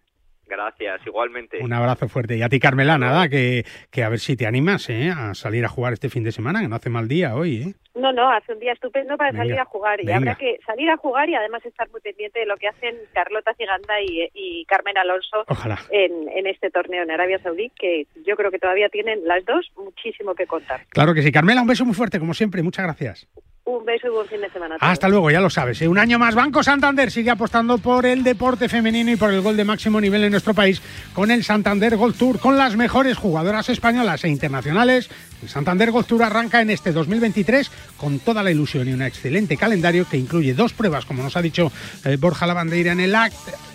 Gracias, 0.51 0.99
igualmente. 1.07 1.59
Un 1.63 1.71
abrazo 1.71 2.09
fuerte. 2.09 2.35
Y 2.35 2.41
a 2.41 2.49
ti, 2.49 2.59
Carmela, 2.59 2.97
nada, 2.97 3.29
que, 3.29 3.63
que 3.89 4.03
a 4.03 4.09
ver 4.09 4.19
si 4.19 4.35
te 4.35 4.45
animas 4.45 4.89
¿eh? 4.89 5.09
a 5.09 5.33
salir 5.33 5.63
a 5.63 5.69
jugar 5.69 5.93
este 5.93 6.09
fin 6.09 6.25
de 6.25 6.33
semana, 6.33 6.59
que 6.59 6.67
no 6.67 6.75
hace 6.75 6.89
mal 6.89 7.07
día 7.07 7.35
hoy, 7.35 7.61
¿eh? 7.61 7.73
No, 7.95 8.11
no, 8.11 8.29
hace 8.29 8.51
un 8.51 8.59
día 8.59 8.73
estupendo 8.73 9.15
para 9.15 9.31
venga, 9.31 9.43
salir 9.43 9.59
a 9.59 9.65
jugar. 9.65 10.01
Y 10.01 10.07
venga. 10.07 10.17
habrá 10.17 10.35
que 10.35 10.59
salir 10.65 10.89
a 10.89 10.97
jugar 10.97 11.29
y 11.29 11.35
además 11.35 11.65
estar 11.65 11.89
muy 11.89 12.01
pendiente 12.01 12.39
de 12.39 12.45
lo 12.45 12.57
que 12.57 12.67
hacen 12.67 12.97
Carlota 13.13 13.53
Ciganda 13.53 14.01
y, 14.01 14.29
y 14.33 14.65
Carmen 14.65 14.97
Alonso 14.97 15.45
en, 15.89 16.27
en, 16.27 16.47
este 16.47 16.69
torneo 16.69 17.03
en 17.03 17.11
Arabia 17.11 17.39
Saudí, 17.39 17.69
que 17.69 18.07
yo 18.25 18.35
creo 18.35 18.51
que 18.51 18.59
todavía 18.59 18.89
tienen 18.89 19.25
las 19.25 19.45
dos 19.45 19.71
muchísimo 19.77 20.35
que 20.35 20.47
contar. 20.47 20.85
Claro 20.89 21.13
que 21.13 21.21
sí. 21.21 21.31
Carmela, 21.31 21.61
un 21.61 21.67
beso 21.67 21.85
muy 21.85 21.95
fuerte, 21.95 22.19
como 22.19 22.33
siempre. 22.33 22.61
Muchas 22.61 22.83
gracias. 22.83 23.27
Un 23.63 23.85
beso 23.85 24.07
y 24.07 24.09
buen 24.09 24.27
fin 24.27 24.41
de 24.41 24.49
semana. 24.49 24.77
Hasta 24.79 25.07
luego, 25.07 25.29
ya 25.29 25.39
lo 25.39 25.49
sabes. 25.49 25.79
¿eh? 25.81 25.87
Un 25.87 25.99
año 25.99 26.17
más, 26.17 26.33
Banco 26.33 26.63
Santander 26.63 27.11
sigue 27.11 27.29
apostando 27.29 27.77
por 27.77 28.07
el 28.07 28.23
deporte 28.23 28.67
femenino 28.67 29.11
y 29.11 29.15
por 29.17 29.31
el 29.31 29.41
gol 29.41 29.55
de 29.55 29.63
máximo 29.63 30.01
nivel 30.01 30.23
en 30.23 30.31
nuestro 30.31 30.55
país 30.55 30.81
con 31.13 31.29
el 31.29 31.43
Santander 31.43 31.95
Gold 31.95 32.17
Tour, 32.17 32.39
con 32.39 32.57
las 32.57 32.75
mejores 32.75 33.17
jugadoras 33.17 33.69
españolas 33.69 34.23
e 34.23 34.29
internacionales. 34.29 35.09
El 35.43 35.49
Santander 35.49 35.91
Gold 35.91 36.07
Tour 36.07 36.23
arranca 36.23 36.59
en 36.61 36.71
este 36.71 36.91
2023 36.91 37.71
con 37.97 38.19
toda 38.19 38.41
la 38.41 38.49
ilusión 38.49 38.87
y 38.87 38.93
un 38.93 39.03
excelente 39.03 39.57
calendario 39.57 40.07
que 40.09 40.17
incluye 40.17 40.55
dos 40.55 40.73
pruebas, 40.73 41.05
como 41.05 41.21
nos 41.21 41.37
ha 41.37 41.41
dicho 41.41 41.71
eh, 42.03 42.17
Borja 42.19 42.47
Lavandeira 42.47 42.93
en 42.93 42.99
el 42.99 43.13
acto 43.13 43.51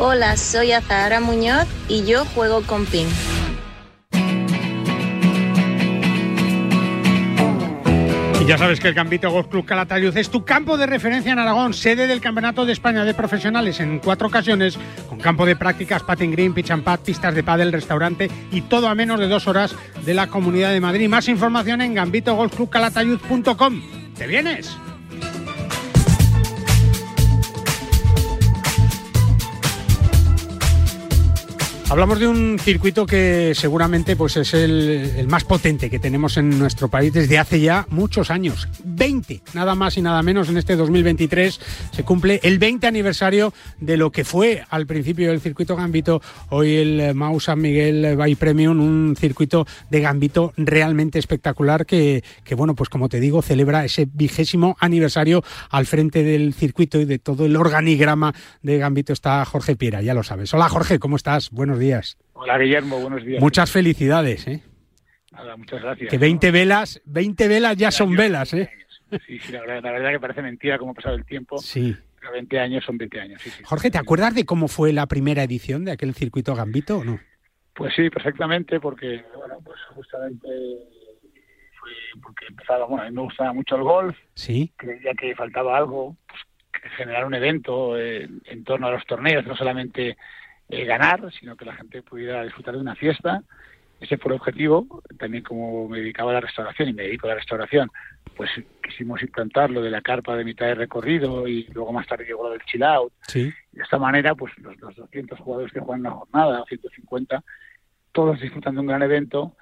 Hola, 0.00 0.36
soy 0.36 0.70
Azahara 0.70 1.18
Muñoz 1.18 1.66
y 1.88 2.04
yo 2.04 2.24
juego 2.26 2.62
con 2.62 2.86
PIN. 2.86 3.08
Ya 8.48 8.56
sabes 8.56 8.80
que 8.80 8.88
el 8.88 8.94
Gambito 8.94 9.30
Golf 9.30 9.48
Club 9.48 9.66
Calatayud 9.66 10.16
es 10.16 10.30
tu 10.30 10.42
campo 10.42 10.78
de 10.78 10.86
referencia 10.86 11.32
en 11.32 11.38
Aragón, 11.38 11.74
sede 11.74 12.06
del 12.06 12.22
Campeonato 12.22 12.64
de 12.64 12.72
España 12.72 13.04
de 13.04 13.12
Profesionales 13.12 13.78
en 13.78 13.98
cuatro 13.98 14.28
ocasiones, 14.28 14.78
con 15.06 15.18
campo 15.18 15.44
de 15.44 15.54
prácticas, 15.54 16.02
patting 16.02 16.30
green, 16.30 16.54
pitch 16.54 16.70
and 16.70 16.82
pad, 16.82 17.00
pistas 17.00 17.34
de 17.34 17.42
pádel, 17.42 17.72
restaurante 17.72 18.30
y 18.50 18.62
todo 18.62 18.88
a 18.88 18.94
menos 18.94 19.20
de 19.20 19.28
dos 19.28 19.48
horas 19.48 19.74
de 20.02 20.14
la 20.14 20.28
Comunidad 20.28 20.72
de 20.72 20.80
Madrid. 20.80 21.10
Más 21.10 21.28
información 21.28 21.82
en 21.82 21.92
gambitogolfclubcalatayud.com. 21.92 23.82
¿Te 24.16 24.26
vienes? 24.26 24.78
Hablamos 31.90 32.20
de 32.20 32.28
un 32.28 32.58
circuito 32.58 33.06
que 33.06 33.52
seguramente 33.54 34.14
pues, 34.14 34.36
es 34.36 34.52
el, 34.52 35.10
el, 35.16 35.26
más 35.26 35.44
potente 35.44 35.88
que 35.88 35.98
tenemos 35.98 36.36
en 36.36 36.58
nuestro 36.58 36.88
país 36.88 37.14
desde 37.14 37.38
hace 37.38 37.60
ya 37.60 37.86
muchos 37.88 38.30
años. 38.30 38.68
20, 38.84 39.40
nada 39.54 39.74
más 39.74 39.96
y 39.96 40.02
nada 40.02 40.22
menos, 40.22 40.50
en 40.50 40.58
este 40.58 40.76
2023 40.76 41.58
se 41.92 42.02
cumple 42.02 42.40
el 42.42 42.58
20 42.58 42.86
aniversario 42.86 43.54
de 43.80 43.96
lo 43.96 44.12
que 44.12 44.24
fue 44.24 44.64
al 44.68 44.86
principio 44.86 45.30
del 45.30 45.40
circuito 45.40 45.76
Gambito, 45.76 46.20
hoy 46.50 46.76
el 46.76 47.14
Mau 47.14 47.40
San 47.40 47.58
Miguel 47.62 48.16
Bay 48.16 48.34
Premium, 48.34 48.78
un 48.80 49.16
circuito 49.18 49.66
de 49.88 50.00
Gambito 50.02 50.52
realmente 50.58 51.18
espectacular 51.18 51.86
que, 51.86 52.22
que, 52.44 52.54
bueno, 52.54 52.74
pues 52.74 52.90
como 52.90 53.08
te 53.08 53.18
digo, 53.18 53.40
celebra 53.40 53.86
ese 53.86 54.06
vigésimo 54.12 54.76
aniversario 54.78 55.42
al 55.70 55.86
frente 55.86 56.22
del 56.22 56.52
circuito 56.52 57.00
y 57.00 57.06
de 57.06 57.18
todo 57.18 57.46
el 57.46 57.56
organigrama 57.56 58.34
de 58.60 58.76
Gambito 58.76 59.14
está 59.14 59.42
Jorge 59.46 59.74
Piera, 59.74 60.02
ya 60.02 60.12
lo 60.12 60.22
sabes. 60.22 60.52
Hola 60.52 60.68
Jorge, 60.68 60.98
¿cómo 60.98 61.16
estás? 61.16 61.50
Buenos 61.50 61.77
días. 61.78 62.18
Hola 62.34 62.58
Guillermo, 62.58 63.00
buenos 63.00 63.24
días. 63.24 63.40
Muchas 63.40 63.70
felicidades, 63.70 64.46
¿eh? 64.46 64.62
Nada, 65.32 65.56
muchas 65.56 65.82
gracias. 65.82 66.10
Que 66.10 66.18
20 66.18 66.50
velas, 66.50 67.00
20 67.04 67.48
velas 67.48 67.76
ya 67.76 67.90
son 67.90 68.14
velas, 68.14 68.54
¿eh? 68.54 68.70
Sí, 69.26 69.38
sí, 69.38 69.52
la 69.52 69.60
verdad, 69.60 69.82
la 69.82 69.92
verdad 69.92 70.10
que 70.10 70.20
parece 70.20 70.42
mentira 70.42 70.78
cómo 70.78 70.92
ha 70.92 70.94
pasado 70.94 71.14
el 71.14 71.24
tiempo. 71.24 71.58
Sí. 71.58 71.96
Pero 72.20 72.32
20 72.32 72.60
años 72.60 72.84
son 72.84 72.98
20 72.98 73.20
años, 73.20 73.42
sí, 73.42 73.50
sí. 73.50 73.62
Jorge, 73.64 73.90
¿te 73.90 73.98
acuerdas 73.98 74.34
de 74.34 74.44
cómo 74.44 74.68
fue 74.68 74.92
la 74.92 75.06
primera 75.06 75.42
edición 75.42 75.84
de 75.84 75.92
aquel 75.92 76.14
circuito 76.14 76.54
Gambito 76.54 76.98
o 76.98 77.04
no? 77.04 77.20
Pues 77.74 77.94
sí, 77.94 78.10
perfectamente, 78.10 78.80
porque, 78.80 79.24
bueno, 79.36 79.58
pues 79.64 79.78
justamente 79.94 80.48
fue 81.78 81.90
porque 82.20 82.46
empezaba, 82.48 82.86
bueno, 82.86 83.04
a 83.04 83.06
mí 83.06 83.14
me 83.14 83.22
gustaba 83.22 83.52
mucho 83.52 83.76
el 83.76 83.82
golf. 83.82 84.16
Sí. 84.34 84.72
Creía 84.76 85.14
que 85.14 85.34
faltaba 85.36 85.76
algo, 85.76 86.16
pues, 86.26 86.40
generar 86.96 87.24
un 87.24 87.34
evento 87.34 87.96
eh, 87.96 88.28
en 88.44 88.64
torno 88.64 88.88
a 88.88 88.92
los 88.92 89.06
torneos, 89.06 89.46
no 89.46 89.56
solamente 89.56 90.16
eh, 90.68 90.84
ganar, 90.84 91.32
sino 91.38 91.56
que 91.56 91.64
la 91.64 91.74
gente 91.74 92.02
pudiera 92.02 92.42
disfrutar 92.42 92.74
de 92.74 92.80
una 92.80 92.94
fiesta. 92.94 93.42
Ese 94.00 94.16
fue 94.18 94.32
el 94.32 94.38
objetivo. 94.38 95.02
También 95.18 95.42
como 95.42 95.88
me 95.88 95.98
dedicaba 95.98 96.30
a 96.30 96.34
la 96.34 96.40
restauración 96.40 96.88
y 96.88 96.92
me 96.92 97.04
dedico 97.04 97.26
a 97.26 97.30
la 97.30 97.36
restauración, 97.36 97.90
pues 98.36 98.50
quisimos 98.82 99.22
implantar 99.22 99.70
lo 99.70 99.82
de 99.82 99.90
la 99.90 100.00
carpa 100.00 100.36
de 100.36 100.44
mitad 100.44 100.66
de 100.66 100.74
recorrido 100.74 101.48
y 101.48 101.64
luego 101.72 101.92
más 101.92 102.06
tarde 102.06 102.24
llegó 102.24 102.44
lo 102.44 102.50
del 102.50 102.62
chill 102.62 102.84
out. 102.84 103.12
Sí. 103.26 103.52
De 103.72 103.82
esta 103.82 103.98
manera, 103.98 104.34
pues 104.34 104.56
los, 104.58 104.78
los 104.78 104.94
200 104.94 105.38
jugadores 105.40 105.72
que 105.72 105.80
juegan 105.80 106.00
una 106.00 106.10
jornada, 106.12 106.64
150, 106.68 107.42
todos 108.12 108.40
disfrutan 108.40 108.74
de 108.74 108.80
un 108.80 108.86
gran 108.86 109.02
evento 109.02 109.56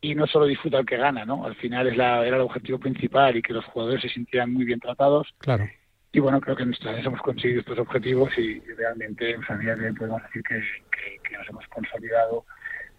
y 0.00 0.14
no 0.14 0.26
solo 0.26 0.46
disfruta 0.46 0.78
el 0.78 0.86
que 0.86 0.96
gana, 0.96 1.24
¿no? 1.24 1.44
Al 1.44 1.56
final 1.56 1.86
es 1.88 1.96
la, 1.96 2.24
era 2.26 2.36
el 2.36 2.42
objetivo 2.42 2.78
principal 2.78 3.36
y 3.36 3.42
que 3.42 3.52
los 3.52 3.64
jugadores 3.66 4.02
se 4.02 4.08
sintieran 4.08 4.52
muy 4.52 4.64
bien 4.64 4.80
tratados. 4.80 5.34
Claro. 5.38 5.68
Y 6.16 6.18
bueno, 6.18 6.40
creo 6.40 6.56
que 6.56 6.62
en 6.62 6.74
hemos 7.04 7.20
conseguido 7.20 7.60
estos 7.60 7.78
objetivos 7.78 8.30
y 8.38 8.58
realmente 8.74 9.34
pues, 9.34 9.50
a 9.50 9.58
día 9.58 9.76
de 9.76 9.88
hoy 9.88 9.92
podemos 9.92 10.22
decir 10.22 10.42
que, 10.48 10.62
que, 10.90 11.28
que 11.28 11.36
nos 11.36 11.46
hemos 11.46 11.66
consolidado 11.68 12.46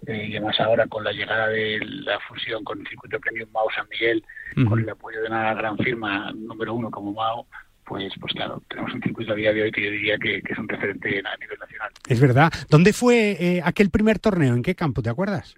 eh, 0.06 0.28
y 0.28 0.36
además 0.36 0.60
ahora 0.60 0.86
con 0.86 1.04
la 1.04 1.12
llegada 1.12 1.48
de 1.48 1.80
la 1.84 2.20
fusión 2.20 2.64
con 2.64 2.80
el 2.80 2.88
circuito 2.88 3.20
premium 3.20 3.50
Mao 3.52 3.72
San 3.76 3.88
Miguel, 3.90 4.24
uh 4.56 4.60
-huh. 4.60 4.70
con 4.70 4.80
el 4.82 4.90
apoyo 4.92 5.20
de 5.20 5.30
una 5.30 5.56
gran 5.56 5.80
firma 5.80 6.32
número 6.36 6.76
uno 6.76 6.92
como 6.92 7.12
Mao, 7.12 7.48
pues, 7.86 8.14
pues 8.22 8.34
claro, 8.34 8.62
tenemos 8.70 8.94
un 8.94 9.02
circuito 9.02 9.34
a 9.34 9.36
día 9.36 9.52
de 9.52 9.64
hoy 9.64 9.72
que 9.72 9.82
yo 9.82 9.90
diría 9.90 10.20
que, 10.20 10.40
que 10.44 10.54
es 10.54 10.60
un 10.60 10.70
referente 10.70 11.08
a 11.10 11.38
nivel 11.38 11.58
nacional. 11.60 11.90
Es 12.08 12.22
verdad. 12.22 12.52
¿Dónde 12.70 12.94
fue 12.94 13.32
eh, 13.32 13.62
aquel 13.66 13.90
primer 13.90 14.20
torneo? 14.20 14.54
¿En 14.54 14.62
qué 14.62 14.76
campo? 14.76 15.02
¿Te 15.02 15.10
acuerdas? 15.10 15.56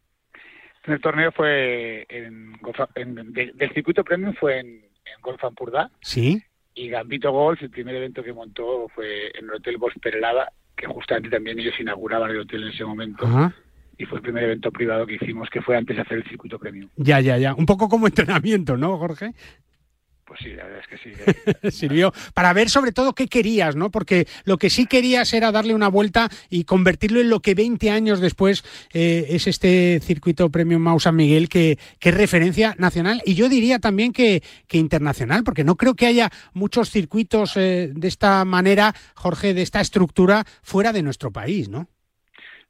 El 0.75 0.81
primer 0.83 1.01
torneo 1.01 1.31
fue 1.33 2.05
en, 2.07 2.53
en 2.95 3.33
de, 3.33 3.51
del 3.53 3.73
circuito 3.73 4.05
premium 4.05 4.33
fue 4.35 4.59
en, 4.59 4.67
en 4.67 5.21
Golf 5.21 5.43
Ampurdá. 5.43 5.91
Sí 5.99 6.41
y 6.79 6.87
Gambito 6.87 7.31
Golf, 7.31 7.61
el 7.61 7.69
primer 7.69 7.95
evento 7.95 8.23
que 8.23 8.31
montó 8.31 8.87
fue 8.95 9.27
en 9.37 9.45
el 9.45 9.55
Hotel 9.55 9.77
Golf 9.77 9.95
Perelada, 10.01 10.51
que 10.77 10.87
justamente 10.87 11.29
también 11.29 11.59
ellos 11.59 11.73
inauguraban 11.77 12.31
el 12.31 12.39
hotel 12.39 12.63
en 12.63 12.69
ese 12.69 12.85
momento. 12.85 13.25
Ajá. 13.25 13.53
Y 13.97 14.05
fue 14.05 14.19
el 14.19 14.23
primer 14.23 14.45
evento 14.45 14.71
privado 14.71 15.05
que 15.05 15.15
hicimos, 15.15 15.49
que 15.49 15.61
fue 15.61 15.75
antes 15.75 15.97
de 15.97 16.03
hacer 16.03 16.19
el 16.19 16.29
circuito 16.29 16.57
premium. 16.57 16.89
Ya, 16.95 17.19
ya, 17.19 17.37
ya. 17.37 17.53
Un 17.53 17.65
poco 17.65 17.89
como 17.89 18.07
entrenamiento, 18.07 18.77
¿no, 18.77 18.97
Jorge? 18.97 19.33
Pues 20.29 20.41
sí, 20.43 20.49
la 20.49 20.63
verdad 20.63 20.81
es 20.81 20.87
que 20.87 21.71
sí. 21.71 21.71
Sirvió 21.71 22.13
para 22.35 22.53
ver 22.53 22.69
sobre 22.69 22.91
todo 22.91 23.13
qué 23.13 23.27
querías, 23.27 23.75
¿no? 23.75 23.89
Porque 23.89 24.27
lo 24.45 24.59
que 24.59 24.69
sí 24.69 24.85
querías 24.85 25.33
era 25.33 25.51
darle 25.51 25.73
una 25.73 25.87
vuelta 25.87 26.29
y 26.51 26.65
convertirlo 26.65 27.19
en 27.19 27.31
lo 27.31 27.39
que 27.39 27.55
20 27.55 27.89
años 27.89 28.19
después 28.19 28.63
eh, 28.93 29.25
es 29.29 29.47
este 29.47 29.99
circuito 30.01 30.51
Premium 30.51 30.83
Mau 30.83 30.99
San 30.99 31.15
Miguel 31.15 31.49
que, 31.49 31.79
que, 31.99 32.09
es 32.09 32.15
referencia 32.15 32.75
nacional 32.77 33.23
y 33.25 33.33
yo 33.33 33.49
diría 33.49 33.79
también 33.79 34.13
que, 34.13 34.43
que 34.67 34.77
internacional, 34.77 35.43
porque 35.43 35.63
no 35.63 35.75
creo 35.75 35.95
que 35.95 36.05
haya 36.05 36.29
muchos 36.53 36.91
circuitos 36.91 37.57
eh, 37.57 37.89
de 37.91 38.07
esta 38.07 38.45
manera, 38.45 38.93
Jorge, 39.15 39.55
de 39.55 39.63
esta 39.63 39.81
estructura 39.81 40.43
fuera 40.61 40.93
de 40.93 41.01
nuestro 41.01 41.31
país, 41.31 41.69
¿no? 41.69 41.87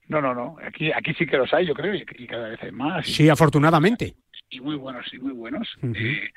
No, 0.07 0.21
no, 0.21 0.33
no. 0.33 0.55
Aquí, 0.65 0.93
aquí 0.93 1.13
sí 1.13 1.25
que 1.27 1.35
los 1.35 1.53
hay, 1.53 1.67
yo 1.67 1.73
creo, 1.73 1.93
y, 1.93 2.05
cada 2.25 2.47
vez 2.47 2.63
hay 2.63 2.71
más. 2.71 3.05
Sí, 3.05 3.27
afortunadamente. 3.27 4.15
Y 4.49 4.61
muy 4.61 4.75
buenos, 4.75 5.05
y 5.13 5.19
muy 5.19 5.33
buenos. 5.33 5.67
eh, 5.83 6.31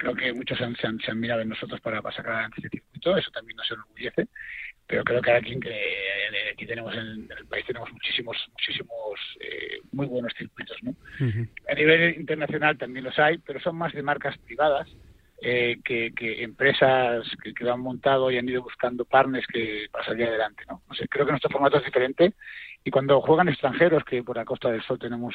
creo 0.00 0.14
que 0.14 0.32
muchos 0.32 0.56
se 0.56 0.64
han, 0.64 0.74
se 0.76 0.86
han, 0.86 0.98
se 0.98 1.10
han 1.10 1.20
mirado 1.20 1.42
en 1.42 1.50
nosotros 1.50 1.78
para, 1.80 2.00
para 2.00 2.16
sacar 2.16 2.32
adelante 2.32 2.56
este 2.64 2.78
circuito, 2.78 3.16
eso 3.18 3.30
también 3.30 3.56
nos 3.58 3.70
enorgullece, 3.70 4.28
pero 4.86 5.04
creo 5.04 5.20
que 5.20 5.30
aquí, 5.30 5.60
que 5.60 6.50
aquí 6.52 6.66
tenemos 6.66 6.94
en, 6.94 7.28
el 7.36 7.46
país 7.46 7.66
tenemos 7.66 7.92
muchísimos, 7.92 8.36
muchísimos 8.52 9.20
eh, 9.40 9.78
muy 9.92 10.06
buenos 10.06 10.32
circuitos. 10.36 10.76
¿no? 10.82 10.90
Uh 10.90 11.24
-huh. 11.24 11.48
A 11.68 11.74
nivel 11.74 12.16
internacional 12.16 12.78
también 12.78 13.04
los 13.04 13.18
hay, 13.18 13.38
pero 13.38 13.60
son 13.60 13.76
más 13.76 13.92
de 13.92 14.02
marcas 14.02 14.36
privadas. 14.38 14.88
Eh, 15.42 15.78
que, 15.82 16.12
que, 16.14 16.42
empresas 16.42 17.24
que, 17.42 17.54
que, 17.54 17.64
lo 17.64 17.72
han 17.72 17.80
montado 17.80 18.30
y 18.30 18.36
han 18.36 18.46
ido 18.46 18.62
buscando 18.62 19.06
partners 19.06 19.46
que 19.46 19.86
para 19.90 20.04
salir 20.04 20.26
adelante. 20.26 20.64
¿no? 20.68 20.82
O 20.86 20.92
sea, 20.92 21.06
creo 21.08 21.24
que 21.24 21.32
nuestro 21.32 21.48
formato 21.48 21.78
es 21.78 21.84
diferente 21.86 22.34
y 22.84 22.90
cuando 22.90 23.20
juegan 23.22 23.48
extranjeros, 23.48 24.04
que 24.04 24.22
por 24.22 24.36
la 24.36 24.44
Costa 24.44 24.70
del 24.70 24.82
Sol 24.82 24.98
tenemos 24.98 25.34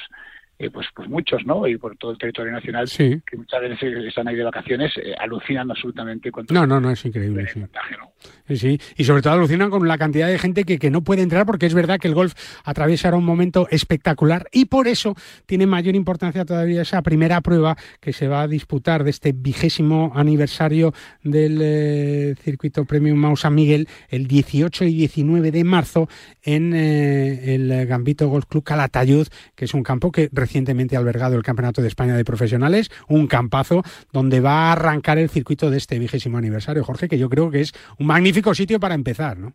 eh, 0.58 0.70
pues, 0.70 0.88
pues 0.95 1.10
muchos, 1.10 1.45
¿no? 1.45 1.68
Y 1.68 1.78
por 1.78 1.97
todo 1.97 2.12
el 2.12 2.18
territorio 2.18 2.53
nacional, 2.53 2.88
sí. 2.88 3.22
que 3.30 3.36
muchas 3.36 3.62
veces 3.62 4.06
están 4.06 4.28
ahí 4.28 4.36
de 4.36 4.43
vacaciones, 4.43 4.93
eh, 4.97 5.14
alucinan 5.20 5.70
absolutamente 5.70 6.32
con 6.32 6.45
No, 6.49 6.66
no, 6.66 6.80
no, 6.80 6.91
es 6.91 7.03
increíble. 7.06 7.45
Sí. 7.51 7.60
Montaje, 7.60 7.95
¿no? 7.97 8.56
sí. 8.56 8.80
y 8.95 9.03
sobre 9.03 9.22
todo 9.22 9.34
alucinan 9.34 9.70
con 9.70 9.86
la 9.86 9.97
cantidad 9.97 10.28
de 10.28 10.39
gente 10.39 10.64
que, 10.64 10.80
que, 10.80 10.89
no 10.89 11.03
puede 11.03 11.24
entrar, 11.24 11.45
porque 11.45 11.66
es 11.66 11.74
verdad 11.74 11.99
que 11.99 12.08
el 12.08 12.14
golf 12.14 12.34
atraviesa 12.64 13.10
ahora 13.10 13.18
un 13.18 13.26
momento 13.26 13.68
espectacular 13.70 14.47
y 14.53 14.66
por 14.66 14.88
eso 14.88 15.16
tiene 15.45 15.68
mayor 15.68 15.95
importancia 15.95 16.45
todavía 16.45 16.84
esa 16.84 17.01
primera 17.01 17.41
prueba 17.41 17.76
que 17.99 18.14
se 18.14 18.30
va 18.30 18.43
a 18.43 18.47
disputar 18.47 19.03
de 19.03 19.10
este 19.10 19.34
vigésimo 19.34 20.14
aniversario 20.16 20.93
del 21.22 21.60
eh, 21.62 22.36
circuito 22.41 22.86
Premium 22.86 23.18
Mau 23.18 23.36
San 23.36 23.56
Miguel 23.56 23.89
el 24.10 24.28
18 24.28 24.86
y 24.86 24.93
19 24.93 25.51
de 25.51 25.64
marzo 25.64 26.08
en 26.43 26.74
eh, 26.74 27.56
el 27.56 27.86
Gambito 27.88 28.30
Golf 28.30 28.45
Club 28.45 28.64
Calatayud, 28.64 29.28
que 29.56 29.66
es 29.66 29.74
un 29.74 29.84
campo 29.84 30.12
que 30.12 30.30
recientemente 30.46 30.96
albergado 30.96 31.36
el 31.36 31.41
Campeonato 31.41 31.82
de 31.82 31.88
España 31.88 32.16
de 32.16 32.24
Profesionales, 32.24 32.91
un 33.08 33.26
campazo 33.26 33.82
donde 34.14 34.41
va 34.41 34.70
a 34.70 34.74
arrancar 34.74 35.18
el 35.18 35.30
circuito 35.30 35.72
de 35.72 35.78
este 35.78 35.98
vigésimo 35.98 36.38
aniversario, 36.38 36.84
Jorge, 36.84 37.08
que 37.08 37.18
yo 37.18 37.30
creo 37.30 37.50
que 37.50 37.62
es 37.62 37.74
un 37.98 38.06
magnífico 38.06 38.54
sitio 38.54 38.80
para 38.80 38.93
empezar, 38.93 39.39
¿no? 39.39 39.54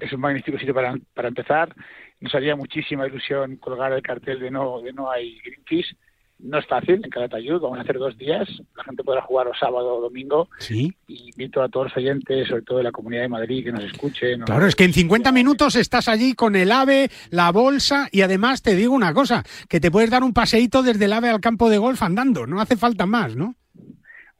Es 0.00 0.12
un 0.12 0.20
magnífico 0.20 0.58
sitio 0.58 0.74
para, 0.74 0.96
para 1.14 1.28
empezar. 1.28 1.72
Nos 2.18 2.34
haría 2.34 2.56
muchísima 2.56 3.06
ilusión 3.06 3.56
colgar 3.58 3.92
el 3.92 4.02
cartel 4.02 4.40
de 4.40 4.50
no, 4.50 4.80
de 4.80 4.92
no 4.92 5.08
hay 5.08 5.38
Greenpeace. 5.44 5.94
No 6.38 6.58
es 6.58 6.66
fácil 6.66 7.00
en 7.02 7.10
Calatayud, 7.10 7.60
vamos 7.60 7.78
a 7.78 7.82
hacer 7.82 7.98
dos 7.98 8.16
días. 8.16 8.48
La 8.76 8.84
gente 8.84 9.02
podrá 9.02 9.22
jugar 9.22 9.48
o 9.48 9.54
sábado 9.54 9.96
o 9.96 10.00
domingo. 10.00 10.48
Sí. 10.58 10.94
Y 11.08 11.30
invito 11.30 11.60
a 11.62 11.68
todos 11.68 11.86
los 11.86 11.96
oyentes, 11.96 12.48
sobre 12.48 12.62
todo 12.62 12.78
de 12.78 12.84
la 12.84 12.92
comunidad 12.92 13.22
de 13.22 13.28
Madrid, 13.28 13.64
que 13.64 13.72
nos 13.72 13.82
escuchen. 13.84 14.42
Claro, 14.42 14.66
es 14.66 14.76
que 14.76 14.84
en 14.84 14.92
50 14.92 15.32
minutos 15.32 15.74
estás 15.74 16.08
allí 16.08 16.34
con 16.34 16.54
el 16.54 16.70
AVE, 16.70 17.10
la 17.30 17.50
bolsa 17.50 18.08
y 18.12 18.22
además 18.22 18.62
te 18.62 18.76
digo 18.76 18.94
una 18.94 19.12
cosa, 19.12 19.42
que 19.68 19.80
te 19.80 19.90
puedes 19.90 20.10
dar 20.10 20.22
un 20.22 20.32
paseíto 20.32 20.82
desde 20.82 21.06
el 21.06 21.12
AVE 21.12 21.30
al 21.30 21.40
campo 21.40 21.68
de 21.68 21.78
golf 21.78 22.02
andando. 22.02 22.46
No 22.46 22.60
hace 22.60 22.76
falta 22.76 23.04
más, 23.04 23.34
¿no? 23.34 23.56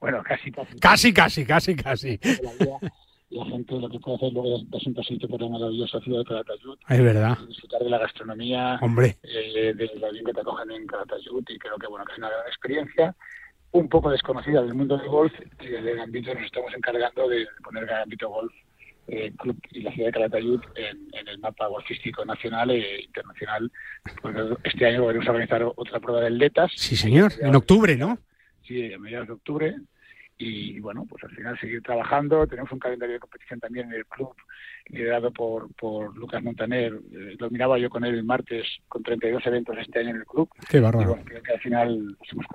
Bueno, 0.01 0.22
casi, 0.24 0.53
casi. 0.53 0.78
Casi, 0.78 1.12
casi, 1.12 1.44
casi, 1.44 1.74
casi. 1.74 2.20
La 3.31 3.45
gente 3.45 3.74
lo 3.79 3.89
que 3.89 3.99
puede 3.99 4.16
hacer 4.16 4.33
luego 4.33 4.57
es 4.72 4.87
un 4.87 4.95
pasito 4.95 5.29
por 5.29 5.41
la 5.43 5.49
maravillosa 5.49 6.01
ciudad 6.01 6.20
de 6.20 6.24
Calatayud. 6.24 6.79
Es 6.89 7.03
verdad. 7.03 7.39
Disfrutar 7.47 7.83
de 7.83 7.91
la 7.91 7.99
gastronomía, 7.99 8.79
Hombre. 8.81 9.16
Eh, 9.22 9.74
de 9.74 9.91
la 9.97 10.11
bien 10.11 10.24
que 10.24 10.33
te 10.33 10.41
acogen 10.41 10.70
en 10.70 10.87
Calatayud 10.87 11.45
y 11.49 11.59
creo 11.59 11.76
que 11.76 11.87
bueno 11.87 12.05
que 12.07 12.12
es 12.12 12.18
una 12.18 12.31
gran 12.31 12.47
experiencia 12.47 13.16
un 13.72 13.89
poco 13.89 14.11
desconocida 14.11 14.62
del 14.62 14.74
mundo 14.74 14.97
del 14.97 15.09
golf 15.09 15.33
y 15.61 15.66
desde 15.66 15.93
el 15.93 16.01
ámbito 16.01 16.33
nos 16.33 16.45
estamos 16.45 16.72
encargando 16.74 17.29
de 17.29 17.47
poner 17.62 17.85
el 17.85 17.91
ámbito 17.91 18.31
golf 18.31 18.53
eh, 19.09 19.33
club 19.39 19.57
y 19.70 19.83
la 19.83 19.93
ciudad 19.93 20.09
de 20.09 20.12
Calatayud 20.12 20.61
en, 20.76 21.09
en 21.12 21.29
el 21.29 21.39
mapa 21.39 21.66
golfístico 21.66 22.24
nacional 22.24 22.70
e 22.70 23.03
internacional. 23.05 23.70
Porque 24.22 24.55
este 24.64 24.87
año 24.87 25.03
volveremos 25.03 25.29
a 25.29 25.31
organizar 25.33 25.62
otra 25.76 26.01
prueba 26.01 26.22
del 26.22 26.39
LETAS. 26.39 26.72
Sí, 26.76 26.97
señor, 26.97 27.33
en 27.41 27.55
octubre, 27.55 27.97
¿no? 27.97 28.18
Sí, 28.62 28.93
a 28.93 28.99
mediados 28.99 29.29
de 29.29 29.35
octubre 29.35 29.76
y 30.39 30.78
bueno, 30.78 31.05
pues 31.09 31.24
al 31.24 31.30
final 31.30 31.59
seguir 31.59 31.82
trabajando. 31.82 32.47
Tenemos 32.47 32.70
un 32.70 32.78
calendario 32.78 33.14
de 33.14 33.20
competición 33.20 33.59
también 33.59 33.89
en 33.89 33.95
el 33.95 34.07
club, 34.07 34.34
liderado 34.86 35.32
por, 35.32 35.72
por 35.74 36.16
Lucas 36.16 36.43
Montaner. 36.43 36.93
Eh, 37.12 37.36
lo 37.39 37.51
miraba 37.51 37.76
yo 37.78 37.91
con 37.91 38.05
él 38.05 38.14
el 38.14 38.24
martes, 38.24 38.64
con 38.89 39.03
32 39.03 39.45
eventos 39.47 39.76
este 39.78 39.99
año 39.99 40.11
en 40.11 40.16
el 40.16 40.26
club. 40.26 40.49
Qué 40.70 40.78
bárbaro. 40.78 41.11
Bueno, 41.11 41.24
creo 41.24 41.43
que 41.43 41.53
al 41.53 41.61
final 41.61 42.16
estamos 42.22 42.47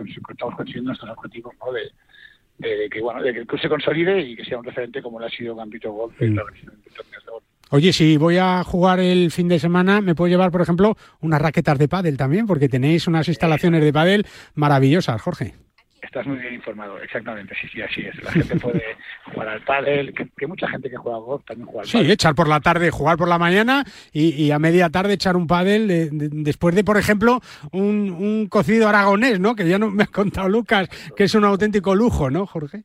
consiguiendo 0.56 0.90
nuestros 0.90 1.12
objetivos, 1.12 1.54
¿no? 1.60 1.74
De, 1.74 2.90
que 2.90 3.02
bueno, 3.02 3.22
de 3.22 3.34
que 3.34 3.40
el 3.40 3.48
club 3.48 3.60
se 3.60 3.68
consolide 3.68 4.22
y 4.22 4.36
que 4.38 4.46
sea 4.46 4.58
un 4.58 4.64
referente 4.64 5.02
como 5.02 5.20
lo 5.20 5.26
ha 5.26 5.30
sido 5.30 5.56
Gambito 5.56 5.92
Golf 5.92 6.22
en 6.22 6.36
la 6.36 6.44
versión 6.46 6.72
de 6.86 6.92
torneos 6.92 7.26
de 7.26 7.32
golf. 7.32 7.44
Oye, 7.72 7.92
si 7.92 8.16
voy 8.16 8.38
a 8.38 8.64
jugar 8.64 9.00
el 9.00 9.32
fin 9.32 9.50
de 9.50 9.60
semana, 9.60 10.00
me 10.00 10.16
puedo 10.16 10.30
llevar, 10.30 10.52
por 10.52 10.62
ejemplo, 10.62 10.96
unas 11.20 11.42
raquetas 11.42 11.80
de 11.80 11.90
pádel 11.90 12.16
también, 12.16 12.46
porque 12.46 12.70
tenéis 12.70 13.08
unas 13.08 13.28
instalaciones 13.28 13.84
de 13.84 13.92
pádel 13.92 14.26
maravillosas, 14.54 15.20
Jorge. 15.22 15.56
Estás 16.04 16.28
muy 16.28 16.38
bien 16.38 16.54
informado, 16.54 17.02
exactamente, 17.02 17.56
sí, 17.60 17.68
sí, 17.70 17.82
así 17.82 18.02
es. 18.02 18.22
La 18.24 18.32
gente 18.32 18.60
puede 18.60 18.84
jugar 19.34 19.48
al 19.48 19.62
pádel, 19.62 20.14
que, 20.14 20.28
que, 20.38 20.48
mucha 20.48 20.68
gente 20.68 20.90
que 20.90 20.98
juega 20.98 21.18
golf 21.18 21.44
también 21.46 21.66
juega 21.66 21.82
al 21.82 21.88
Sí, 21.88 21.98
pádel. 21.98 22.12
echar 22.12 22.36
por 22.36 22.48
la 22.50 22.60
tarde, 22.60 22.92
jugar 22.92 23.18
por 23.18 23.28
la 23.30 23.40
mañana 23.40 23.84
y, 24.12 24.30
y 24.44 24.52
a 24.52 24.60
media 24.60 24.90
tarde 24.90 25.14
echar 25.14 25.38
un 25.38 25.48
pádel 25.48 25.88
de, 25.88 26.10
de, 26.10 26.30
después 26.32 26.76
de, 26.76 26.84
por 26.84 26.98
ejemplo, 26.98 27.40
un, 27.72 28.12
un, 28.12 28.48
cocido 28.48 28.90
aragonés, 28.90 29.40
¿no? 29.40 29.56
Que 29.56 29.68
ya 29.68 29.80
no 29.80 29.90
me 29.90 30.04
ha 30.04 30.08
contado 30.08 30.50
Lucas, 30.50 30.90
que 31.16 31.24
es 31.24 31.34
un 31.36 31.46
auténtico 31.46 31.96
lujo, 31.96 32.30
¿no, 32.30 32.46
Jorge? 32.46 32.84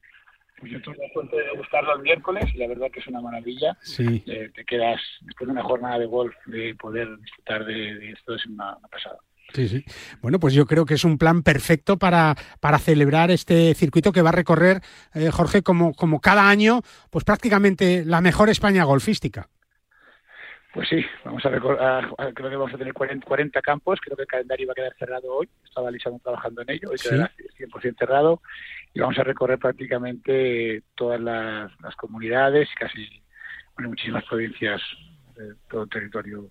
Pues 0.60 0.72
yo 0.72 0.80
tuve 0.82 0.96
la 0.96 1.12
suerte 1.12 1.36
de 1.36 1.56
buscarlo 1.56 1.94
el 1.96 2.02
miércoles 2.02 2.44
y 2.54 2.58
la 2.58 2.66
verdad 2.66 2.88
que 2.92 3.00
es 3.00 3.06
una 3.08 3.20
maravilla. 3.20 3.76
Sí. 3.80 4.22
Eh, 4.26 4.50
te 4.54 4.64
quedas, 4.64 5.00
después 5.22 5.46
de 5.46 5.52
una 5.52 5.62
jornada 5.62 5.98
de 5.98 6.06
golf, 6.06 6.34
de 6.46 6.74
poder 6.76 7.16
disfrutar 7.18 7.64
de, 7.64 7.94
de 7.94 8.10
esto 8.10 8.34
es 8.34 8.44
una, 8.46 8.76
una 8.76 8.88
pasada. 8.88 9.18
Sí, 9.53 9.68
sí. 9.68 9.84
Bueno, 10.20 10.38
pues 10.38 10.53
yo 10.53 10.66
creo 10.66 10.84
que 10.84 10.94
es 10.94 11.05
un 11.05 11.16
plan 11.16 11.42
perfecto 11.42 11.99
para, 11.99 12.34
para 12.61 12.78
celebrar 12.78 13.30
este 13.30 13.74
circuito 13.74 14.12
que 14.12 14.22
va 14.22 14.28
a 14.28 14.32
recorrer, 14.32 14.82
eh, 15.14 15.30
Jorge, 15.30 15.62
como, 15.62 15.94
como 15.94 16.20
cada 16.20 16.49
año, 16.49 16.82
pues 17.11 17.24
prácticamente 17.24 18.05
la 18.05 18.20
mejor 18.20 18.51
España 18.51 18.84
golfística. 18.84 19.49
Pues 20.74 20.90
sí, 20.90 21.05
vamos 21.24 21.44
a 21.46 21.49
recordar, 21.49 22.14
creo 22.34 22.51
que 22.51 22.57
vamos 22.57 22.74
a 22.74 22.78
tener 22.78 22.92
40, 22.92 23.26
40, 23.26 23.62
campos, 23.62 23.99
creo 24.03 24.16
que 24.16 24.22
el 24.22 24.28
calendario 24.28 24.68
va 24.68 24.72
a 24.72 24.74
quedar 24.74 24.94
cerrado 24.99 25.34
hoy, 25.34 25.49
estaba 25.64 25.90
Lisandro 25.90 26.20
trabajando 26.22 26.61
en 26.61 26.70
ello, 26.70 26.90
hoy 26.90 26.99
¿Sí? 26.99 27.09
quedará 27.09 27.32
100% 27.59 27.99
cerrado 27.99 28.42
y 28.92 29.01
vamos 29.01 29.18
a 29.18 29.24
recorrer 29.24 29.59
prácticamente 29.59 30.82
todas 30.94 31.20
las, 31.20 31.72
las 31.80 31.96
comunidades 31.96 32.68
casi 32.78 33.22
bueno, 33.74 33.88
muchísimas 33.88 34.24
provincias 34.24 34.82
de 35.36 35.55
todo 35.70 35.84
el 35.84 35.88
territorio 35.88 36.51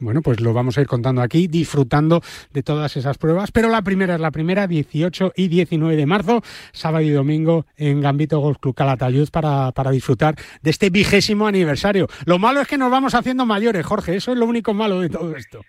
Bueno, 0.00 0.20
pues 0.20 0.40
lo 0.40 0.52
vamos 0.52 0.76
a 0.76 0.80
ir 0.80 0.88
contando 0.88 1.22
aquí, 1.22 1.46
disfrutando 1.46 2.22
de 2.52 2.62
todas 2.64 2.96
esas 2.96 3.18
pruebas. 3.18 3.52
Pero 3.52 3.68
la 3.68 3.82
primera 3.82 4.16
es 4.16 4.20
la 4.20 4.32
primera, 4.32 4.66
18 4.66 5.32
y 5.36 5.46
19 5.46 5.94
de 5.94 6.06
marzo, 6.06 6.42
sábado 6.72 7.04
y 7.04 7.10
domingo 7.10 7.66
en 7.76 8.00
Gambito 8.00 8.40
Golf 8.40 8.58
Club 8.58 8.74
Calatayud 8.74 9.28
para, 9.30 9.70
para 9.70 9.92
disfrutar 9.92 10.34
de 10.60 10.70
este 10.70 10.90
vigésimo 10.90 11.46
aniversario. 11.46 12.08
Lo 12.24 12.40
malo 12.40 12.60
es 12.60 12.66
que 12.66 12.78
nos 12.78 12.90
vamos 12.90 13.14
haciendo 13.14 13.46
mayores, 13.46 13.86
Jorge. 13.86 14.16
Eso 14.16 14.32
es 14.32 14.38
lo 14.38 14.46
único 14.46 14.74
malo 14.74 15.00
de 15.00 15.08
todo 15.08 15.36
esto. 15.36 15.60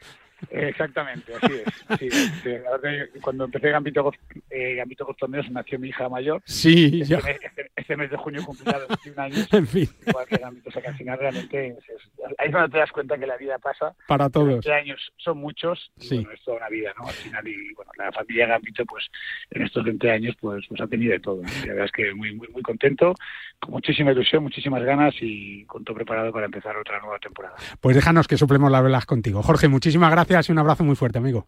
Exactamente, 0.49 1.33
así 1.35 1.53
es. 1.53 1.85
Así 1.87 2.07
es. 2.07 3.21
Cuando 3.21 3.45
empecé 3.45 3.69
Gambito 3.69 4.11
eh, 4.49 4.75
Gambito 4.75 5.05
Golf 5.05 5.17
Torneos 5.17 5.49
nació 5.51 5.79
mi 5.79 5.89
hija 5.89 6.09
mayor. 6.09 6.41
Sí, 6.45 7.01
este, 7.01 7.15
ya. 7.15 7.21
mes, 7.21 7.39
este, 7.41 7.71
este, 7.75 7.97
mes 7.97 8.11
de 8.11 8.17
junio 8.17 8.43
cumplirá 8.45 8.79
los 8.79 8.87
21 8.89 9.21
años. 9.21 9.49
En 9.53 9.67
fin. 9.67 9.89
Igual 10.05 10.27
que 10.27 10.37
Gambito, 10.37 10.69
o 10.69 10.71
sea 10.71 10.81
que 10.81 10.87
al 10.89 10.95
final 10.95 11.19
realmente 11.19 11.67
es, 11.67 11.77
es, 11.77 12.11
ahí 12.37 12.47
es 12.47 12.51
donde 12.51 12.69
te 12.69 12.77
das 12.77 12.91
cuenta 12.91 13.17
que 13.17 13.27
la 13.27 13.37
vida 13.37 13.57
pasa. 13.59 13.95
Para 14.07 14.29
todos. 14.29 14.47
20 14.47 14.73
años 14.73 15.13
son 15.17 15.37
muchos 15.37 15.91
y 15.97 16.07
sí. 16.07 16.15
bueno, 16.15 16.31
es 16.31 16.43
toda 16.43 16.57
una 16.57 16.69
vida, 16.69 16.93
¿no? 16.97 17.07
Al 17.07 17.13
final, 17.13 17.47
y 17.47 17.73
bueno, 17.73 17.91
la 17.97 18.11
familia 18.11 18.47
Gambito, 18.47 18.85
pues 18.85 19.05
en 19.51 19.61
estos 19.63 19.83
20 19.83 20.11
años, 20.11 20.35
pues, 20.39 20.65
pues 20.67 20.81
ha 20.81 20.87
tenido 20.87 21.13
de 21.13 21.19
todo. 21.19 21.41
¿no? 21.41 21.49
Y 21.63 21.67
la 21.67 21.73
verdad 21.73 21.85
es 21.85 21.91
que 21.91 22.13
muy, 22.13 22.35
muy, 22.35 22.47
muy 22.49 22.61
contento, 22.61 23.13
con 23.59 23.71
muchísima 23.71 24.11
ilusión, 24.11 24.43
muchísimas 24.43 24.83
ganas 24.83 25.13
y 25.21 25.65
con 25.65 25.83
todo 25.83 25.95
preparado 25.95 26.31
para 26.31 26.45
empezar 26.45 26.75
otra 26.77 26.99
nueva 26.99 27.19
temporada. 27.19 27.55
Pues 27.79 27.95
déjanos 27.95 28.27
que 28.27 28.37
suplemos 28.37 28.71
las 28.71 28.83
velas 28.83 29.05
contigo. 29.05 29.41
Jorge, 29.41 29.67
muchísimas 29.67 30.11
gracias 30.11 30.32
y 30.47 30.51
un 30.51 30.59
abrazo 30.59 30.83
muy 30.83 30.95
fuerte, 30.95 31.17
amigo. 31.17 31.47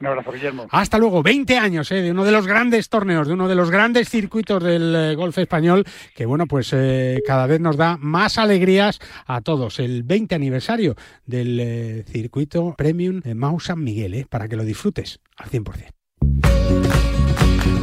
Un 0.00 0.06
abrazo, 0.06 0.32
Guillermo. 0.32 0.66
Hasta 0.70 0.98
luego. 0.98 1.22
20 1.22 1.58
años 1.58 1.92
¿eh? 1.92 2.02
de 2.02 2.10
uno 2.10 2.24
de 2.24 2.32
los 2.32 2.46
grandes 2.46 2.88
torneos, 2.88 3.28
de 3.28 3.34
uno 3.34 3.46
de 3.46 3.54
los 3.54 3.70
grandes 3.70 4.08
circuitos 4.08 4.62
del 4.62 4.94
eh, 4.94 5.14
golf 5.14 5.38
español, 5.38 5.84
que 6.14 6.26
bueno, 6.26 6.46
pues 6.46 6.72
eh, 6.72 7.22
cada 7.26 7.46
vez 7.46 7.60
nos 7.60 7.76
da 7.76 7.96
más 7.98 8.38
alegrías 8.38 8.98
a 9.26 9.40
todos. 9.42 9.78
El 9.78 10.02
20 10.02 10.34
aniversario 10.34 10.96
del 11.24 12.04
circuito 12.08 12.74
Premium 12.76 13.20
de 13.20 13.34
Mau 13.34 13.60
San 13.60 13.82
Miguel, 13.84 14.26
para 14.28 14.48
que 14.48 14.56
lo 14.56 14.64
disfrutes 14.64 15.20
al 15.36 15.50
100%. 15.50 15.90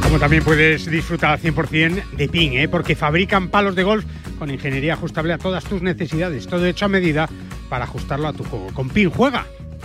Como 0.02 0.18
también 0.18 0.42
puedes 0.42 0.90
disfrutar 0.90 1.30
al 1.30 1.40
100% 1.40 2.10
de 2.16 2.28
PIN, 2.28 2.54
¿eh? 2.54 2.68
porque 2.68 2.96
fabrican 2.96 3.48
palos 3.48 3.76
de 3.76 3.84
golf 3.84 4.04
con 4.38 4.50
ingeniería 4.50 4.94
ajustable 4.94 5.32
a 5.32 5.38
todas 5.38 5.64
tus 5.64 5.82
necesidades, 5.82 6.48
todo 6.48 6.66
hecho 6.66 6.86
a 6.86 6.88
medida 6.88 7.28
para 7.68 7.84
ajustarlo 7.84 8.26
a 8.26 8.32
tu 8.32 8.42
juego. 8.42 8.66
Con 8.74 8.88
PIN 8.88 9.10
juega 9.10 9.46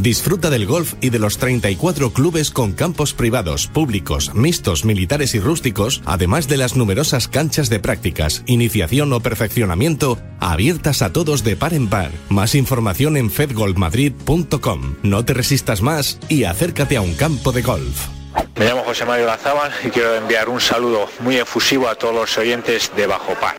Disfruta 0.00 0.48
del 0.48 0.64
golf 0.64 0.94
y 1.02 1.10
de 1.10 1.18
los 1.18 1.36
34 1.36 2.14
clubes 2.14 2.50
con 2.50 2.72
campos 2.72 3.12
privados, 3.12 3.66
públicos, 3.66 4.34
mixtos, 4.34 4.86
militares 4.86 5.34
y 5.34 5.40
rústicos, 5.40 6.00
además 6.06 6.48
de 6.48 6.56
las 6.56 6.74
numerosas 6.74 7.28
canchas 7.28 7.68
de 7.68 7.80
prácticas, 7.80 8.42
iniciación 8.46 9.12
o 9.12 9.20
perfeccionamiento 9.20 10.18
abiertas 10.40 11.02
a 11.02 11.12
todos 11.12 11.44
de 11.44 11.54
par 11.54 11.74
en 11.74 11.88
par. 11.88 12.12
Más 12.30 12.54
información 12.54 13.18
en 13.18 13.30
fedgolfmadrid.com. 13.30 14.96
No 15.02 15.24
te 15.26 15.34
resistas 15.34 15.82
más 15.82 16.18
y 16.30 16.44
acércate 16.44 16.96
a 16.96 17.02
un 17.02 17.12
campo 17.12 17.52
de 17.52 17.60
golf. 17.60 18.08
Me 18.56 18.64
llamo 18.64 18.84
José 18.84 19.04
Mario 19.04 19.26
Lazábal 19.26 19.70
y 19.84 19.90
quiero 19.90 20.14
enviar 20.14 20.48
un 20.48 20.62
saludo 20.62 21.10
muy 21.18 21.36
efusivo 21.36 21.88
a 21.88 21.94
todos 21.94 22.14
los 22.14 22.38
oyentes 22.38 22.90
de 22.96 23.06
Bajo 23.06 23.34
Par. 23.34 23.58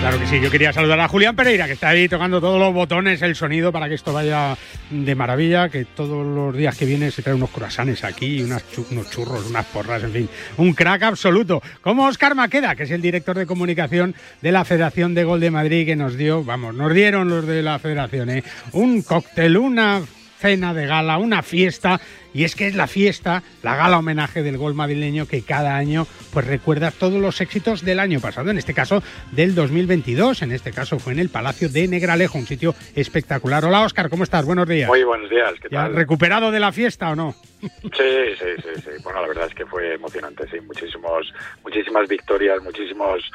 Claro 0.00 0.18
que 0.18 0.26
sí, 0.26 0.40
yo 0.40 0.50
quería 0.50 0.72
saludar 0.72 0.98
a 0.98 1.08
Julián 1.08 1.36
Pereira, 1.36 1.66
que 1.66 1.74
está 1.74 1.90
ahí 1.90 2.08
tocando 2.08 2.40
todos 2.40 2.58
los 2.58 2.72
botones, 2.72 3.20
el 3.20 3.36
sonido, 3.36 3.70
para 3.70 3.86
que 3.86 3.96
esto 3.96 4.14
vaya 4.14 4.56
de 4.88 5.14
maravilla, 5.14 5.68
que 5.68 5.84
todos 5.84 6.26
los 6.26 6.56
días 6.56 6.74
que 6.74 6.86
viene 6.86 7.10
se 7.10 7.20
trae 7.20 7.34
unos 7.34 7.50
croissants 7.50 8.02
aquí, 8.04 8.42
unas 8.42 8.64
unos 8.90 9.10
churros, 9.10 9.50
unas 9.50 9.66
porras, 9.66 10.02
en 10.02 10.12
fin, 10.12 10.28
un 10.56 10.72
crack 10.72 11.02
absoluto. 11.02 11.62
Como 11.82 12.06
Oscar 12.06 12.34
Maqueda, 12.34 12.74
que 12.74 12.84
es 12.84 12.90
el 12.92 13.02
director 13.02 13.36
de 13.36 13.44
comunicación 13.44 14.14
de 14.40 14.52
la 14.52 14.64
Federación 14.64 15.12
de 15.12 15.24
Gol 15.24 15.38
de 15.38 15.50
Madrid, 15.50 15.84
que 15.84 15.96
nos 15.96 16.16
dio, 16.16 16.42
vamos, 16.42 16.74
nos 16.74 16.94
dieron 16.94 17.28
los 17.28 17.46
de 17.46 17.62
la 17.62 17.78
Federación, 17.78 18.30
¿eh? 18.30 18.42
un 18.72 19.02
cóctel, 19.02 19.58
una 19.58 20.00
cena 20.40 20.72
de 20.72 20.86
gala, 20.86 21.18
una 21.18 21.42
fiesta, 21.42 22.00
y 22.34 22.44
es 22.44 22.54
que 22.56 22.66
es 22.66 22.74
la 22.74 22.86
fiesta, 22.86 23.42
la 23.62 23.76
gala 23.76 23.98
homenaje 23.98 24.42
del 24.42 24.56
gol 24.58 24.74
madrileño 24.74 25.26
que 25.26 25.42
cada 25.42 25.76
año 25.76 26.06
pues 26.32 26.46
recuerda 26.46 26.90
todos 26.90 27.20
los 27.20 27.40
éxitos 27.40 27.84
del 27.84 28.00
año 28.00 28.20
pasado, 28.20 28.50
en 28.50 28.58
este 28.58 28.74
caso 28.74 29.02
del 29.32 29.54
2022, 29.54 30.42
en 30.42 30.52
este 30.52 30.70
caso 30.72 30.98
fue 30.98 31.12
en 31.12 31.18
el 31.18 31.28
Palacio 31.28 31.68
de 31.68 31.88
Negralejo, 31.88 32.38
un 32.38 32.46
sitio 32.46 32.74
espectacular. 32.94 33.64
Hola 33.64 33.82
Óscar, 33.82 34.08
¿cómo 34.10 34.24
estás? 34.24 34.44
Buenos 34.44 34.68
días. 34.68 34.88
Muy 34.88 35.02
buenos 35.04 35.28
días, 35.30 35.52
¿qué 35.60 35.68
¿Ya 35.70 35.82
tal? 35.84 35.94
recuperado 35.94 36.50
de 36.50 36.60
la 36.60 36.72
fiesta 36.72 37.10
o 37.10 37.16
no? 37.16 37.34
Sí, 37.60 38.36
sí, 38.38 38.46
sí, 38.62 38.80
sí. 38.82 38.90
Bueno, 39.04 39.20
la 39.20 39.28
verdad 39.28 39.46
es 39.46 39.54
que 39.54 39.66
fue 39.66 39.94
emocionante, 39.94 40.44
sí. 40.50 40.58
Muchísimos, 40.60 41.30
muchísimas 41.62 42.08
victorias, 42.08 42.62
muchísimos, 42.62 43.30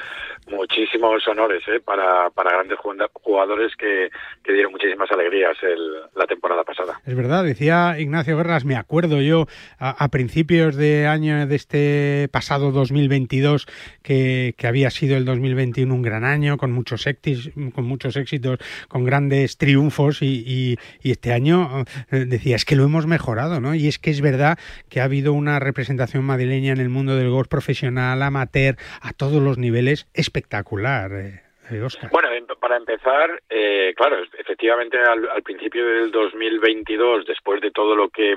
muchísimos 0.49 1.27
honores, 1.27 1.61
¿eh? 1.67 1.79
Para, 1.83 2.29
para 2.31 2.51
grandes 2.53 2.77
jugadores 3.13 3.73
que, 3.77 4.09
que 4.43 4.53
dieron 4.53 4.71
muchísimas 4.71 5.11
alegrías 5.11 5.55
el- 5.61 6.01
la 6.15 6.25
temporada 6.25 6.63
pasada. 6.63 6.99
Es 7.05 7.15
verdad, 7.15 7.43
decía 7.43 7.95
Ignacio 7.99 8.37
Guerras, 8.37 8.65
me 8.65 8.75
acuerdo 8.85 9.19
yo 9.19 9.47
a, 9.79 10.07
principios 10.09 10.75
de 10.75 11.07
año 11.07 11.47
de 11.47 11.55
este 11.55 12.29
pasado 12.31 12.71
2022 12.71 13.65
que, 14.03 14.53
que 14.57 14.67
había 14.67 14.91
sido 14.91 15.17
el 15.17 15.25
2021 15.25 15.91
un 15.93 16.03
gran 16.03 16.23
año 16.23 16.57
con 16.57 16.71
muchos 16.71 17.07
éxitos, 17.07 17.51
con 17.73 17.83
muchos 17.85 18.15
éxitos, 18.15 18.59
con 18.87 19.03
grandes 19.03 19.57
triunfos 19.57 20.21
y, 20.21 20.77
este 21.03 21.33
año 21.33 21.85
eh, 22.11 22.25
decía 22.25 22.55
es 22.55 22.65
que 22.65 22.75
lo 22.75 22.83
hemos 22.83 23.07
mejorado, 23.07 23.59
¿no? 23.59 23.73
Y 23.73 23.87
es 23.87 23.97
que 23.97 24.11
es 24.11 24.21
verdad 24.21 24.59
que 24.89 25.01
ha 25.01 25.05
habido 25.05 25.33
una 25.33 25.59
representación 25.59 26.23
madrileña 26.23 26.73
en 26.73 26.79
el 26.79 26.89
mundo 26.89 27.15
del 27.15 27.29
golf 27.29 27.47
profesional, 27.47 28.21
amateur, 28.21 28.75
a 29.01 29.13
todos 29.13 29.41
los 29.41 29.57
niveles 29.57 30.07
espectacular. 30.13 31.11
eh, 31.13 31.41
eh, 31.71 31.81
Óscar. 31.81 32.11
Bueno, 32.11 32.31
em- 32.31 32.45
para 32.59 32.77
empezar, 32.77 33.41
eh, 33.49 33.93
claro, 33.95 34.17
efectivamente 34.37 34.97
al, 34.97 35.27
al 35.29 35.43
principio 35.43 35.85
del 35.85 36.11
2022, 36.11 37.25
después 37.25 37.61
de 37.61 37.71
todo 37.71 37.95
lo 37.95 38.09
que 38.09 38.35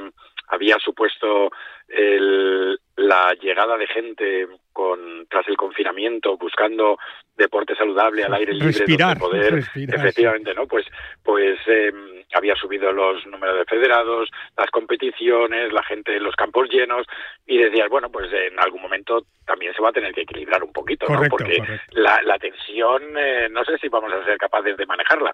había 0.48 0.78
supuesto 0.78 1.50
el- 1.88 2.78
la 2.96 3.32
llegada 3.40 3.76
de 3.76 3.86
gente 3.86 4.46
con 4.72 5.26
tras 5.30 5.46
el 5.48 5.56
confinamiento 5.56 6.36
buscando 6.36 6.98
deporte 7.36 7.74
saludable 7.76 8.24
al 8.24 8.34
aire 8.34 8.52
libre 8.52 8.68
Respirar, 8.68 9.16
donde 9.18 9.38
poder 9.38 9.54
respirar, 9.54 10.00
efectivamente 10.00 10.52
no 10.54 10.66
pues 10.66 10.84
pues 11.22 11.58
eh, 11.66 11.92
había 12.34 12.54
subido 12.56 12.92
los 12.92 13.24
números 13.26 13.58
de 13.58 13.64
federados 13.64 14.28
las 14.56 14.70
competiciones 14.70 15.72
la 15.72 15.82
gente 15.84 16.16
en 16.16 16.24
los 16.24 16.34
campos 16.36 16.68
llenos 16.70 17.06
y 17.46 17.56
decías 17.58 17.88
bueno 17.88 18.10
pues 18.10 18.30
en 18.32 18.58
algún 18.58 18.82
momento 18.82 19.22
también 19.46 19.72
se 19.74 19.80
va 19.82 19.90
a 19.90 19.92
tener 19.92 20.12
que 20.12 20.22
equilibrar 20.22 20.62
un 20.64 20.72
poquito 20.72 21.06
no 21.08 21.20
porque 21.30 21.58
correcto. 21.58 21.84
la, 21.92 22.20
la 22.22 22.38
tensión 22.38 23.02
eh, 23.16 23.48
no 23.50 23.64
sé 23.64 23.78
si 23.78 23.88
vamos 23.88 24.12
a 24.12 24.24
ser 24.24 24.36
capaces 24.38 24.76
de 24.76 24.86
manejarla 24.86 25.32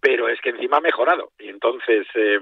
pero 0.00 0.28
es 0.28 0.40
que 0.40 0.50
encima 0.50 0.78
ha 0.78 0.82
mejorado 0.82 1.30
y 1.38 1.48
entonces 1.48 2.06
eh, 2.14 2.38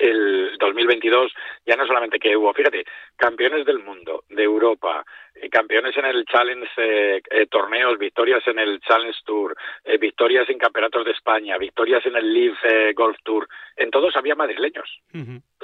el 0.00 0.56
2022 0.58 1.32
ya 1.66 1.76
no 1.76 1.86
solamente 1.86 2.18
que 2.18 2.36
hubo, 2.36 2.52
fíjate, 2.52 2.84
campeones 3.16 3.64
del 3.66 3.78
mundo, 3.80 4.24
de 4.28 4.42
Europa, 4.42 5.04
campeones 5.50 5.96
en 5.96 6.04
el 6.04 6.24
Challenge, 6.26 6.68
eh, 6.76 7.22
eh, 7.30 7.46
torneos, 7.46 7.98
victorias 7.98 8.46
en 8.46 8.58
el 8.58 8.80
Challenge 8.80 9.18
Tour, 9.24 9.56
eh, 9.84 9.98
victorias 9.98 10.48
en 10.48 10.58
campeonatos 10.58 11.04
de 11.04 11.12
España, 11.12 11.58
victorias 11.58 12.04
en 12.06 12.16
el 12.16 12.32
Live 12.32 12.56
eh, 12.62 12.92
Golf 12.94 13.16
Tour, 13.22 13.48
en 13.76 13.90
todos 13.90 14.16
había 14.16 14.34
madrileños 14.34 15.00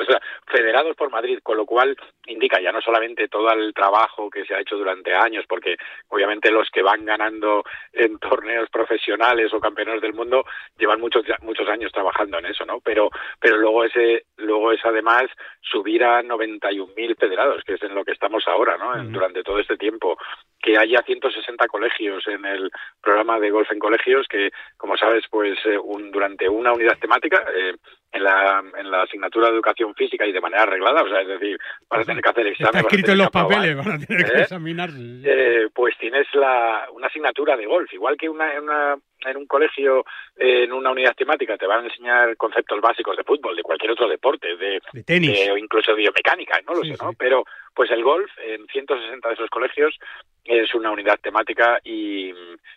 o 0.01 0.05
sea, 0.05 0.21
federados 0.47 0.97
por 0.97 1.11
Madrid, 1.11 1.39
con 1.43 1.57
lo 1.57 1.67
cual 1.67 1.97
indica 2.27 2.61
ya 2.61 2.73
no 2.73 2.81
solamente 2.81 3.29
todo 3.29 3.53
el 3.53 3.75
trabajo 3.75 4.31
que 4.31 4.45
se 4.45 4.55
ha 4.55 4.61
hecho 4.61 4.77
durante 4.77 5.15
años, 5.15 5.45
porque 5.49 5.77
obviamente 6.09 6.51
los 6.51 6.71
que 6.71 6.83
van 6.83 7.05
ganando 7.05 7.65
en 7.93 8.19
torneos 8.19 8.69
profesionales 8.71 9.53
o 9.53 9.61
campeones 9.61 10.01
del 10.01 10.15
mundo 10.15 10.45
llevan 10.79 11.01
muchos 11.01 11.25
muchos 11.43 11.69
años 11.69 11.93
trabajando 11.93 12.39
en 12.39 12.47
eso, 12.47 12.65
¿no? 12.65 12.81
Pero 12.81 13.11
pero 13.39 13.57
luego 13.57 13.85
ese 13.85 14.25
luego 14.37 14.73
es 14.73 14.85
además 14.85 15.25
subir 15.61 16.03
a 16.03 16.23
91.000 16.23 17.17
federados, 17.17 17.63
que 17.65 17.75
es 17.75 17.83
en 17.83 17.95
lo 17.95 18.05
que 18.05 18.13
estamos 18.13 18.47
ahora, 18.49 18.77
¿no? 18.79 19.05
Durante 19.05 19.43
todo 19.43 19.60
este 19.61 19.77
tiempo 19.77 20.17
que 20.63 20.77
haya 20.77 21.03
160 21.03 21.67
colegios 21.69 22.27
en 22.29 22.45
el 22.45 22.71
programa 23.03 23.39
de 23.41 23.51
golf 23.51 23.71
en 23.73 23.79
colegios 23.79 24.27
que 24.29 24.51
como 24.77 24.97
sabes 24.97 25.25
pues 25.31 25.59
eh, 25.65 25.79
un, 25.79 26.11
durante 26.11 26.49
una 26.49 26.73
unidad 26.73 26.99
temática 26.99 27.43
eh, 27.57 27.75
en 28.13 28.25
la, 28.25 28.63
en 28.77 28.91
la 28.91 29.03
asignatura 29.03 29.47
de 29.49 29.55
educación 29.55 29.95
física 29.95 30.27
y 30.27 30.33
de 30.33 30.41
manera 30.41 30.65
arreglada, 30.65 31.03
o 31.03 31.09
sea, 31.09 31.21
es 31.23 31.29
decir, 31.29 31.57
vas 31.89 32.01
a 32.01 32.05
tener 32.05 32.23
que 32.23 32.29
hacer 32.29 32.47
examen. 32.49 32.75
Está 32.77 32.89
escrito 32.89 33.13
en 33.13 33.19
los 33.19 33.29
que 33.29 33.33
papeles, 33.33 33.77
van 33.77 33.93
a 33.93 33.99
tener 34.07 34.25
que 34.25 34.39
¿eh? 34.39 34.43
examinarse. 34.43 34.99
eh, 35.25 35.69
pues 35.73 35.97
tienes 35.99 36.27
la, 36.35 36.89
una 36.93 37.07
asignatura 37.07 37.57
de 37.57 37.67
golf, 37.67 37.91
igual 37.93 38.17
que 38.17 38.29
una, 38.29 38.51
una- 38.61 38.97
en 39.29 39.37
un 39.37 39.47
colegio, 39.47 40.05
eh, 40.37 40.65
en 40.65 40.73
una 40.73 40.91
unidad 40.91 41.15
temática, 41.15 41.57
te 41.59 41.67
van 41.67 41.85
a 41.85 41.89
enseñar 41.89 42.37
conceptos 42.37 42.81
básicos 42.81 43.17
de 43.17 43.25
fútbol, 43.25 43.57
de 43.57 43.63
cualquier 43.63 43.93
otro 43.93 44.09
deporte, 44.09 44.57
de, 44.57 44.81
De 44.93 45.03
tenis. 45.03 45.45
de- 45.45 45.53
o 45.53 45.57
incluso 45.59 45.93
de 45.93 45.99
biomecánica, 45.99 46.61
no 46.67 46.75
lo 46.75 46.83
Sí, 46.83 46.95
sé, 46.95 47.05
¿no? 47.05 47.13
Pero 47.19 47.45
pues 47.75 47.91
el 47.91 48.03
golf 48.03 48.31
en 48.39 48.67
160 48.67 49.29
de 49.29 49.35
esos 49.35 49.51
colegios 49.51 49.97
es 50.45 50.75
una 50.75 50.91
unidad 50.91 51.19
temática 51.21 51.79
y, 51.85 52.33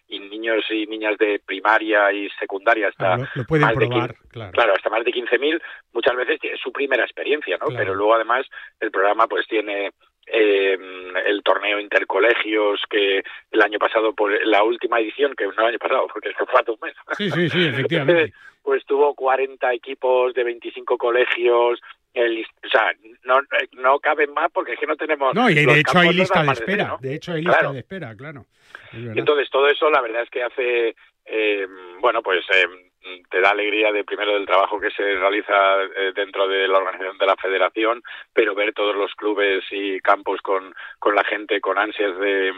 y 0.07 0.19
niños 0.19 0.65
y 0.69 0.85
niñas 0.85 1.17
de 1.17 1.39
primaria 1.45 2.11
y 2.11 2.29
secundaria 2.39 2.89
hasta 2.89 3.13
Ah, 3.13 3.17
lo, 3.17 3.25
lo 3.35 3.43
pueden 3.45 3.65
más 3.65 3.75
de 3.77 3.87
probar, 3.87 4.09
15 4.13 4.27
claro. 4.29 4.51
claro, 4.51 4.73
hasta 4.75 4.89
más 4.89 5.03
de 5.05 5.11
15.000, 5.11 5.61
muchas 5.93 6.15
veces 6.15 6.39
es 6.43 6.59
su 6.59 6.71
primera 6.71 7.03
experiencia, 7.03 7.57
¿no? 7.57 7.67
Claro. 7.67 7.79
Pero 7.83 7.95
luego 7.95 8.13
además 8.15 8.45
el 8.79 8.91
programa 8.91 9.27
pues 9.27 9.47
tiene 9.47 9.91
eh, 10.27 10.77
el 11.25 11.43
torneo 11.43 11.79
intercolegios 11.79 12.81
que 12.89 13.23
el 13.51 13.61
año 13.61 13.79
pasado, 13.79 14.13
por 14.13 14.31
la 14.45 14.63
última 14.63 14.99
edición, 14.99 15.33
que 15.35 15.45
no 15.45 15.51
el 15.51 15.65
año 15.65 15.79
pasado, 15.79 16.07
porque 16.11 16.29
es 16.29 16.35
que 16.37 16.45
fue 16.45 16.59
hace 16.61 16.71
un 16.71 16.77
mes. 16.81 16.95
Sí, 17.17 17.29
sí, 17.29 17.49
sí, 17.49 17.67
efectivamente. 17.67 18.33
pues 18.63 18.85
tuvo 18.85 19.13
40 19.13 19.73
equipos 19.73 20.33
de 20.33 20.43
25 20.43 20.97
colegios. 20.97 21.81
El, 22.13 22.45
o 22.63 22.69
sea, 22.69 22.93
no, 23.23 23.41
no 23.73 23.99
caben 23.99 24.33
más 24.33 24.49
porque 24.51 24.73
es 24.73 24.79
que 24.79 24.87
no 24.87 24.95
tenemos. 24.95 25.33
No, 25.35 25.49
y 25.49 25.55
de 25.55 25.79
hecho 25.79 25.99
hay 25.99 26.13
lista 26.13 26.43
de 26.43 26.51
espera. 26.53 26.87
¿no? 26.87 26.97
De 26.99 27.15
hecho 27.15 27.33
hay 27.33 27.41
lista 27.41 27.59
Claro. 27.59 27.73
de 27.73 27.79
espera, 27.79 28.15
claro. 28.15 28.45
Es. 28.93 29.17
Entonces, 29.17 29.49
todo 29.49 29.67
eso, 29.67 29.89
la 29.89 30.01
verdad 30.01 30.23
es 30.23 30.29
que 30.29 30.43
hace, 30.43 30.95
eh, 31.25 31.67
bueno, 31.99 32.21
pues 32.21 32.45
eh, 32.53 32.91
te 33.29 33.41
da 33.41 33.51
alegría 33.51 33.91
de 33.91 34.03
primero 34.03 34.33
del 34.33 34.45
trabajo 34.45 34.79
que 34.79 34.91
se 34.91 35.03
realiza 35.03 35.83
eh, 35.83 36.13
dentro 36.15 36.47
de 36.47 36.67
la 36.67 36.77
organización 36.77 37.17
de 37.17 37.25
la 37.25 37.35
federación, 37.35 38.01
pero 38.33 38.55
ver 38.55 38.73
todos 38.73 38.95
los 38.95 39.13
clubes 39.15 39.63
y 39.71 39.99
campos 39.99 40.41
con, 40.41 40.73
con 40.99 41.15
la 41.15 41.23
gente 41.23 41.61
con 41.61 41.77
ansias 41.77 42.17
de 42.17 42.53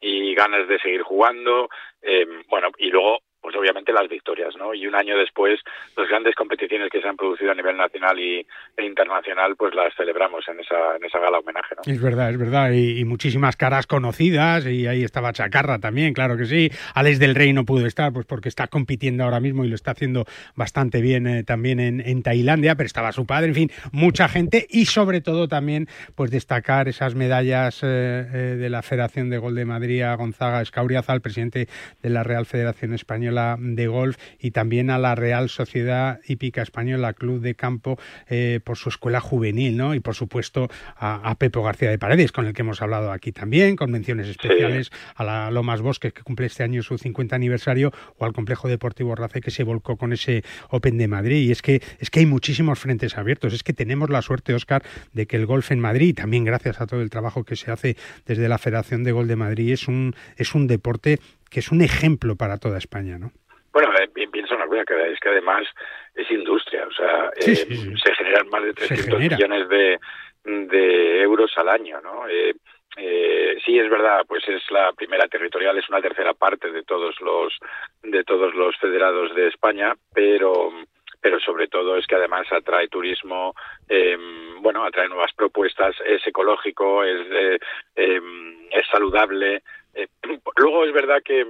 y 0.00 0.34
ganas 0.34 0.66
de 0.66 0.78
seguir 0.78 1.02
jugando, 1.02 1.68
eh, 2.00 2.26
bueno, 2.48 2.68
y 2.78 2.88
luego 2.88 3.18
pues 3.40 3.56
obviamente 3.56 3.92
las 3.92 4.08
victorias, 4.08 4.54
¿no? 4.56 4.74
Y 4.74 4.86
un 4.86 4.94
año 4.94 5.16
después, 5.16 5.60
las 5.96 6.08
grandes 6.08 6.34
competiciones 6.34 6.90
que 6.90 7.00
se 7.00 7.08
han 7.08 7.16
producido 7.16 7.52
a 7.52 7.54
nivel 7.54 7.76
nacional 7.76 8.18
y, 8.18 8.46
e 8.76 8.84
internacional, 8.84 9.56
pues 9.56 9.74
las 9.74 9.94
celebramos 9.94 10.46
en 10.48 10.60
esa, 10.60 10.96
en 10.96 11.04
esa 11.04 11.18
gala 11.18 11.38
homenaje, 11.38 11.74
¿no? 11.76 11.92
Es 11.92 12.00
verdad, 12.00 12.30
es 12.30 12.38
verdad, 12.38 12.72
y, 12.72 13.04
muchísimas 13.04 13.56
caras 13.56 13.86
conocidas, 13.86 14.66
y 14.66 14.86
ahí 14.86 15.02
estaba 15.02 15.32
Chacarra 15.32 15.78
también, 15.78 16.12
claro 16.12 16.36
que 16.36 16.44
sí. 16.44 16.70
Alex 16.94 17.18
del 17.18 17.34
Rey 17.34 17.52
no 17.52 17.64
pudo 17.64 17.86
estar, 17.86 18.12
pues 18.12 18.26
porque 18.26 18.48
está 18.48 18.68
compitiendo 18.68 19.24
ahora 19.24 19.40
mismo 19.40 19.64
y 19.64 19.68
lo 19.68 19.74
está 19.74 19.92
haciendo 19.92 20.26
bastante 20.54 21.00
bien 21.00 21.26
eh, 21.26 21.42
también 21.42 21.80
en, 21.80 22.00
en 22.00 22.22
Tailandia, 22.22 22.76
pero 22.76 22.86
estaba 22.86 23.12
su 23.12 23.26
padre, 23.26 23.48
en 23.48 23.54
fin, 23.54 23.70
mucha 23.92 24.28
gente, 24.28 24.66
y 24.68 24.84
sobre 24.84 25.20
todo 25.20 25.48
también, 25.48 25.88
pues 26.14 26.30
destacar 26.30 26.88
esas 26.88 27.14
medallas 27.14 27.82
eh, 27.82 27.86
eh, 27.86 28.36
de 28.58 28.70
la 28.70 28.82
Federación 28.82 29.30
de 29.30 29.38
Gol 29.38 29.54
de 29.54 29.64
Madrid 29.64 30.02
a 30.02 30.14
Gonzaga 30.14 30.60
Escauriaza, 30.60 31.12
al 31.12 31.20
presidente 31.20 31.68
de 32.02 32.10
la 32.10 32.22
Real 32.22 32.46
Federación 32.46 32.94
Española 32.94 33.29
de 33.30 33.86
Golf, 33.86 34.16
y 34.38 34.50
también 34.50 34.90
a 34.90 34.98
la 34.98 35.14
Real 35.14 35.48
Sociedad 35.48 36.20
Hípica 36.26 36.62
Española 36.62 37.12
Club 37.12 37.40
de 37.40 37.54
Campo 37.54 37.98
eh, 38.28 38.60
por 38.64 38.76
su 38.76 38.88
escuela 38.88 39.20
juvenil, 39.20 39.76
¿no? 39.76 39.94
Y 39.94 40.00
por 40.00 40.14
supuesto 40.14 40.68
a, 40.96 41.34
Pepo 41.38 41.62
García 41.62 41.90
de 41.90 41.98
Paredes, 41.98 42.32
con 42.32 42.46
el 42.46 42.52
que 42.52 42.62
hemos 42.62 42.82
hablado 42.82 43.12
aquí 43.12 43.32
también, 43.32 43.76
con 43.76 43.90
menciones 43.90 44.28
especiales 44.28 44.90
a 45.14 45.24
la 45.24 45.50
Lomas 45.50 45.80
Bosques, 45.80 46.12
que 46.12 46.22
cumple 46.22 46.46
este 46.46 46.62
año 46.62 46.82
su 46.82 46.98
50 46.98 47.34
aniversario, 47.34 47.92
o 48.18 48.24
al 48.24 48.32
Complejo 48.32 48.68
Deportivo 48.68 49.14
Race, 49.14 49.40
que 49.40 49.50
se 49.50 49.62
volcó 49.62 49.96
con 49.96 50.12
ese 50.12 50.44
Open 50.68 50.98
de 50.98 51.08
Madrid. 51.08 51.48
Y 51.48 51.52
es 51.52 51.62
que, 51.62 51.82
es 51.98 52.10
que 52.10 52.20
hay 52.20 52.26
muchísimos 52.26 52.78
frentes 52.78 53.16
abiertos. 53.16 53.52
Es 53.52 53.62
que 53.62 53.72
tenemos 53.72 54.10
la 54.10 54.22
suerte, 54.22 54.54
Oscar, 54.54 54.82
de 55.12 55.26
que 55.26 55.36
el 55.36 55.46
golf 55.46 55.70
en 55.70 55.80
Madrid, 55.80 56.14
también 56.14 56.44
gracias 56.44 56.80
a 56.80 56.86
todo 56.86 57.00
el 57.00 57.10
trabajo 57.10 57.44
que 57.44 57.56
se 57.56 57.70
hace 57.70 57.96
desde 58.26 58.48
la 58.48 58.58
Federación 58.58 59.04
de 59.04 59.12
Gol 59.12 59.28
de 59.28 59.36
Madrid, 59.36 59.72
es 59.72 59.88
un, 59.88 60.14
es 60.36 60.54
un 60.54 60.66
deporte 60.66 61.20
que 61.50 61.60
es 61.60 61.70
un 61.70 61.82
ejemplo 61.82 62.36
para 62.36 62.58
toda 62.58 62.78
España, 62.78 63.18
¿no? 63.18 63.32
Bueno, 63.72 63.90
eh, 63.98 64.08
pienso 64.32 64.54
una 64.54 64.66
cosa, 64.66 64.84
que 64.84 65.12
es 65.12 65.20
que 65.20 65.28
además 65.28 65.66
es 66.14 66.30
industria, 66.30 66.86
o 66.86 66.92
sea, 66.92 67.30
eh, 67.36 67.54
se 67.54 68.14
generan 68.14 68.48
más 68.48 68.64
de 68.64 68.74
300 68.74 69.18
millones 69.18 69.68
de, 69.68 69.98
de 70.44 71.20
euros 71.22 71.52
al 71.56 71.68
año, 71.68 72.00
¿no? 72.00 72.26
Eh, 72.28 72.54
eh, 72.96 73.56
sí 73.64 73.78
es 73.78 73.88
verdad 73.88 74.24
pues 74.26 74.42
es 74.48 74.62
la 74.72 74.92
primera 74.92 75.28
territorial 75.28 75.78
es 75.78 75.88
una 75.88 76.02
tercera 76.02 76.34
parte 76.34 76.72
de 76.72 76.82
todos 76.82 77.14
los 77.20 77.56
de 78.02 78.24
todos 78.24 78.52
los 78.56 78.76
federados 78.78 79.32
de 79.36 79.46
España 79.46 79.94
pero 80.12 80.72
pero 81.20 81.38
sobre 81.40 81.68
todo 81.68 81.96
es 81.96 82.06
que 82.06 82.14
además 82.14 82.46
atrae 82.50 82.88
turismo, 82.88 83.54
eh, 83.88 84.16
bueno, 84.60 84.84
atrae 84.84 85.08
nuevas 85.08 85.32
propuestas, 85.34 85.94
es 86.06 86.26
ecológico, 86.26 87.04
es, 87.04 87.26
eh, 87.30 87.58
em, 87.94 88.66
es 88.70 88.86
saludable. 88.90 89.62
Eh, 89.94 90.08
luego 90.56 90.84
es 90.84 90.92
verdad 90.92 91.22
que 91.24 91.46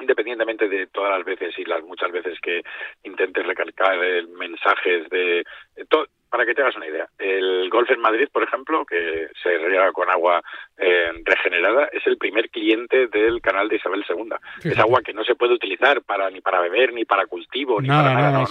independientemente 0.00 0.68
de 0.68 0.86
todas 0.86 1.10
las 1.10 1.24
veces 1.24 1.58
y 1.58 1.64
las 1.64 1.82
muchas 1.82 2.10
veces 2.10 2.38
que 2.40 2.62
intentes 3.02 3.46
recalcar 3.46 3.98
mensajes 4.28 5.08
de, 5.10 5.44
de 5.76 5.86
para 6.30 6.46
que 6.46 6.54
te 6.54 6.62
hagas 6.62 6.76
una 6.76 6.86
idea, 6.86 7.08
el 7.18 7.68
golf 7.70 7.90
en 7.90 8.00
Madrid, 8.00 8.28
por 8.32 8.44
ejemplo, 8.44 8.86
que 8.86 9.28
se 9.42 9.58
riega 9.58 9.90
con 9.92 10.08
agua 10.08 10.40
eh, 10.78 11.10
regenerada, 11.24 11.88
es 11.92 12.06
el 12.06 12.18
primer 12.18 12.48
cliente 12.50 13.08
del 13.08 13.40
canal 13.40 13.68
de 13.68 13.76
Isabel 13.76 14.04
II. 14.08 14.70
Es 14.70 14.78
agua 14.78 15.02
que 15.02 15.12
no 15.12 15.24
se 15.24 15.34
puede 15.34 15.54
utilizar 15.54 16.02
para 16.02 16.30
ni 16.30 16.40
para 16.40 16.60
beber, 16.60 16.92
ni 16.92 17.04
para 17.04 17.26
cultivo, 17.26 17.80
ni 17.80 17.88
para 17.88 18.14
nada. 18.14 18.44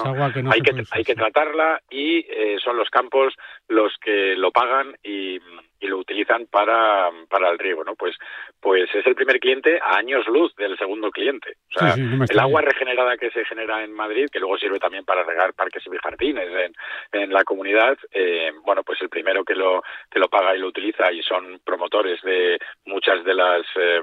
hay, 0.51 0.62
que, 0.62 0.84
hay 0.91 1.03
que 1.05 1.16
tratarla 1.16 1.82
y 1.89 2.26
eh, 2.30 2.57
son 2.62 2.76
los 2.76 2.89
campos 2.89 3.34
los 3.70 3.97
que 4.03 4.36
lo 4.36 4.51
pagan 4.51 4.97
y 5.01 5.39
y 5.80 5.88
lo 5.88 5.98
utilizan 5.98 6.48
para, 6.48 7.10
para 7.30 7.50
el 7.50 7.60
riego, 7.60 7.84
¿no? 7.84 7.96
Pues, 7.96 8.16
pues 8.60 8.90
es 8.94 9.06
el 9.06 9.16
primer 9.16 9.40
cliente 9.40 9.80
a 9.82 9.98
años 9.98 10.28
luz 10.28 10.54
del 10.56 10.78
segundo 10.78 11.12
cliente. 11.12 11.54
O 11.76 11.80
sea, 11.80 11.96
el 11.96 12.40
agua 12.40 12.62
regenerada 12.62 13.18
que 13.18 13.32
se 13.32 13.46
genera 13.46 13.84
en 13.84 13.94
Madrid, 13.94 14.28
que 14.32 14.40
luego 14.40 14.58
sirve 14.58 14.80
también 14.80 15.06
para 15.06 15.24
regar 15.24 15.54
parques 15.54 15.84
y 15.86 15.98
jardines 15.98 16.50
en, 16.50 17.22
en 17.22 17.34
la 17.34 17.44
comunidad, 17.44 17.98
eh, 18.12 18.52
bueno, 18.64 18.84
pues 18.84 19.02
el 19.02 19.10
primero 19.10 19.44
que 19.44 19.56
lo, 19.56 19.82
que 20.12 20.20
lo 20.20 20.30
paga 20.30 20.56
y 20.56 20.60
lo 20.60 20.68
utiliza 20.68 21.12
y 21.12 21.22
son 21.24 21.60
promotores 21.64 22.22
de 22.22 22.60
muchas 22.86 23.24
de 23.24 23.34
las... 23.34 23.66
Eh, 23.76 24.02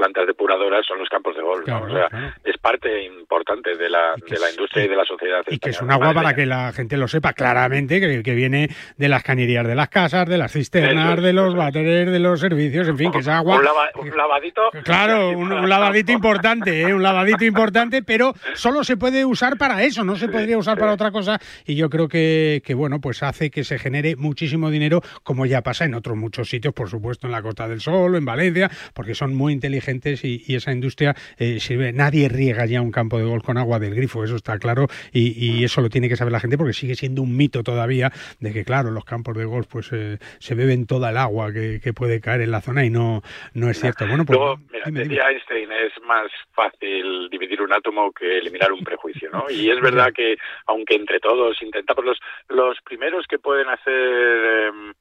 plantas 0.00 0.26
depuradoras 0.26 0.86
son 0.86 0.98
los 0.98 1.08
campos 1.10 1.36
de 1.36 1.42
golf. 1.42 1.68
o 1.68 1.90
sea, 1.90 2.34
es 2.42 2.56
parte 2.56 3.04
importante 3.04 3.76
de 3.76 3.90
la, 3.90 4.14
de 4.16 4.38
la 4.38 4.50
industria 4.50 4.86
y 4.86 4.88
de 4.88 4.96
la 4.96 5.04
sociedad. 5.04 5.42
Y 5.46 5.58
que 5.58 5.70
es 5.70 5.82
un 5.82 5.90
agua 5.90 6.14
para 6.14 6.34
que 6.34 6.46
la 6.46 6.72
gente 6.72 6.96
lo 6.96 7.06
sepa 7.06 7.34
claramente, 7.34 8.00
que, 8.00 8.22
que 8.22 8.34
viene 8.34 8.70
de 8.96 9.08
las 9.08 9.22
cañerías 9.22 9.66
de 9.66 9.74
las 9.74 9.90
casas, 9.90 10.26
de 10.26 10.38
las 10.38 10.52
cisternas, 10.52 11.20
de 11.20 11.32
los 11.34 11.54
váteres, 11.54 12.10
de 12.10 12.18
los 12.18 12.40
servicios, 12.40 12.88
en 12.88 12.96
fin, 12.96 13.12
que 13.12 13.18
es 13.18 13.28
agua. 13.28 13.58
Un, 13.58 14.16
lavadito. 14.16 14.70
Claro, 14.84 15.30
un, 15.36 15.68
lavadito 15.68 16.12
importante, 16.12 16.80
¿eh? 16.80 16.94
un 16.94 17.02
lavadito 17.02 17.44
importante, 17.44 18.02
pero 18.02 18.32
solo 18.54 18.82
se 18.84 18.96
puede 18.96 19.26
usar 19.26 19.58
para 19.58 19.82
eso, 19.82 20.02
no 20.02 20.16
se 20.16 20.28
podría 20.28 20.56
usar 20.56 20.78
para 20.78 20.94
otra 20.94 21.10
cosa. 21.10 21.38
Y 21.66 21.74
yo 21.74 21.90
creo 21.90 22.08
que, 22.08 22.62
que, 22.64 22.72
bueno, 22.72 23.00
pues 23.02 23.22
hace 23.22 23.50
que 23.50 23.64
se 23.64 23.78
genere 23.78 24.16
muchísimo 24.16 24.70
dinero, 24.70 25.02
como 25.22 25.44
ya 25.44 25.60
pasa 25.60 25.84
en 25.84 25.94
otros 25.94 26.16
muchos 26.16 26.48
sitios, 26.48 26.72
por 26.72 26.88
supuesto, 26.88 27.26
en 27.26 27.32
la 27.32 27.42
Costa 27.42 27.68
del 27.68 27.80
Sol, 27.80 28.16
en 28.16 28.24
Valencia, 28.24 28.70
porque 28.94 29.14
son 29.14 29.34
muy 29.34 29.52
inteligentes 29.52 29.89
y, 30.22 30.54
esa 30.54 30.72
industria 30.72 31.14
eh, 31.38 31.60
sirve. 31.60 31.92
Nadie 31.92 32.28
riega 32.28 32.66
ya 32.66 32.80
un 32.80 32.90
campo 32.90 33.18
de 33.18 33.24
golf 33.24 33.44
con 33.44 33.58
agua 33.58 33.78
del 33.78 33.94
grifo, 33.94 34.24
eso 34.24 34.36
está 34.36 34.58
claro, 34.58 34.86
y, 35.12 35.64
eso 35.64 35.80
lo 35.80 35.88
tiene 35.88 36.08
que 36.08 36.16
saber 36.16 36.32
la 36.32 36.40
gente 36.40 36.56
porque 36.56 36.72
sigue 36.72 36.94
siendo 36.94 37.22
un 37.22 37.36
mito 37.36 37.62
todavía 37.62 38.10
de 38.38 38.52
que, 38.52 38.64
claro, 38.64 38.90
los 38.90 39.04
campos 39.04 39.36
de 39.36 39.44
golf 39.44 39.66
pues 39.68 39.90
eh, 39.92 40.18
se 40.38 40.54
beben 40.54 40.86
toda 40.86 41.10
el 41.10 41.16
agua 41.16 41.52
que, 41.52 41.80
puede 41.90 42.20
caer 42.20 42.42
en 42.42 42.52
la 42.52 42.60
zona 42.60 42.84
y 42.84 42.90
no, 42.90 43.20
no 43.52 43.68
es 43.68 43.80
cierto. 43.80 44.06
Bueno, 44.06 44.24
pues, 44.24 44.38
Luego, 44.38 44.60
mira, 44.70 44.84
decía 44.90 45.28
Einstein, 45.28 45.70
es 45.72 45.92
más 46.06 46.30
fácil 46.52 47.28
dividir 47.30 47.60
un 47.60 47.72
átomo 47.72 48.12
que 48.12 48.38
eliminar 48.38 48.72
un 48.72 48.84
prejuicio, 48.84 49.28
¿no? 49.30 49.44
Y 49.50 49.68
es 49.70 49.80
verdad 49.80 50.12
que, 50.14 50.36
aunque 50.66 50.94
entre 50.94 51.18
todos 51.18 51.60
intentamos, 51.62 52.04
los, 52.04 52.18
los 52.48 52.78
primeros 52.82 53.26
que 53.26 53.38
pueden 53.38 53.68
hacer... 53.68 54.68
Em, 54.68 54.94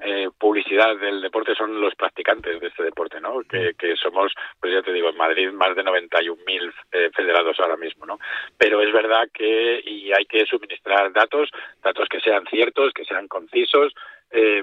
eh, 0.00 0.28
publicidad 0.38 0.96
del 0.96 1.22
deporte 1.22 1.54
son 1.54 1.80
los 1.80 1.94
practicantes 1.94 2.60
de 2.60 2.66
este 2.66 2.82
deporte, 2.82 3.20
¿no? 3.20 3.40
Que, 3.42 3.74
que 3.78 3.96
somos, 3.96 4.32
pues 4.60 4.72
ya 4.72 4.82
te 4.82 4.92
digo, 4.92 5.08
en 5.08 5.16
Madrid 5.16 5.50
más 5.52 5.74
de 5.74 5.84
91.000 5.84 6.72
eh, 6.92 7.10
federados 7.14 7.58
ahora 7.60 7.76
mismo, 7.76 8.04
¿no? 8.06 8.18
Pero 8.58 8.80
es 8.82 8.92
verdad 8.92 9.28
que 9.32 9.80
y 9.84 10.12
hay 10.12 10.26
que 10.26 10.44
suministrar 10.46 11.12
datos, 11.12 11.50
datos 11.82 12.08
que 12.08 12.20
sean 12.20 12.44
ciertos, 12.46 12.92
que 12.92 13.04
sean 13.04 13.28
concisos, 13.28 13.94
eh, 14.30 14.62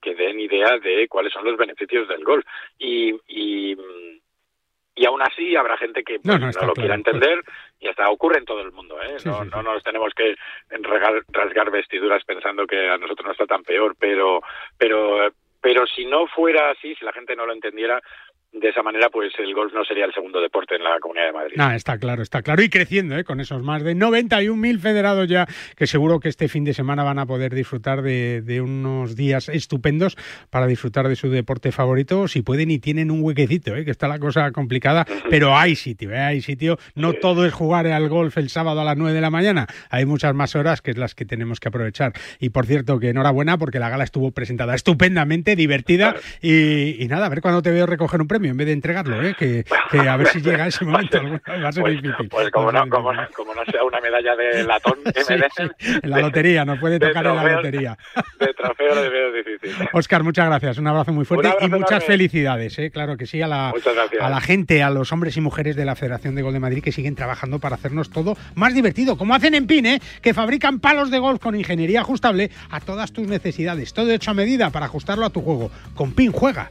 que 0.00 0.14
den 0.14 0.40
idea 0.40 0.78
de 0.78 1.06
cuáles 1.08 1.32
son 1.32 1.44
los 1.44 1.56
beneficios 1.56 2.08
del 2.08 2.24
golf. 2.24 2.44
Y, 2.78 3.14
y 3.28 3.76
y 4.94 5.06
aún 5.06 5.22
así 5.22 5.56
habrá 5.56 5.76
gente 5.76 6.04
que 6.04 6.18
no, 6.22 6.38
pues, 6.38 6.56
lo 6.62 6.74
quiera 6.74 6.94
entender 6.94 7.42
y 7.80 7.88
hasta 7.88 8.10
ocurre 8.10 8.38
en 8.38 8.44
todo 8.44 8.60
el 8.60 8.72
mundo. 8.72 9.00
¿eh? 9.02 9.16
no, 9.24 9.44
no 9.44 9.62
nos 9.62 9.82
tenemos 9.82 10.12
que 10.14 10.34
rasgar 11.28 11.70
vestiduras 11.70 12.24
pensando 12.24 12.66
que 12.66 12.88
a 12.88 12.98
nosotros 12.98 13.26
nos 13.26 13.32
está 13.32 13.46
tan 13.46 13.62
peor, 13.62 13.96
pero, 13.98 14.42
pero, 14.76 15.32
pero 15.60 15.86
si 15.86 16.04
no 16.04 16.26
fuera 16.26 16.70
así, 16.70 16.94
si 16.94 17.04
la 17.04 17.12
gente 17.12 17.34
no 17.34 17.46
lo 17.46 17.52
entendiera, 17.52 18.00
de 18.52 18.68
esa 18.68 18.82
manera, 18.82 19.08
pues 19.08 19.32
el 19.38 19.54
golf 19.54 19.72
no 19.72 19.82
sería 19.82 20.04
el 20.04 20.12
segundo 20.12 20.38
deporte 20.38 20.76
en 20.76 20.84
la 20.84 20.98
Comunidad 21.00 21.26
de 21.26 21.32
Madrid. 21.32 21.56
Ah, 21.58 21.74
está 21.74 21.96
claro, 21.96 22.22
está 22.22 22.42
claro. 22.42 22.62
Y 22.62 22.68
creciendo, 22.68 23.16
¿eh? 23.16 23.24
con 23.24 23.40
esos 23.40 23.62
más 23.62 23.82
de 23.82 23.96
91.000 23.96 24.78
federados 24.78 25.26
ya, 25.26 25.46
que 25.74 25.86
seguro 25.86 26.20
que 26.20 26.28
este 26.28 26.48
fin 26.48 26.62
de 26.62 26.74
semana 26.74 27.02
van 27.02 27.18
a 27.18 27.24
poder 27.24 27.54
disfrutar 27.54 28.02
de, 28.02 28.42
de, 28.42 28.60
unos 28.60 29.16
días 29.16 29.48
estupendos 29.48 30.16
para 30.50 30.66
disfrutar 30.66 31.08
de 31.08 31.16
su 31.16 31.30
deporte 31.30 31.72
favorito, 31.72 32.28
si 32.28 32.42
pueden 32.42 32.70
y 32.70 32.78
tienen 32.78 33.10
un 33.10 33.22
huequecito, 33.22 33.74
¿eh? 33.74 33.86
que 33.86 33.90
está 33.90 34.06
la 34.06 34.18
cosa 34.18 34.52
complicada, 34.52 35.06
pero 35.30 35.56
hay 35.56 35.74
sitio, 35.74 36.10
¿eh? 36.12 36.18
hay 36.18 36.42
sitio. 36.42 36.76
No 36.94 37.14
todo 37.14 37.46
es 37.46 37.54
jugar 37.54 37.86
al 37.86 38.10
golf 38.10 38.36
el 38.36 38.50
sábado 38.50 38.82
a 38.82 38.84
las 38.84 38.98
9 38.98 39.14
de 39.14 39.20
la 39.22 39.30
mañana, 39.30 39.66
hay 39.88 40.04
muchas 40.04 40.34
más 40.34 40.54
horas 40.56 40.82
que 40.82 40.90
es 40.90 40.98
las 40.98 41.14
que 41.14 41.24
tenemos 41.24 41.58
que 41.58 41.68
aprovechar. 41.68 42.12
Y 42.38 42.50
por 42.50 42.66
cierto, 42.66 42.98
que 42.98 43.08
enhorabuena 43.08 43.56
porque 43.56 43.78
la 43.78 43.88
gala 43.88 44.04
estuvo 44.04 44.30
presentada 44.32 44.74
estupendamente, 44.74 45.56
divertida, 45.56 46.16
y, 46.42 47.02
y 47.02 47.08
nada, 47.08 47.26
a 47.26 47.28
ver 47.30 47.40
cuándo 47.40 47.62
te 47.62 47.70
veo 47.70 47.86
recoger 47.86 48.20
un 48.20 48.28
premio 48.28 48.41
en 48.50 48.56
vez 48.56 48.66
de 48.66 48.72
entregarlo, 48.72 49.22
¿eh? 49.22 49.34
que, 49.38 49.64
a 49.98 50.16
ver 50.16 50.28
si 50.28 50.40
llega 50.42 50.66
ese 50.66 50.84
momento. 50.84 51.20
Va 51.48 51.68
a 51.68 51.72
ser 51.72 51.82
pues, 51.82 52.02
difícil. 52.02 52.28
Pues 52.28 52.50
como, 52.50 52.72
no, 52.72 52.88
como, 52.88 53.12
no, 53.12 53.26
como 53.34 53.54
no 53.54 53.64
sea 53.64 53.84
una 53.84 54.00
medalla 54.00 54.36
de 54.36 54.64
latón 54.64 54.98
que 55.04 55.22
En 56.02 56.10
la 56.10 56.20
lotería, 56.20 56.64
nos 56.64 56.78
puede 56.78 56.98
tocar 56.98 57.26
en 57.26 57.36
la 57.36 57.52
lotería. 57.56 57.98
De 58.38 58.54
trofeo 58.54 58.94
de 58.94 59.08
veo 59.08 59.32
difícil. 59.32 59.88
Oscar, 59.92 60.22
muchas 60.22 60.46
gracias. 60.46 60.78
Un 60.78 60.86
abrazo 60.86 61.12
muy 61.12 61.24
fuerte 61.24 61.54
y 61.60 61.68
muchas 61.68 62.04
felicidades. 62.04 62.78
¿eh? 62.78 62.90
Claro 62.90 63.16
que 63.16 63.26
sí, 63.26 63.40
a 63.40 63.46
la, 63.46 63.72
a 64.20 64.30
la 64.30 64.40
gente, 64.40 64.82
a 64.82 64.90
los 64.90 65.12
hombres 65.12 65.36
y 65.36 65.40
mujeres 65.40 65.76
de 65.76 65.84
la 65.84 65.94
Federación 65.94 66.34
de 66.34 66.42
Gol 66.42 66.52
de 66.52 66.60
Madrid 66.60 66.82
que 66.82 66.92
siguen 66.92 67.14
trabajando 67.14 67.58
para 67.58 67.76
hacernos 67.76 68.10
todo 68.10 68.36
más 68.54 68.74
divertido, 68.74 69.16
como 69.16 69.34
hacen 69.34 69.54
en 69.54 69.66
PIN, 69.66 69.86
¿eh? 69.86 70.00
que 70.20 70.34
fabrican 70.34 70.80
palos 70.80 71.10
de 71.10 71.18
golf 71.18 71.40
con 71.40 71.54
ingeniería 71.54 72.00
ajustable 72.00 72.50
a 72.70 72.80
todas 72.80 73.12
tus 73.12 73.28
necesidades. 73.28 73.92
Todo 73.92 74.10
hecho 74.10 74.30
a 74.30 74.34
medida 74.34 74.70
para 74.70 74.86
ajustarlo 74.86 75.24
a 75.24 75.30
tu 75.30 75.40
juego. 75.40 75.70
Con 75.94 76.12
PIN 76.12 76.32
juega 76.32 76.70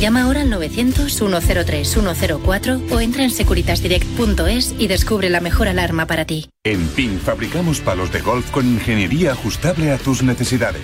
Llama 0.00 0.22
ahora 0.22 0.40
al 0.40 0.50
900-103-104 0.50 2.90
o 2.90 3.00
entra 3.00 3.22
en 3.22 3.30
securitasdirect.es 3.30 4.74
y 4.78 4.86
descubre 4.86 5.28
la 5.28 5.40
mejor 5.40 5.68
alarma 5.68 6.06
para 6.06 6.24
ti. 6.24 6.48
En 6.64 6.88
PIN 6.88 7.20
fabricamos 7.20 7.80
palos 7.80 8.10
de 8.10 8.22
golf 8.22 8.50
con 8.50 8.66
ingeniería 8.66 9.32
ajustable 9.32 9.92
a 9.92 9.98
tus 9.98 10.22
necesidades. 10.22 10.80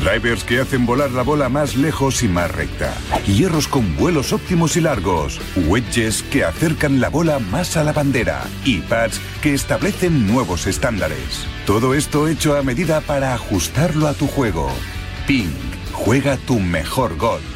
Drivers 0.00 0.42
que 0.42 0.58
hacen 0.58 0.84
volar 0.84 1.12
la 1.12 1.22
bola 1.22 1.48
más 1.48 1.76
lejos 1.76 2.24
y 2.24 2.28
más 2.28 2.50
recta. 2.50 2.92
Hierros 3.24 3.68
con 3.68 3.96
vuelos 3.96 4.32
óptimos 4.32 4.76
y 4.76 4.80
largos. 4.80 5.40
Wedges 5.68 6.24
que 6.24 6.42
acercan 6.42 7.00
la 7.00 7.08
bola 7.08 7.38
más 7.38 7.76
a 7.76 7.84
la 7.84 7.92
bandera. 7.92 8.42
Y 8.64 8.78
pads 8.78 9.20
que 9.42 9.54
establecen 9.54 10.26
nuevos 10.26 10.66
estándares. 10.66 11.46
Todo 11.66 11.94
esto 11.94 12.26
hecho 12.26 12.56
a 12.56 12.64
medida 12.64 13.00
para 13.00 13.32
ajustarlo 13.32 14.08
a 14.08 14.14
tu 14.14 14.26
juego. 14.26 14.72
PIN. 15.28 15.52
Juega 15.92 16.36
tu 16.36 16.58
mejor 16.58 17.16
golf. 17.16 17.55